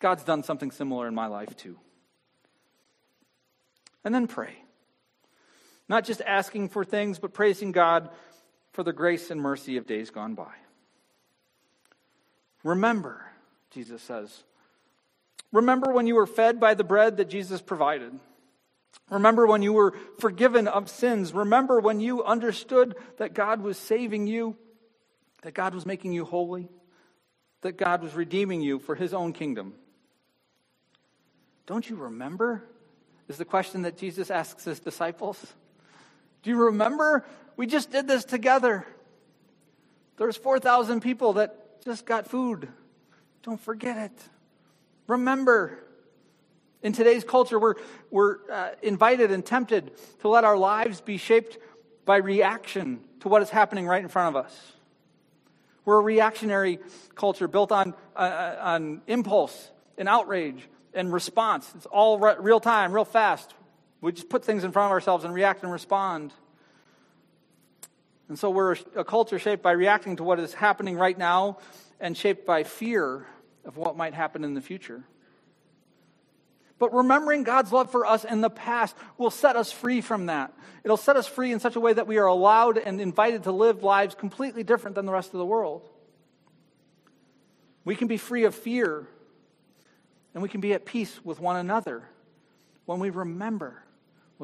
God's 0.00 0.24
done 0.24 0.42
something 0.42 0.70
similar 0.70 1.06
in 1.06 1.14
my 1.14 1.28
life 1.28 1.56
too. 1.56 1.76
And 4.04 4.14
then 4.14 4.26
pray. 4.26 4.63
Not 5.88 6.04
just 6.04 6.20
asking 6.22 6.70
for 6.70 6.84
things, 6.84 7.18
but 7.18 7.34
praising 7.34 7.72
God 7.72 8.08
for 8.72 8.82
the 8.82 8.92
grace 8.92 9.30
and 9.30 9.40
mercy 9.40 9.76
of 9.76 9.86
days 9.86 10.10
gone 10.10 10.34
by. 10.34 10.52
Remember, 12.62 13.24
Jesus 13.70 14.02
says, 14.02 14.44
Remember 15.52 15.92
when 15.92 16.06
you 16.06 16.14
were 16.14 16.26
fed 16.26 16.58
by 16.58 16.74
the 16.74 16.84
bread 16.84 17.18
that 17.18 17.28
Jesus 17.28 17.60
provided. 17.60 18.12
Remember 19.10 19.46
when 19.46 19.62
you 19.62 19.72
were 19.72 19.94
forgiven 20.18 20.66
of 20.66 20.88
sins. 20.88 21.32
Remember 21.32 21.78
when 21.78 22.00
you 22.00 22.24
understood 22.24 22.96
that 23.18 23.34
God 23.34 23.60
was 23.60 23.76
saving 23.76 24.26
you 24.26 24.56
that 25.44 25.52
God 25.52 25.74
was 25.74 25.84
making 25.84 26.12
you 26.12 26.24
holy, 26.24 26.68
that 27.60 27.76
God 27.76 28.02
was 28.02 28.14
redeeming 28.14 28.62
you 28.62 28.78
for 28.78 28.94
his 28.94 29.12
own 29.12 29.34
kingdom. 29.34 29.74
Don't 31.66 31.88
you 31.88 31.96
remember? 31.96 32.64
Is 33.28 33.36
the 33.36 33.44
question 33.44 33.82
that 33.82 33.98
Jesus 33.98 34.30
asks 34.30 34.64
his 34.64 34.80
disciples. 34.80 35.54
Do 36.44 36.50
you 36.50 36.64
remember? 36.66 37.24
We 37.56 37.66
just 37.66 37.90
did 37.90 38.06
this 38.06 38.24
together. 38.24 38.86
There's 40.18 40.36
4,000 40.36 41.00
people 41.00 41.34
that 41.34 41.82
just 41.84 42.06
got 42.06 42.28
food. 42.28 42.68
Don't 43.42 43.60
forget 43.60 43.96
it. 43.96 44.22
Remember. 45.06 45.80
In 46.82 46.92
today's 46.92 47.24
culture, 47.24 47.58
we're, 47.58 47.76
we're 48.10 48.36
uh, 48.50 48.70
invited 48.82 49.30
and 49.30 49.44
tempted 49.44 49.92
to 50.20 50.28
let 50.28 50.44
our 50.44 50.56
lives 50.56 51.00
be 51.00 51.16
shaped 51.16 51.56
by 52.04 52.18
reaction 52.18 53.00
to 53.20 53.28
what 53.28 53.40
is 53.40 53.48
happening 53.48 53.86
right 53.86 54.02
in 54.02 54.08
front 54.10 54.36
of 54.36 54.44
us. 54.44 54.72
We're 55.86 55.98
a 55.98 56.02
reactionary 56.02 56.78
culture 57.14 57.48
built 57.48 57.72
on, 57.72 57.94
uh, 58.14 58.18
uh 58.18 58.56
on 58.60 59.00
impulse 59.06 59.70
and 59.96 60.08
outrage 60.08 60.68
and 60.92 61.10
response. 61.10 61.70
It's 61.74 61.86
all 61.86 62.18
re- 62.18 62.36
real 62.38 62.60
time, 62.60 62.92
real 62.92 63.06
fast. 63.06 63.54
We 64.04 64.12
just 64.12 64.28
put 64.28 64.44
things 64.44 64.64
in 64.64 64.70
front 64.70 64.84
of 64.84 64.92
ourselves 64.92 65.24
and 65.24 65.32
react 65.32 65.62
and 65.62 65.72
respond. 65.72 66.34
And 68.28 68.38
so 68.38 68.50
we're 68.50 68.76
a 68.94 69.02
culture 69.02 69.38
shaped 69.38 69.62
by 69.62 69.72
reacting 69.72 70.16
to 70.16 70.22
what 70.22 70.38
is 70.38 70.52
happening 70.52 70.98
right 70.98 71.16
now 71.16 71.56
and 71.98 72.14
shaped 72.14 72.44
by 72.44 72.64
fear 72.64 73.26
of 73.64 73.78
what 73.78 73.96
might 73.96 74.12
happen 74.12 74.44
in 74.44 74.52
the 74.52 74.60
future. 74.60 75.04
But 76.78 76.92
remembering 76.92 77.44
God's 77.44 77.72
love 77.72 77.90
for 77.90 78.04
us 78.04 78.26
in 78.26 78.42
the 78.42 78.50
past 78.50 78.94
will 79.16 79.30
set 79.30 79.56
us 79.56 79.72
free 79.72 80.02
from 80.02 80.26
that. 80.26 80.52
It'll 80.84 80.98
set 80.98 81.16
us 81.16 81.26
free 81.26 81.50
in 81.50 81.58
such 81.58 81.76
a 81.76 81.80
way 81.80 81.94
that 81.94 82.06
we 82.06 82.18
are 82.18 82.26
allowed 82.26 82.76
and 82.76 83.00
invited 83.00 83.44
to 83.44 83.52
live 83.52 83.82
lives 83.82 84.14
completely 84.14 84.64
different 84.64 84.96
than 84.96 85.06
the 85.06 85.12
rest 85.12 85.32
of 85.32 85.38
the 85.38 85.46
world. 85.46 85.88
We 87.86 87.96
can 87.96 88.08
be 88.08 88.18
free 88.18 88.44
of 88.44 88.54
fear 88.54 89.08
and 90.34 90.42
we 90.42 90.50
can 90.50 90.60
be 90.60 90.74
at 90.74 90.84
peace 90.84 91.24
with 91.24 91.40
one 91.40 91.56
another 91.56 92.02
when 92.84 92.98
we 92.98 93.08
remember 93.08 93.80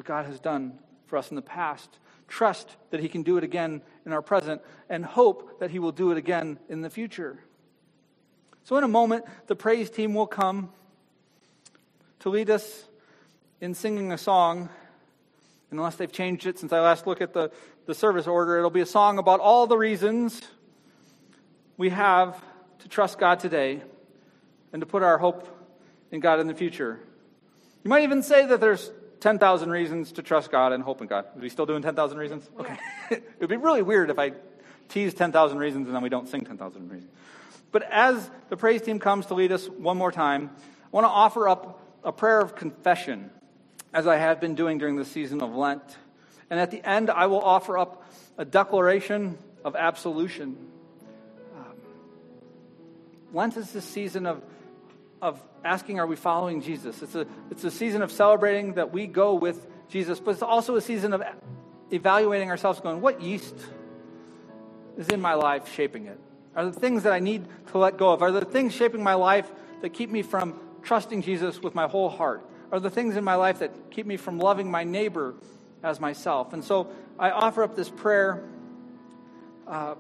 what 0.01 0.07
God 0.07 0.25
has 0.25 0.41
done 0.41 0.79
for 1.09 1.19
us 1.19 1.29
in 1.29 1.37
the 1.37 1.43
past, 1.43 1.99
trust 2.27 2.75
that 2.89 3.01
He 3.01 3.09
can 3.11 3.23
do 3.23 3.37
it 3.37 3.45
again 3.45 3.83
in 4.07 4.15
our 4.15 4.23
present, 4.23 4.63
and 4.89 5.05
hope 5.05 5.61
that 5.61 5.71
He 5.71 5.79
will 5.79 5.93
do 5.93 6.11
it 6.11 6.17
again 6.17 6.59
in 6.71 6.81
the 6.81 6.89
future. 6.89 7.39
So, 8.65 8.79
in 8.79 8.85
a 8.85 8.89
moment, 8.89 9.27
the 9.47 9.55
praise 9.55 9.91
team 9.91 10.15
will 10.15 10.27
come 10.27 10.71
to 12.21 12.31
lead 12.31 12.49
us 12.49 12.87
in 13.61 13.75
singing 13.75 14.11
a 14.11 14.17
song. 14.17 14.71
Unless 15.71 15.97
they've 15.97 16.11
changed 16.11 16.47
it 16.47 16.59
since 16.59 16.73
I 16.73 16.81
last 16.81 17.07
looked 17.07 17.21
at 17.21 17.35
the, 17.35 17.53
the 17.85 17.95
service 17.95 18.27
order, 18.27 18.57
it'll 18.57 18.71
be 18.71 18.81
a 18.81 18.87
song 18.87 19.19
about 19.19 19.41
all 19.41 19.67
the 19.67 19.77
reasons 19.77 20.41
we 21.77 21.91
have 21.91 22.43
to 22.79 22.89
trust 22.89 23.19
God 23.19 23.39
today 23.39 23.83
and 24.73 24.81
to 24.81 24.87
put 24.87 25.03
our 25.03 25.19
hope 25.19 25.47
in 26.11 26.21
God 26.21 26.41
in 26.41 26.47
the 26.47 26.55
future. 26.55 27.01
You 27.85 27.91
might 27.91 28.03
even 28.03 28.23
say 28.23 28.47
that 28.47 28.63
there's 28.63 28.91
10,000 29.21 29.71
reasons 29.71 30.13
to 30.13 30.23
trust 30.23 30.51
God 30.51 30.73
and 30.73 30.83
hope 30.83 31.01
in 31.01 31.07
God. 31.07 31.27
Are 31.37 31.41
we 31.41 31.49
still 31.49 31.67
doing 31.67 31.83
10,000 31.83 32.19
reasons? 32.19 32.49
Okay. 32.59 32.77
it 33.11 33.25
would 33.41 33.51
be 33.51 33.57
really 33.57 33.83
weird 33.83 34.11
if 34.11 34.19
I 34.19 34.33
tease 34.89 35.15
10,000 35.15 35.59
reasons 35.59 35.87
and 35.87 35.95
then 35.95 36.03
we 36.03 36.09
don't 36.09 36.29
sing 36.29 36.41
10,000 36.45 36.91
reasons. 36.91 37.11
But 37.73 37.85
as 37.85 38.29
the 38.49 38.57
praise 38.57 38.83
team 38.83 38.99
comes 38.99 39.27
to 39.27 39.35
lead 39.35 39.53
us 39.53 39.69
one 39.69 39.97
more 39.97 40.11
time, 40.11 40.51
I 40.59 40.89
want 40.91 41.05
to 41.05 41.11
offer 41.11 41.49
up 41.49 41.81
a 42.03 42.13
prayer 42.13 42.41
of 42.41 42.57
confession, 42.57 43.31
as 43.93 44.07
I 44.07 44.17
have 44.17 44.41
been 44.41 44.55
doing 44.55 44.79
during 44.79 44.97
the 44.97 45.05
season 45.05 45.43
of 45.43 45.55
Lent. 45.55 45.83
And 46.49 46.59
at 46.59 46.71
the 46.71 46.85
end, 46.85 47.11
I 47.11 47.27
will 47.27 47.41
offer 47.41 47.79
up 47.79 48.05
a 48.39 48.45
declaration 48.45 49.39
of 49.65 49.77
absolution. 49.77 50.57
Um, 51.57 51.75
Lent 53.33 53.57
is 53.57 53.71
the 53.71 53.83
season 53.83 54.27
of, 54.27 54.43
of 55.23 55.41
asking, 55.65 55.99
Are 55.99 56.07
we 56.07 56.17
following 56.17 56.63
Jesus? 56.63 57.03
It's 57.03 57.15
a, 57.15 57.27
it's 57.51 57.65
a 57.65 57.71
season 57.71 58.03
of 58.03 58.13
celebrating 58.13 58.75
that 58.75 58.93
we 58.93 59.07
go 59.07 59.35
with 59.35 59.67
Jesus, 59.89 60.21
but 60.21 60.33
it's 60.33 60.43
also 60.43 60.77
a 60.77 60.81
season 60.81 61.13
of 61.13 61.23
evaluating 61.91 62.51
ourselves, 62.51 62.81
going, 62.81 63.01
What 63.01 63.21
yeast 63.21 63.55
is 64.97 65.09
in 65.09 65.21
my 65.21 65.35
life 65.35 65.73
shaping 65.73 66.07
it? 66.07 66.19
Are 66.55 66.65
the 66.65 66.79
things 66.79 67.05
that 67.05 67.13
I 67.13 67.21
need 67.21 67.47
to 67.69 67.79
let 67.79 67.97
go 67.97 68.13
of? 68.13 68.23
Are 68.23 68.33
the 68.33 68.45
things 68.45 68.75
shaping 68.75 69.03
my 69.03 69.15
life 69.15 69.51
that 69.83 69.91
keep 69.91 70.11
me 70.11 70.23
from 70.23 70.59
trusting 70.83 71.23
Jesus 71.23 71.61
with 71.63 71.75
my 71.75 71.87
whole 71.87 72.09
heart? 72.09 72.45
Are 72.73 72.81
the 72.81 72.91
things 72.91 73.17
in 73.17 73.25
my 73.25 73.35
life 73.35 73.61
that 73.61 73.91
keep 73.91 74.07
me 74.07 74.17
from 74.17 74.39
loving 74.39 74.71
my 74.71 74.85
neighbor 74.85 75.35
as 75.83 76.01
myself? 76.01 76.53
And 76.53 76.65
so 76.65 76.91
I 77.19 77.31
offer 77.31 77.63
up 77.63 77.77
this 77.77 77.89
prayer 77.89 78.45
uh, 79.67 79.95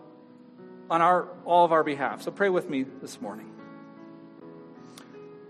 on 0.90 1.02
our, 1.02 1.28
all 1.44 1.64
of 1.64 1.72
our 1.72 1.84
behalf. 1.84 2.22
So 2.22 2.30
pray 2.30 2.48
with 2.48 2.68
me 2.68 2.84
this 3.00 3.20
morning. 3.20 3.59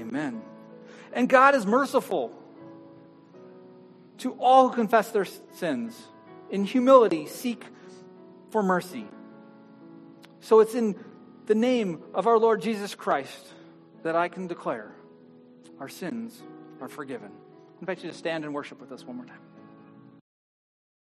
Amen. 0.00 0.42
And 1.12 1.28
God 1.28 1.54
is 1.54 1.66
merciful 1.66 2.32
to 4.18 4.32
all 4.34 4.68
who 4.68 4.74
confess 4.74 5.10
their 5.10 5.26
sins. 5.54 6.00
In 6.50 6.64
humility, 6.64 7.26
seek 7.26 7.64
for 8.50 8.62
mercy. 8.62 9.06
So 10.40 10.60
it's 10.60 10.74
in 10.74 10.96
the 11.46 11.54
name 11.54 12.02
of 12.14 12.26
our 12.26 12.38
Lord 12.38 12.62
Jesus 12.62 12.94
Christ 12.94 13.48
that 14.02 14.16
I 14.16 14.28
can 14.28 14.46
declare 14.46 14.92
our 15.78 15.88
sins 15.88 16.40
are 16.80 16.88
forgiven. 16.88 17.30
I 17.30 17.80
invite 17.80 18.02
you 18.02 18.10
to 18.10 18.16
stand 18.16 18.44
and 18.44 18.54
worship 18.54 18.80
with 18.80 18.92
us 18.92 19.04
one 19.04 19.16
more 19.16 19.26
time. 19.26 19.49